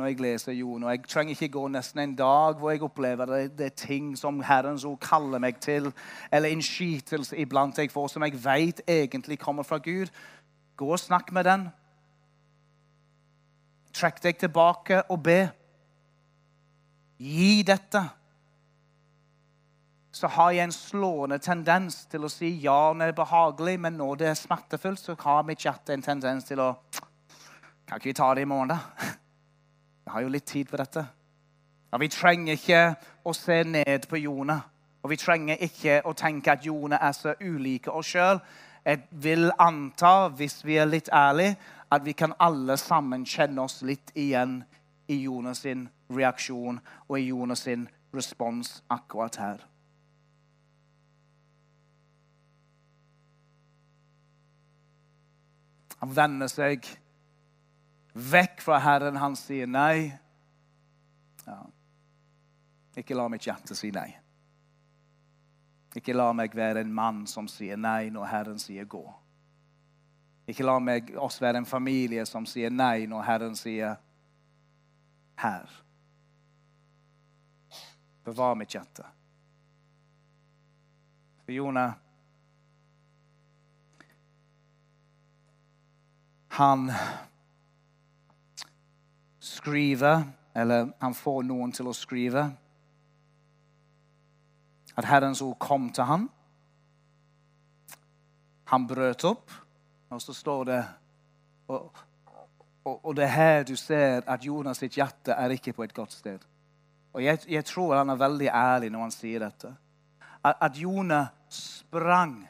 når 0.00 0.08
jeg 0.10 0.20
leser 0.24 0.56
Jon. 0.56 0.84
Og 0.84 0.90
jeg 0.90 1.02
trenger 1.08 1.36
ikke 1.36 1.52
gå 1.54 1.62
nesten 1.70 2.02
en 2.02 2.16
dag 2.18 2.58
hvor 2.58 2.72
jeg 2.72 2.82
opplever 2.86 3.30
det, 3.30 3.40
det 3.58 3.66
er 3.68 3.76
ting 3.82 4.12
som 4.18 4.40
Herrens 4.44 4.84
ord 4.88 4.98
kaller 5.02 5.42
meg 5.42 5.60
til, 5.62 5.90
eller 6.32 6.52
innskytelse 6.54 7.36
iblant 7.40 7.78
jeg 7.78 7.92
får, 7.92 8.08
som 8.14 8.24
jeg 8.24 8.38
vet 8.44 8.82
egentlig 8.88 9.38
kommer 9.38 9.66
fra 9.66 9.78
Gud. 9.78 10.10
Gå 10.80 10.86
og 10.94 11.00
snakk 11.00 11.28
med 11.36 11.44
den. 11.44 11.66
Trekk 13.92 14.22
deg 14.24 14.38
tilbake 14.40 15.02
og 15.12 15.18
be. 15.26 15.40
Gi 17.20 17.60
dette. 17.68 18.00
Så 20.16 20.30
har 20.38 20.54
jeg 20.56 20.64
en 20.64 20.72
slående 20.72 21.36
tendens 21.38 22.06
til 22.10 22.24
å 22.24 22.30
si 22.32 22.54
ja 22.64 22.78
når 22.94 23.10
det 23.10 23.12
er 23.12 23.18
behagelig, 23.18 23.76
men 23.84 23.98
når 24.00 24.22
det 24.22 24.30
er 24.30 24.40
smertefullt, 24.40 25.02
så 25.04 25.16
har 25.20 25.44
mitt 25.46 25.66
hjerte 25.66 25.92
en 25.92 26.06
tendens 26.06 26.48
til 26.48 26.64
å 26.64 26.74
Kan 27.90 27.98
ikke 27.98 28.12
vi 28.12 28.14
ta 28.14 28.28
det 28.34 28.42
i 28.46 28.48
morgen, 28.48 28.70
da? 28.70 28.78
Jeg 30.06 30.12
har 30.14 30.22
jo 30.22 30.28
litt 30.30 30.46
tid 30.46 30.68
på 30.70 30.78
dette. 30.78 31.02
Ja, 31.90 31.98
vi 31.98 32.08
trenger 32.08 32.54
ikke 32.54 32.82
å 33.26 33.32
se 33.34 33.64
ned 33.66 34.06
på 34.08 34.16
Jone. 34.22 34.60
Og 35.02 35.10
vi 35.10 35.18
trenger 35.18 35.58
ikke 35.60 36.00
å 36.06 36.14
tenke 36.14 36.54
at 36.54 36.64
Jone 36.66 37.00
er 37.02 37.12
så 37.16 37.34
ulike 37.40 37.90
oss 37.90 38.12
sjøl. 38.14 38.38
Jeg 38.84 39.02
vil 39.10 39.50
anta, 39.58 40.28
hvis 40.28 40.64
vi 40.64 40.78
er 40.80 40.88
litt 40.88 41.08
ærlige, 41.12 41.56
at 41.90 42.04
vi 42.04 42.12
kan 42.12 42.32
alle 42.40 42.76
sammen 42.80 43.26
kjenne 43.26 43.62
oss 43.62 43.82
litt 43.82 44.12
igjen 44.14 44.60
i 45.10 45.22
Jonas 45.24 45.64
sin 45.66 45.88
reaksjon 46.10 46.78
og 47.08 47.18
i 47.18 47.26
Jonas 47.28 47.66
sin 47.66 47.88
respons 48.14 48.78
akkurat 48.90 49.36
her. 49.42 49.66
Han 56.00 56.14
vender 56.16 56.48
seg 56.48 56.86
vekk 58.14 58.62
fra 58.64 58.78
Herren. 58.80 59.20
Han 59.20 59.36
sier 59.36 59.68
nei. 59.68 60.08
Ja. 61.44 61.60
Ikke 62.96 63.18
la 63.18 63.28
mitt 63.28 63.44
hjerte 63.44 63.76
si 63.76 63.92
nei. 63.94 64.08
Ikke 65.96 66.14
la 66.14 66.28
meg 66.36 66.54
være 66.54 66.84
en 66.84 66.92
mann 66.94 67.24
som 67.26 67.48
sier 67.50 67.78
nei 67.80 68.10
når 68.14 68.28
Herren 68.30 68.58
sier 68.62 68.86
gå. 68.86 69.02
Ikke 70.50 70.66
la 70.66 70.78
meg 70.82 71.10
oss 71.18 71.40
være 71.42 71.62
en 71.62 71.66
familie 71.66 72.24
som 72.26 72.46
sier 72.46 72.70
nei 72.70 73.06
når 73.10 73.26
Herren 73.26 73.56
sier 73.58 73.96
her. 75.42 75.72
Bevar 78.24 78.54
mitt 78.58 78.74
hjerte. 78.74 79.06
For 81.44 81.52
Jonah 81.54 81.98
Han 86.60 86.92
skriver, 89.38 90.22
eller 90.54 90.90
han 90.98 91.14
får 91.14 91.44
noen 91.46 91.70
til 91.72 91.88
å 91.88 91.94
skrive, 91.96 92.42
at 95.00 95.08
Herrens 95.08 95.40
ord 95.42 95.58
kom 95.58 95.88
til 95.92 96.04
ham. 96.04 96.28
Han 98.70 98.86
brøt 98.86 99.24
opp, 99.24 99.50
og 100.10 100.22
så 100.22 100.34
står 100.36 100.64
det 100.68 100.80
og, 101.70 101.92
og, 102.84 103.04
og 103.04 103.16
det 103.16 103.24
er 103.24 103.34
her 103.34 103.64
du 103.64 103.76
ser 103.76 104.22
at 104.26 104.44
Jonas 104.46 104.80
sitt 104.82 104.96
hjerte 104.98 105.32
er 105.32 105.54
ikke 105.54 105.72
på 105.72 105.86
et 105.86 105.94
godt 105.94 106.12
sted. 106.12 106.38
Og 107.12 107.24
jeg, 107.24 107.38
jeg 107.48 107.64
tror 107.64 107.96
han 107.96 108.10
er 108.10 108.18
veldig 108.18 108.48
ærlig 108.48 108.90
når 108.90 109.06
han 109.06 109.14
sier 109.14 109.42
dette. 109.42 109.70
At, 110.44 110.56
at 110.60 110.78
Jonas 110.78 111.30
sprang 111.50 112.48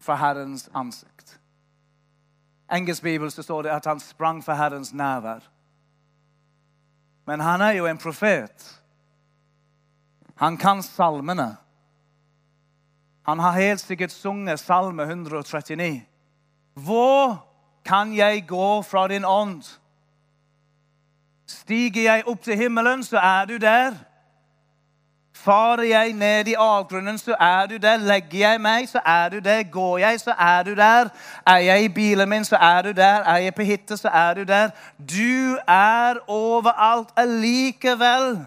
fra 0.00 0.16
Herrens 0.16 0.68
ansikt. 0.74 1.40
engelsk 2.72 3.02
bibel 3.02 3.30
så 3.30 3.42
står 3.42 3.62
det 3.62 3.70
at 3.70 3.86
han 3.86 4.00
sprang 4.00 4.44
fra 4.44 4.54
Herrens 4.54 4.92
nærvær. 4.92 5.40
Men 7.26 7.40
han 7.40 7.60
er 7.60 7.70
jo 7.70 7.86
en 7.86 7.98
profet. 7.98 8.82
Han 10.38 10.56
kan 10.56 10.82
salmene. 10.82 11.56
Han 13.26 13.38
har 13.38 13.52
helt 13.52 13.80
sikkert 13.80 14.10
sunget 14.10 14.60
Salme 14.60 15.02
139. 15.02 16.02
Hvor 16.74 17.46
kan 17.84 18.16
jeg 18.16 18.44
gå 18.48 18.82
fra 18.82 19.08
din 19.08 19.24
ånd? 19.24 19.62
Stiger 21.46 22.02
jeg 22.02 22.22
opp 22.26 22.42
til 22.42 22.56
himmelen, 22.56 23.04
så 23.04 23.18
er 23.18 23.44
du 23.44 23.56
der. 23.56 23.92
Farer 25.34 25.82
jeg 25.82 26.12
ned 26.12 26.46
i 26.46 26.54
avgrunnen, 26.58 27.18
så 27.18 27.36
er 27.40 27.66
du 27.66 27.76
der. 27.76 27.96
Legger 27.96 28.38
jeg 28.38 28.60
meg, 28.60 28.88
så 28.88 29.00
er 29.06 29.28
du 29.28 29.38
der. 29.38 29.62
Går 29.62 29.98
jeg, 29.98 30.20
så 30.20 30.34
er 30.38 30.62
du 30.62 30.74
der. 30.74 31.08
Er 31.46 31.56
jeg 31.56 31.84
i 31.84 31.88
bilen 31.88 32.28
min, 32.28 32.44
så 32.44 32.56
er 32.56 32.82
du 32.82 32.92
der. 32.92 33.22
Er 33.22 33.36
jeg 33.36 33.54
på 33.54 33.62
hytta, 33.62 33.96
så 33.96 34.08
er 34.08 34.34
du 34.34 34.44
der. 34.44 34.70
Du 34.98 35.58
er 35.68 36.14
overalt 36.26 37.08
allikevel. 37.16 38.46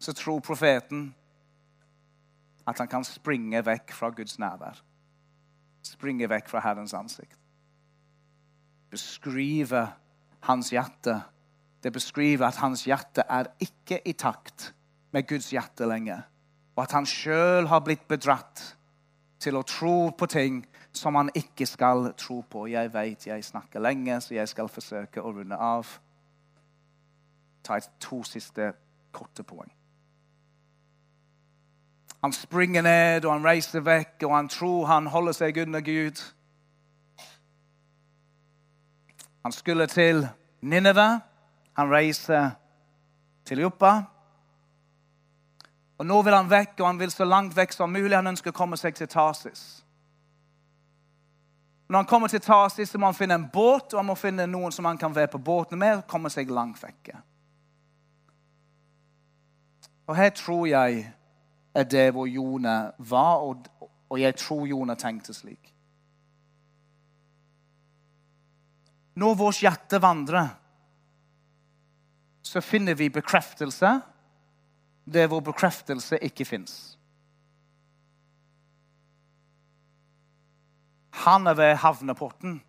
Så 0.00 0.12
tror 0.16 0.40
profeten 0.40 1.10
at 2.66 2.78
han 2.78 2.88
kan 2.88 3.04
springe 3.04 3.60
vekk 3.66 3.92
fra 3.92 4.10
Guds 4.14 4.38
nærvær. 4.38 4.80
Springe 5.84 6.28
vekk 6.28 6.48
fra 6.48 6.62
Herrens 6.64 6.94
ansikt. 6.94 7.36
Beskrive 8.90 9.84
hans 10.48 10.72
hjerte 10.72 11.20
det 11.82 11.92
beskriver 11.92 12.46
at 12.46 12.56
hans 12.56 12.84
hjerte 12.84 13.22
er 13.28 13.48
ikke 13.60 14.00
i 14.08 14.12
takt 14.12 14.74
med 15.12 15.28
Guds 15.28 15.50
hjerte 15.50 15.88
lenger. 15.88 16.20
Og 16.76 16.82
at 16.82 16.92
han 16.92 17.06
sjøl 17.06 17.66
har 17.66 17.80
blitt 17.84 18.04
bedratt 18.08 18.76
til 19.40 19.56
å 19.56 19.64
tro 19.64 20.10
på 20.12 20.28
ting 20.28 20.60
som 20.92 21.16
han 21.16 21.32
ikke 21.34 21.66
skal 21.66 22.12
tro 22.20 22.42
på. 22.50 22.66
Jeg 22.68 22.92
vet 22.92 23.26
jeg 23.26 23.44
snakker 23.44 23.80
lenge, 23.80 24.20
så 24.20 24.34
jeg 24.34 24.48
skal 24.48 24.68
forsøke 24.68 25.22
å 25.22 25.32
runde 25.32 25.56
av. 25.56 25.88
Ta 27.64 27.80
et 27.80 27.88
to 28.00 28.22
siste 28.28 28.72
korte 29.12 29.42
poeng. 29.42 29.72
Han 32.22 32.32
springer 32.32 32.82
ned, 32.82 33.24
og 33.24 33.32
han 33.32 33.44
reiser 33.44 33.80
vekk, 33.80 34.22
og 34.28 34.36
han 34.36 34.48
tror 34.48 34.86
han 34.86 35.06
holder 35.06 35.32
seg 35.32 35.62
under 35.62 35.80
Gud. 35.80 36.20
Han 39.42 39.52
skulle 39.52 39.86
til 39.86 40.28
Nineve. 40.60 41.20
Han 41.76 41.92
reiser 41.92 42.50
til 43.44 43.58
Joppa. 43.58 44.02
Og 45.98 46.06
Nå 46.06 46.22
vil 46.22 46.34
han 46.34 46.50
vekk, 46.50 46.80
og 46.80 46.86
han 46.86 46.98
vil 47.00 47.10
så 47.10 47.24
langt 47.24 47.56
vekk 47.56 47.72
som 47.72 47.92
mulig. 47.92 48.16
Han 48.16 48.32
ønsker 48.34 48.52
å 48.52 48.56
komme 48.56 48.76
seg 48.76 48.94
til 48.96 49.08
Tarsis. 49.08 49.84
Når 51.88 51.98
han 51.98 52.06
kommer 52.06 52.28
til 52.28 52.40
Tarsis, 52.40 52.88
så 52.88 52.98
må 52.98 53.08
han 53.10 53.16
finne 53.16 53.34
en 53.34 53.48
båt, 53.52 53.92
og 53.92 53.98
han 53.98 54.06
må 54.06 54.14
finne 54.14 54.46
noen 54.46 54.72
som 54.72 54.84
han 54.84 54.98
kan 54.98 55.14
være 55.14 55.32
på 55.32 55.40
båten 55.42 55.78
med, 55.78 55.96
og 55.96 56.06
komme 56.08 56.30
seg 56.30 56.52
langt 56.52 56.78
vekk. 56.82 57.10
Og 60.06 60.16
her 60.16 60.30
tror 60.30 60.66
jeg 60.66 61.08
er 61.74 61.84
det 61.84 62.10
hvor 62.14 62.26
Jone 62.26 62.92
var, 62.98 63.44
og 64.10 64.20
jeg 64.20 64.36
tror 64.36 64.66
Jone 64.66 64.96
tenkte 64.98 65.34
slik. 65.34 65.74
Når 69.20 69.36
vårt 69.36 69.60
hjerte 69.62 70.00
vandrer 70.02 70.48
så 72.42 72.60
finner 72.60 72.94
vi 72.94 73.10
bekreftelse 73.12 74.00
der 75.10 75.28
hvor 75.30 75.40
bekreftelse 75.40 76.18
ikke 76.24 76.44
fins. 76.44 76.96
Han 81.22 81.46
er 81.46 81.54
ved 81.54 81.74
havneporten, 81.82 82.60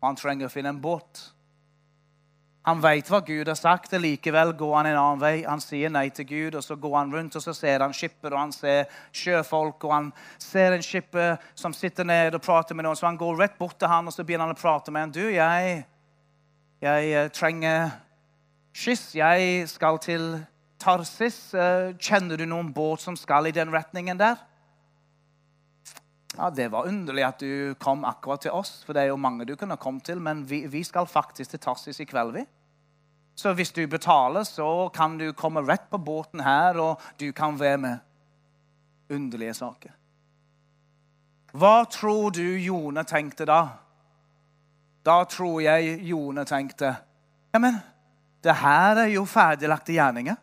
og 0.00 0.08
han 0.08 0.18
trenger 0.18 0.46
å 0.46 0.52
finne 0.52 0.74
en 0.74 0.82
båt. 0.82 1.33
Han 2.64 2.80
vet 2.80 3.10
hva 3.12 3.18
Gud 3.20 3.48
har 3.50 3.58
sagt, 3.58 3.92
og 3.92 4.00
likevel 4.00 4.54
går 4.56 4.70
han 4.78 4.86
en 4.88 4.96
annen 4.96 5.20
vei. 5.20 5.34
Han 5.44 5.60
sier 5.60 5.90
nei 5.92 6.06
til 6.16 6.24
Gud, 6.30 6.54
og 6.56 6.64
så 6.64 6.78
går 6.80 6.94
han 6.96 7.12
rundt 7.12 7.36
og 7.36 7.44
så 7.44 7.52
ser 7.52 7.84
han 7.84 7.92
skipper 7.92 8.32
og 8.32 8.40
han 8.40 8.54
ser 8.56 8.86
sjøfolk. 9.12 9.84
og 9.84 9.92
Han 9.92 10.08
ser 10.40 10.72
en 10.72 10.84
skipper 10.84 11.36
som 11.54 11.76
sitter 11.76 12.08
ned 12.08 12.38
og 12.38 12.40
prater 12.44 12.74
med 12.74 12.88
noen, 12.88 12.96
så 12.96 13.10
han 13.10 13.20
går 13.20 13.36
rett 13.42 13.58
bort 13.58 13.76
til 13.78 13.92
han, 13.92 14.08
og 14.08 14.16
så 14.16 14.24
begynner 14.24 14.48
han 14.48 14.56
å 14.56 14.62
prate 14.62 14.94
med 14.94 15.04
han. 15.04 15.12
Du, 15.12 15.26
jeg, 15.28 15.84
jeg 16.80 17.12
eh, 17.12 17.28
trenger 17.36 17.92
Skyss, 18.74 19.12
jeg 19.14 19.68
skal 19.70 20.00
til 20.02 20.24
Tarsis. 20.80 21.36
Eh, 21.54 21.92
kjenner 22.00 22.40
du 22.40 22.48
noen 22.48 22.72
båt 22.74 23.04
som 23.04 23.16
skal 23.16 23.46
i 23.46 23.54
den 23.54 23.70
retningen 23.76 24.18
der? 24.18 24.40
Ja, 26.36 26.50
Det 26.50 26.70
var 26.72 26.86
underlig 26.86 27.24
at 27.24 27.40
du 27.40 27.74
kom 27.78 28.04
akkurat 28.04 28.40
til 28.40 28.50
oss, 28.50 28.82
for 28.84 28.92
det 28.92 29.02
er 29.02 29.12
jo 29.12 29.16
mange 29.16 29.46
du 29.46 29.56
kunne 29.56 29.76
kommet 29.76 30.04
til. 30.04 30.20
Men 30.20 30.42
vi, 30.50 30.66
vi 30.66 30.82
skal 30.84 31.06
faktisk 31.06 31.50
til 31.50 31.60
Tarsis 31.60 32.00
i 32.00 32.04
kveld, 32.04 32.32
vi. 32.32 32.44
Så 33.36 33.52
hvis 33.54 33.72
du 33.72 33.86
betaler, 33.86 34.42
så 34.42 34.88
kan 34.94 35.18
du 35.18 35.32
komme 35.32 35.62
rett 35.66 35.90
på 35.90 35.98
båten 35.98 36.40
her, 36.40 36.78
og 36.78 37.00
du 37.20 37.32
kan 37.32 37.58
være 37.60 37.78
med. 37.78 37.98
Underlige 39.10 39.54
saker. 39.54 39.90
Hva 41.54 41.84
tror 41.90 42.30
du 42.34 42.56
Jone 42.58 43.04
tenkte 43.04 43.46
da? 43.46 43.60
Da 45.04 45.24
tror 45.28 45.60
jeg 45.60 46.00
Jone 46.08 46.44
tenkte 46.48 46.96
Ja, 47.52 47.58
men 47.60 47.76
det 48.42 48.56
her 48.58 48.98
er 49.04 49.12
jo 49.12 49.22
ferdiglagte 49.28 49.94
gjerninger. 49.94 50.34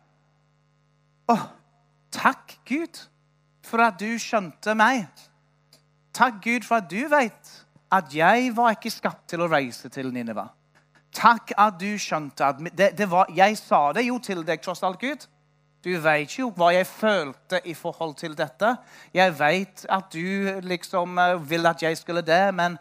Å, 1.28 1.36
takk, 2.14 2.54
Gud, 2.66 3.02
for 3.66 3.82
at 3.84 4.00
du 4.00 4.08
skjønte 4.18 4.74
meg. 4.78 5.04
Takk, 6.12 6.42
Gud, 6.44 6.64
for 6.66 6.82
at 6.82 6.90
du 6.90 7.00
vet 7.08 7.52
at 7.92 8.14
jeg 8.14 8.56
var 8.56 8.76
ikke 8.76 8.92
skapt 8.92 9.28
til 9.32 9.44
å 9.44 9.48
reise 9.52 9.88
til 9.92 10.12
Nineva. 10.12 10.48
Takk 11.12 11.52
at 11.60 11.76
du 11.80 11.90
skjønte 12.00 12.44
at 12.44 12.60
det, 12.72 12.92
det 12.96 13.08
var, 13.10 13.28
Jeg 13.36 13.58
sa 13.60 13.92
det 13.92 14.06
jo 14.06 14.18
til 14.18 14.44
deg, 14.46 14.62
tross 14.64 14.82
alt, 14.82 15.00
Gud. 15.00 15.26
Du 15.84 15.90
vet 16.00 16.38
jo 16.38 16.48
hva 16.56 16.70
jeg 16.72 16.86
følte 16.86 17.58
i 17.66 17.74
forhold 17.74 18.14
til 18.16 18.36
dette. 18.38 18.76
Jeg 19.14 19.34
vet 19.38 19.84
at 19.90 20.12
du 20.14 20.60
liksom 20.62 21.18
eh, 21.18 21.50
vil 21.50 21.66
at 21.66 21.82
jeg 21.82 21.98
skulle 21.98 22.22
det, 22.22 22.54
men 22.54 22.78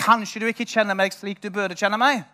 kanskje 0.00 0.40
du 0.40 0.46
ikke 0.48 0.66
kjenner 0.66 0.96
meg 0.98 1.12
slik 1.12 1.42
du 1.42 1.50
burde 1.52 1.76
kjenne 1.78 2.00
meg. 2.00 2.24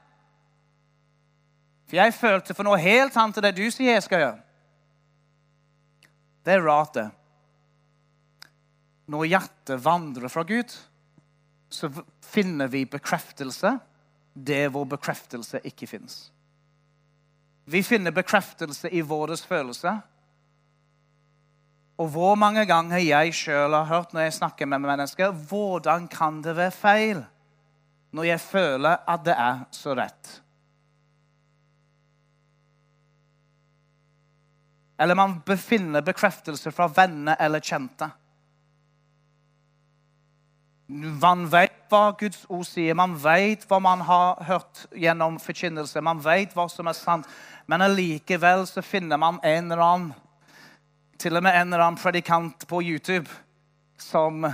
For 1.91 1.99
jeg 1.99 2.15
følte 2.15 2.55
for 2.55 2.65
noe 2.65 2.79
helt 2.79 3.17
annet 3.19 3.41
enn 3.41 3.49
det 3.49 3.57
du 3.59 3.67
sier 3.67 3.97
jeg 3.97 4.07
skal 4.07 4.23
gjøre. 4.23 4.39
Det 6.47 6.55
er 6.55 6.65
rart, 6.65 6.95
det. 6.95 7.09
Når 9.11 9.27
hjertet 9.27 9.83
vandrer 9.83 10.31
fra 10.31 10.45
Gud, 10.47 10.71
så 11.71 11.91
finner 12.23 12.71
vi 12.71 12.85
bekreftelse 12.87 13.77
der 14.35 14.69
hvor 14.71 14.87
bekreftelse 14.87 15.61
ikke 15.67 15.89
fins. 15.91 16.31
Vi 17.71 17.83
finner 17.87 18.15
bekreftelse 18.15 18.91
i 18.91 19.03
våre 19.07 19.37
følelser. 19.37 20.01
Og 22.01 22.09
hvor 22.15 22.35
mange 22.39 22.65
ganger 22.67 23.03
jeg 23.03 23.35
sjøl 23.37 23.75
har 23.77 23.91
hørt 23.91 24.15
når 24.15 24.27
jeg 24.27 24.39
snakker 24.39 24.67
med 24.67 24.81
mennesker 24.81 25.35
Hvordan 25.51 26.07
kan 26.09 26.41
det 26.43 26.57
være 26.57 26.73
feil 26.75 27.25
når 28.17 28.27
jeg 28.27 28.41
føler 28.43 29.05
at 29.07 29.27
det 29.27 29.35
er 29.39 29.61
så 29.75 29.95
rett? 29.95 30.31
Eller 35.01 35.15
man 35.17 35.39
befinner 35.47 36.05
bekreftelse 36.05 36.73
fra 36.73 36.89
venner 36.93 37.37
eller 37.41 37.63
kjente. 37.65 38.11
Man 40.91 41.45
vet 41.53 41.77
hva 41.91 42.11
Guds 42.19 42.43
ord 42.51 42.65
sier, 42.67 42.97
man 42.99 43.13
vet 43.23 43.63
hva 43.71 43.79
man 43.83 44.01
har 44.09 44.41
hørt 44.49 44.87
gjennom 44.99 45.37
forkynnelse. 45.39 46.03
Man 46.03 46.19
vet 46.25 46.57
hva 46.57 46.67
som 46.71 46.91
er 46.91 46.97
sant, 46.99 47.29
men 47.71 47.85
allikevel 47.85 48.67
finner 48.83 49.21
man 49.21 49.39
en 49.47 49.71
eller 49.71 49.85
annen 49.85 50.11
til 51.21 51.37
og 51.37 51.45
med 51.45 51.55
en 51.55 51.69
eller 51.69 51.85
annen 51.85 52.01
predikant 52.01 52.65
på 52.67 52.81
YouTube 52.83 53.29
som 54.01 54.47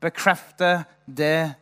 bekrefter 0.00 0.84
det 1.04 1.52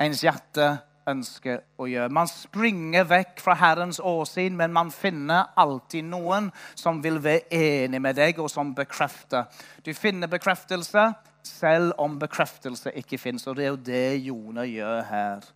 ens 0.00 0.22
hjerte 0.22 0.68
ønsker 1.10 1.62
å 1.80 1.88
gjøre. 1.90 2.12
Man 2.12 2.28
springer 2.30 3.08
vekk 3.08 3.40
fra 3.42 3.56
Herrens 3.58 3.98
åsyn, 3.98 4.54
men 4.56 4.74
man 4.76 4.92
finner 4.94 5.50
alltid 5.58 6.06
noen 6.06 6.50
som 6.78 7.00
vil 7.02 7.18
være 7.24 7.48
enig 7.50 8.02
med 8.02 8.20
deg, 8.20 8.38
og 8.38 8.52
som 8.52 8.74
bekrefter. 8.76 9.48
Du 9.82 9.90
finner 9.96 10.30
bekreftelse 10.30 11.08
selv 11.46 11.92
om 11.98 12.18
bekreftelse 12.18 12.92
ikke 12.98 13.18
fins. 13.18 13.46
Og 13.46 13.56
det 13.56 13.64
er 13.64 13.72
jo 13.72 13.80
det 13.86 14.26
Jone 14.26 14.66
gjør 14.68 15.02
her. 15.10 15.48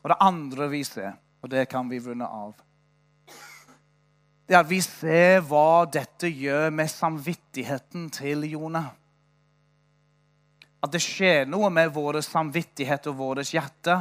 Og 0.00 0.08
det 0.12 0.16
andre 0.24 0.70
vi 0.72 0.82
ser, 0.84 1.12
og 1.42 1.50
det 1.52 1.68
kan 1.68 1.90
vi 1.90 2.00
runde 2.00 2.26
av, 2.26 2.54
det 4.50 4.56
er 4.56 4.64
at 4.64 4.70
vi 4.70 4.80
ser 4.82 5.44
hva 5.46 5.84
dette 5.86 6.26
gjør 6.26 6.72
med 6.74 6.90
samvittigheten 6.90 8.08
til 8.10 8.48
Jone. 8.50 8.80
At 10.82 10.90
det 10.90 11.02
skjer 11.04 11.44
noe 11.46 11.68
med 11.70 11.92
vår 11.94 12.18
samvittighet 12.26 13.06
og 13.12 13.18
vårt 13.20 13.52
hjerte 13.54 14.00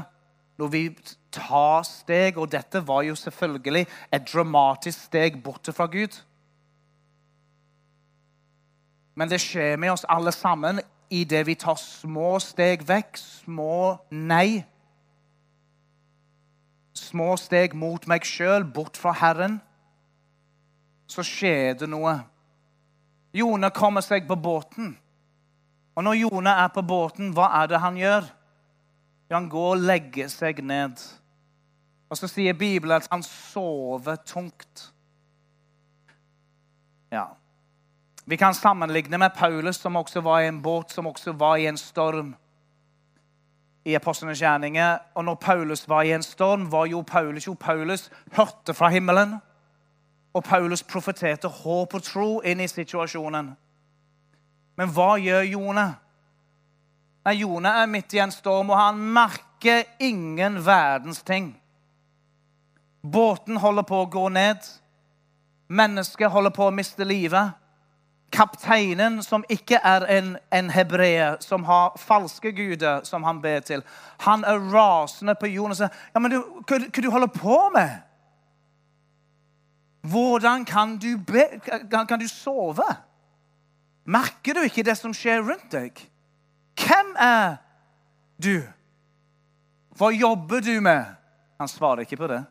når 0.58 0.72
vi 0.74 0.82
tar 1.30 1.86
steg. 1.86 2.40
Og 2.42 2.50
dette 2.50 2.82
var 2.88 3.04
jo 3.06 3.14
selvfølgelig 3.20 3.86
et 3.86 4.26
dramatisk 4.32 5.06
steg 5.12 5.38
bort 5.44 5.70
fra 5.76 5.86
Gud. 5.86 6.18
Men 9.20 9.28
det 9.28 9.42
skjer 9.44 9.76
med 9.82 9.92
oss 9.92 10.08
alle 10.08 10.32
sammen 10.32 10.80
idet 11.12 11.44
vi 11.48 11.58
tar 11.60 11.76
små 11.82 12.38
steg 12.40 12.86
vekk, 12.88 13.18
små 13.20 13.98
nei. 14.16 14.62
Små 16.96 17.34
steg 17.42 17.76
mot 17.76 18.06
meg 18.08 18.24
sjøl, 18.28 18.64
bort 18.64 19.00
fra 19.00 19.12
Herren 19.20 19.60
så 21.10 21.26
skjer 21.26 21.78
det 21.82 21.90
noe. 21.90 22.14
Jone 23.34 23.70
kommer 23.74 24.06
seg 24.06 24.28
på 24.30 24.38
båten. 24.38 24.94
Og 25.98 26.06
når 26.06 26.20
Jone 26.22 26.54
er 26.64 26.70
på 26.74 26.84
båten, 26.86 27.34
hva 27.36 27.50
er 27.62 27.72
det 27.72 27.82
han 27.82 27.98
gjør? 27.98 28.30
Han 29.34 29.50
går 29.50 29.72
og 29.74 29.84
legger 29.86 30.30
seg 30.32 30.62
ned. 30.66 31.02
Og 32.10 32.18
så 32.18 32.30
sier 32.30 32.58
Bibelen 32.58 32.98
at 32.98 33.10
han 33.12 33.26
sover 33.26 34.18
tungt. 34.26 34.88
Ja. 37.14 37.28
Vi 38.30 38.38
kan 38.38 38.54
sammenligne 38.54 39.18
med 39.18 39.30
Paulus, 39.36 39.76
som 39.76 39.96
også 39.96 40.22
var 40.22 40.40
i 40.40 40.48
en 40.48 40.62
båt, 40.62 40.92
som 40.92 41.08
også 41.08 41.32
var 41.32 41.56
i 41.56 41.66
en 41.66 41.78
storm. 41.78 42.36
I 43.86 43.96
Apostlenes 43.96 44.42
gjerninger. 44.42 44.98
Og 45.16 45.26
når 45.26 45.36
Paulus 45.36 45.88
var 45.90 46.02
i 46.02 46.12
en 46.12 46.24
storm, 46.24 46.72
var 46.72 46.86
jo 46.86 47.02
Paulus 47.02 47.48
jo 47.48 47.54
Paulus 47.54 48.12
hørte 48.32 48.74
fra 48.74 48.90
himmelen. 48.90 49.34
Og 50.34 50.44
Paulus 50.44 50.84
profeterte 50.84 51.48
håp 51.48 51.94
og 51.94 52.04
tro 52.04 52.42
inn 52.46 52.62
i 52.62 52.68
situasjonen. 52.68 53.50
Men 54.78 54.94
hva 54.94 55.16
gjør 55.18 55.42
Jone? 55.50 55.86
Nei, 57.26 57.34
Jone 57.34 57.72
er 57.82 57.90
midt 57.90 58.14
i 58.14 58.22
en 58.22 58.32
storm, 58.32 58.70
og 58.70 58.78
han 58.78 59.00
merker 59.16 59.90
ingen 60.00 60.62
verdens 60.66 61.24
ting. 61.24 61.50
Båten 63.02 63.58
holder 63.58 63.90
på 63.90 64.04
å 64.04 64.12
gå 64.12 64.28
ned. 64.30 64.62
Mennesket 65.68 66.30
holder 66.30 66.54
på 66.54 66.70
å 66.70 66.76
miste 66.78 67.10
livet. 67.10 67.58
Kapteinen, 68.32 69.24
som 69.24 69.44
ikke 69.50 69.80
er 69.84 70.06
en, 70.18 70.36
en 70.54 70.70
hebreer, 70.70 71.38
som 71.42 71.64
har 71.64 71.96
falske 71.98 72.52
guder 72.52 73.04
som 73.04 73.24
han 73.24 73.42
ber 73.42 73.60
til, 73.66 73.84
han 74.26 74.44
er 74.44 74.62
rasende 74.74 75.36
på 75.36 75.50
Jonas. 75.50 75.82
Ja, 75.82 76.20
men 76.20 76.32
du, 76.32 76.40
hva, 76.68 76.80
hva 76.80 77.04
du 77.04 77.10
holder 77.10 77.32
på 77.34 77.58
med? 77.74 77.98
Hvordan 80.10 80.66
kan 80.66 80.98
du, 80.98 81.18
be, 81.18 81.46
kan 81.92 82.20
du 82.20 82.28
sove? 82.28 82.86
Merker 84.06 84.56
du 84.56 84.64
ikke 84.66 84.86
det 84.86 84.96
som 84.98 85.14
skjer 85.14 85.42
rundt 85.44 85.72
deg? 85.74 86.00
Hvem 86.80 87.16
er 87.20 87.58
du? 88.42 88.62
Hva 90.00 90.14
jobber 90.16 90.64
du 90.64 90.80
med? 90.82 91.18
Han 91.60 91.68
svarer 91.68 92.06
ikke 92.06 92.18
på 92.22 92.30
det. 92.32 92.44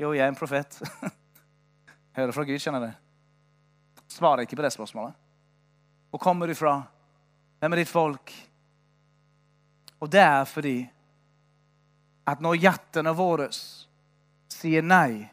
Jo, 0.00 0.14
jeg 0.16 0.24
er 0.24 0.32
en 0.32 0.38
profet. 0.38 0.80
Hører 2.16 2.32
fra 2.32 2.46
Gud, 2.48 2.58
kjenner 2.58 2.86
du. 2.86 2.90
Svarer 4.08 4.46
ikke 4.46 4.56
på 4.56 4.64
det 4.64 4.72
spørsmålet. 4.72 5.14
Hvor 6.14 6.22
kommer 6.22 6.46
du 6.46 6.54
fra? 6.54 6.76
Hvem 7.58 7.74
er 7.74 7.82
ditt 7.82 7.90
folk? 7.90 8.30
Og 9.98 10.10
det 10.14 10.22
er 10.22 10.44
fordi 10.46 10.76
at 12.30 12.42
når 12.44 12.60
hjertene 12.62 13.12
våre 13.18 13.48
sier 13.50 14.84
nei 14.86 15.24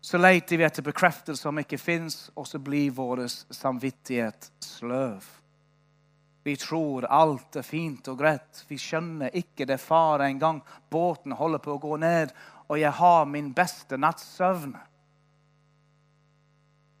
så 0.00 0.18
leter 0.18 0.56
vi 0.56 0.64
etter 0.64 0.82
bekreftelse 0.82 1.42
som 1.42 1.58
ikke 1.60 1.78
fins, 1.78 2.30
og 2.34 2.48
så 2.48 2.58
blir 2.58 2.90
vår 2.96 3.26
samvittighet 3.28 4.48
sløv. 4.64 5.26
Vi 6.42 6.56
tror 6.56 7.04
alt 7.04 7.60
er 7.60 7.66
fint 7.66 8.08
og 8.08 8.16
greit. 8.18 8.64
Vi 8.68 8.78
skjønner 8.80 9.36
ikke 9.36 9.68
det 9.68 9.76
fare 9.78 10.30
engang. 10.32 10.62
Båten 10.88 11.36
holder 11.36 11.60
på 11.60 11.76
å 11.76 11.82
gå 11.82 11.98
ned, 12.00 12.32
og 12.66 12.80
jeg 12.80 12.96
har 12.96 13.28
min 13.28 13.52
beste 13.52 14.00
natts 14.00 14.24
søvn. 14.38 14.72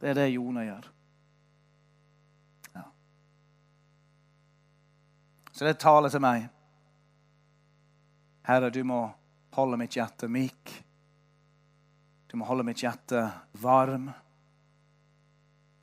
Det 0.00 0.12
er 0.12 0.20
det 0.20 0.28
Jone 0.34 0.66
gjør. 0.68 0.90
Ja. 2.76 2.84
Så 5.60 5.66
det 5.68 5.76
taler 5.76 6.08
til 6.08 6.22
meg. 6.24 6.46
Herre, 8.48 8.70
du 8.72 8.78
må 8.88 9.02
holde 9.52 9.76
mitt 9.76 9.92
hjerte 9.92 10.24
myk. 10.24 10.70
Du 12.32 12.38
må 12.40 12.46
holde 12.48 12.64
mitt 12.64 12.80
hjerte 12.80 13.26
varm. 13.60 14.06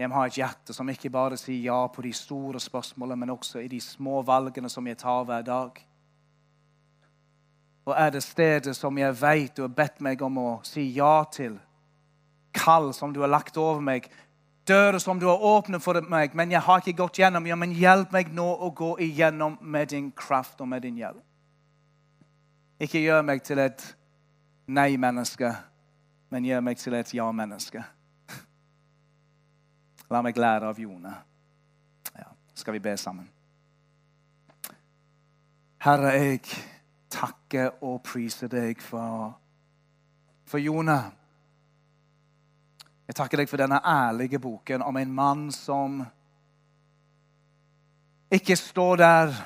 Jeg 0.01 0.09
må 0.09 0.17
ha 0.17 0.23
et 0.25 0.39
hjerte 0.39 0.73
som 0.73 0.89
ikke 0.89 1.11
bare 1.13 1.37
sier 1.37 1.61
ja 1.67 1.77
på 1.93 2.01
de 2.01 2.09
store 2.09 2.57
spørsmålene, 2.57 3.19
men 3.21 3.35
også 3.35 3.61
i 3.61 3.69
de 3.69 3.77
små 3.77 4.23
valgene 4.25 4.73
som 4.73 4.89
jeg 4.89 4.97
tar 4.97 5.29
hver 5.29 5.45
dag. 5.45 5.77
Og 7.85 7.93
er 7.93 8.17
det 8.17 8.25
stedet 8.25 8.73
som 8.73 8.97
jeg 8.97 9.13
vet 9.21 9.53
du 9.59 9.61
har 9.67 9.77
bedt 9.77 10.01
meg 10.01 10.25
om 10.25 10.41
å 10.41 10.51
si 10.65 10.87
ja 10.97 11.19
til, 11.29 11.61
kall 12.49 12.95
som 12.97 13.13
du 13.13 13.21
har 13.21 13.29
lagt 13.29 13.61
over 13.61 13.85
meg, 13.93 14.09
dører 14.67 14.99
som 14.99 15.19
du 15.19 15.25
har 15.27 15.43
åpnet 15.43 15.83
for 15.83 15.99
meg, 16.09 16.35
men 16.35 16.51
jeg 16.51 16.61
har 16.61 16.81
ikke 16.81 16.97
gått 17.03 17.19
gjennom, 17.21 17.47
ja, 17.47 17.55
men 17.55 17.75
hjelp 17.75 18.11
meg 18.15 18.33
nå 18.35 18.45
å 18.45 18.71
gå 18.75 18.97
igjennom 19.03 19.57
med 19.61 19.93
din 19.93 20.11
kraft 20.11 20.61
og 20.61 20.69
med 20.71 20.83
din 20.85 20.99
hjelp. 20.99 21.23
Ikke 22.79 23.01
gjør 23.01 23.23
meg 23.25 23.41
til 23.45 23.59
et 23.63 23.83
nei-menneske 24.67 25.55
men 26.29 26.45
gjør 26.45 26.63
meg 26.63 26.79
til 26.79 26.95
et 26.97 27.13
ja-menneske. 27.15 27.83
La 30.11 30.21
meg 30.25 30.39
lære 30.39 30.71
av 30.71 30.79
Jone. 30.79 31.13
Ja, 32.15 32.31
skal 32.55 32.77
vi 32.77 32.83
be 32.83 32.95
sammen? 32.99 33.29
Herre, 35.83 36.11
jeg 36.17 36.41
takker 37.13 37.77
og 37.85 38.01
priser 38.03 38.51
deg 38.51 38.81
for, 38.83 39.37
for 40.47 40.59
Jone. 40.59 40.97
Jeg 43.07 43.15
takker 43.15 43.39
deg 43.39 43.47
for 43.47 43.61
denne 43.61 43.79
ærlige 43.87 44.39
boken 44.43 44.83
om 44.83 44.97
en 44.99 45.13
mann 45.15 45.45
som 45.55 46.01
ikke 48.31 48.57
står 48.59 48.99
der 48.99 49.37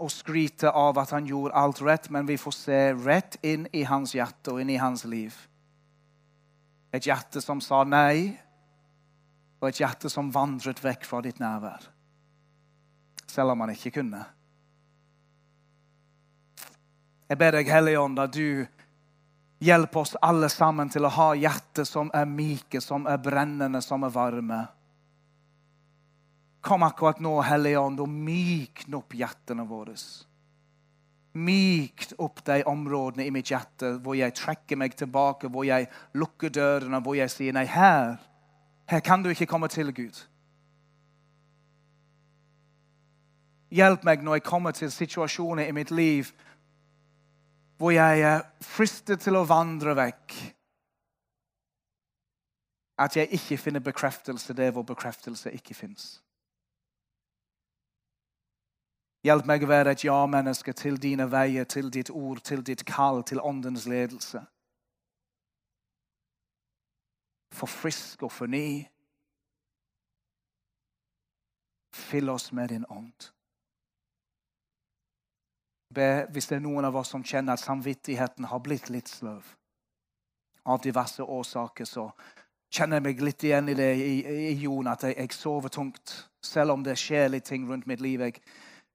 og 0.00 0.08
skryter 0.12 0.72
av 0.72 0.96
at 1.00 1.12
han 1.12 1.28
gjorde 1.28 1.56
alt 1.56 1.82
rett, 1.84 2.08
men 2.12 2.28
vi 2.28 2.38
får 2.40 2.54
se 2.56 2.80
rett 3.04 3.36
inn 3.44 3.66
i 3.76 3.84
hans 3.88 4.14
hjerte 4.16 4.54
og 4.54 4.62
inn 4.62 4.72
i 4.72 4.80
hans 4.80 5.04
liv. 5.08 5.36
Et 6.96 7.04
hjerte 7.04 7.42
som 7.44 7.60
sa 7.60 7.82
nei, 7.84 8.32
og 9.60 9.68
et 9.68 9.80
hjerte 9.80 10.08
som 10.12 10.32
vandret 10.32 10.80
vekk 10.84 11.04
fra 11.08 11.20
ditt 11.24 11.40
nærvær. 11.40 11.84
Selv 13.28 13.52
om 13.52 13.64
han 13.64 13.72
ikke 13.72 13.92
kunne. 13.98 14.22
Jeg 17.28 17.40
ber 17.40 17.56
deg, 17.56 17.68
Hellige 17.68 18.00
Ånd, 18.00 18.20
at 18.22 18.32
du 18.32 18.64
hjelper 19.58 20.00
oss 20.00 20.16
alle 20.22 20.48
sammen 20.52 20.90
til 20.92 21.06
å 21.06 21.12
ha 21.16 21.30
hjerter 21.38 21.86
som 21.88 22.10
er 22.14 22.28
myke, 22.28 22.80
som 22.80 23.06
er 23.08 23.20
brennende, 23.22 23.82
som 23.82 24.04
er 24.04 24.14
varme. 24.14 24.62
Kom 26.60 26.82
akkurat 26.82 27.20
nå, 27.22 27.38
Hellige 27.46 27.80
Ånd, 27.80 28.00
og 28.02 28.10
mykne 28.10 28.98
opp 28.98 29.14
hjertene 29.14 29.66
våre 29.68 29.94
mykt 31.36 32.12
opp 32.18 32.44
de 32.44 32.62
områdene 32.64 33.26
i 33.26 33.32
mitt 33.34 33.50
hjerte 33.52 33.96
hvor 34.02 34.16
jeg 34.16 34.34
trekker 34.36 34.78
meg 34.80 34.96
tilbake, 34.96 35.50
hvor 35.52 35.66
jeg 35.68 35.88
lukker 36.16 36.52
dørene, 36.52 37.02
hvor 37.04 37.16
jeg 37.18 37.32
sier 37.32 37.56
nei, 37.56 37.66
her, 37.68 38.16
her 38.88 39.04
kan 39.04 39.22
du 39.22 39.30
ikke 39.30 39.48
komme 39.50 39.68
til, 39.68 39.92
Gud. 39.92 40.16
Hjelp 43.76 44.06
meg 44.06 44.22
når 44.24 44.38
jeg 44.38 44.46
kommer 44.46 44.76
til 44.76 44.92
situasjoner 44.92 45.68
i 45.68 45.76
mitt 45.76 45.90
liv 45.90 46.30
hvor 47.76 47.90
jeg 47.90 48.20
er 48.20 48.44
fristet 48.64 49.20
til 49.20 49.36
å 49.36 49.46
vandre 49.48 49.96
vekk. 49.96 50.36
At 52.98 53.16
jeg 53.16 53.28
ikke 53.36 53.58
finner 53.60 53.84
bekreftelse 53.84 54.56
der 54.56 54.72
hvor 54.72 54.86
bekreftelse 54.88 55.52
ikke 55.52 55.76
fins. 55.76 56.16
Hjelp 59.26 59.48
meg 59.48 59.64
å 59.66 59.68
være 59.68 59.92
et 59.96 60.04
ja-menneske 60.06 60.72
til 60.76 61.00
dine 61.02 61.26
veier, 61.30 61.64
til 61.64 61.90
ditt 61.90 62.12
ord, 62.14 62.40
til 62.46 62.62
ditt 62.64 62.84
kall, 62.86 63.24
til 63.26 63.42
åndens 63.42 63.86
ledelse. 63.90 64.44
For 67.56 67.66
frisk 67.66 68.22
og 68.22 68.32
forny. 68.32 68.86
Fyll 71.96 72.30
oss 72.30 72.52
med 72.52 72.70
din 72.70 72.86
ånd. 72.88 73.32
Be, 75.94 76.26
hvis 76.34 76.48
det 76.50 76.58
er 76.58 76.64
noen 76.64 76.84
av 76.88 76.96
oss 76.98 77.12
som 77.14 77.24
kjenner 77.24 77.54
at 77.54 77.62
samvittigheten 77.62 78.48
har 78.50 78.62
blitt 78.64 78.90
litt 78.90 79.08
sløv 79.08 79.54
av 80.66 80.80
diverse 80.82 81.22
årsaker, 81.22 81.86
så 81.86 82.08
kjenner 82.74 82.98
jeg 82.98 83.04
meg 83.06 83.22
litt 83.22 83.44
igjen 83.46 83.70
i 83.70 83.76
det 83.78 83.90
i, 84.02 84.14
i 84.50 84.54
Jon, 84.64 84.88
at 84.90 85.06
jeg, 85.06 85.14
jeg, 85.20 85.32
sover 85.36 85.72
tungt. 85.72 86.16
Selv 86.42 86.74
om 86.74 86.82
det 86.86 86.98
skjer 86.98 87.30
litt 87.30 87.46
ting 87.46 87.68
rundt 87.70 87.86
mitt 87.86 88.02
liv. 88.02 88.24
Jeg, 88.26 88.42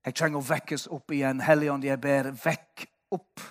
jeg 0.05 0.17
trenger 0.17 0.41
å 0.41 0.49
vekkes 0.51 0.89
opp 0.91 1.15
igjen. 1.15 1.43
Helligånd, 1.45 1.87
jeg 1.87 2.01
ber, 2.03 2.31
vekk 2.43 2.85
opp. 3.15 3.45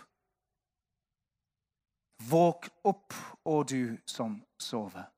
Våk 2.30 2.68
opp, 2.84 3.16
og 3.48 3.64
du 3.72 3.96
som 4.08 4.36
sover. 4.60 5.08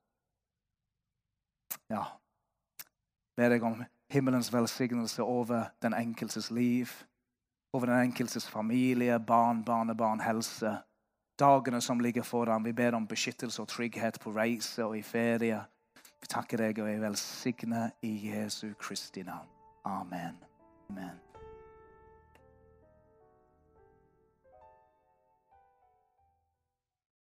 Ja, 1.91 2.05
ber 3.37 3.51
deg 3.51 3.65
om 3.67 3.81
himmelens 4.13 4.53
velsignelse 4.53 5.23
over 5.23 5.67
den 5.83 5.93
enkeltes 5.93 6.49
liv, 6.51 6.91
over 7.73 7.85
den 7.85 7.99
enkeltes 7.99 8.49
familie, 8.49 9.19
barn, 9.19 9.63
barnebarn, 9.63 10.19
helse. 10.19 10.77
Dagene 11.39 11.81
som 11.81 11.99
ligger 11.99 12.23
foran. 12.23 12.63
Vi 12.63 12.73
ber 12.73 12.93
om 12.93 13.07
beskyttelse 13.07 13.61
og 13.61 13.67
trygghet 13.67 14.19
på 14.21 14.31
reise 14.31 14.85
og 14.85 14.97
i 14.97 15.01
ferie. 15.01 15.63
Vi 16.21 16.29
takker 16.29 16.61
deg 16.61 16.79
og 16.79 16.89
er 16.91 17.01
velsignet 17.01 18.05
i 18.05 18.13
Jesu 18.29 18.73
Kristi 18.79 19.23
navn. 19.23 19.49
Amen. 19.85 20.37
Amen. 20.89 21.32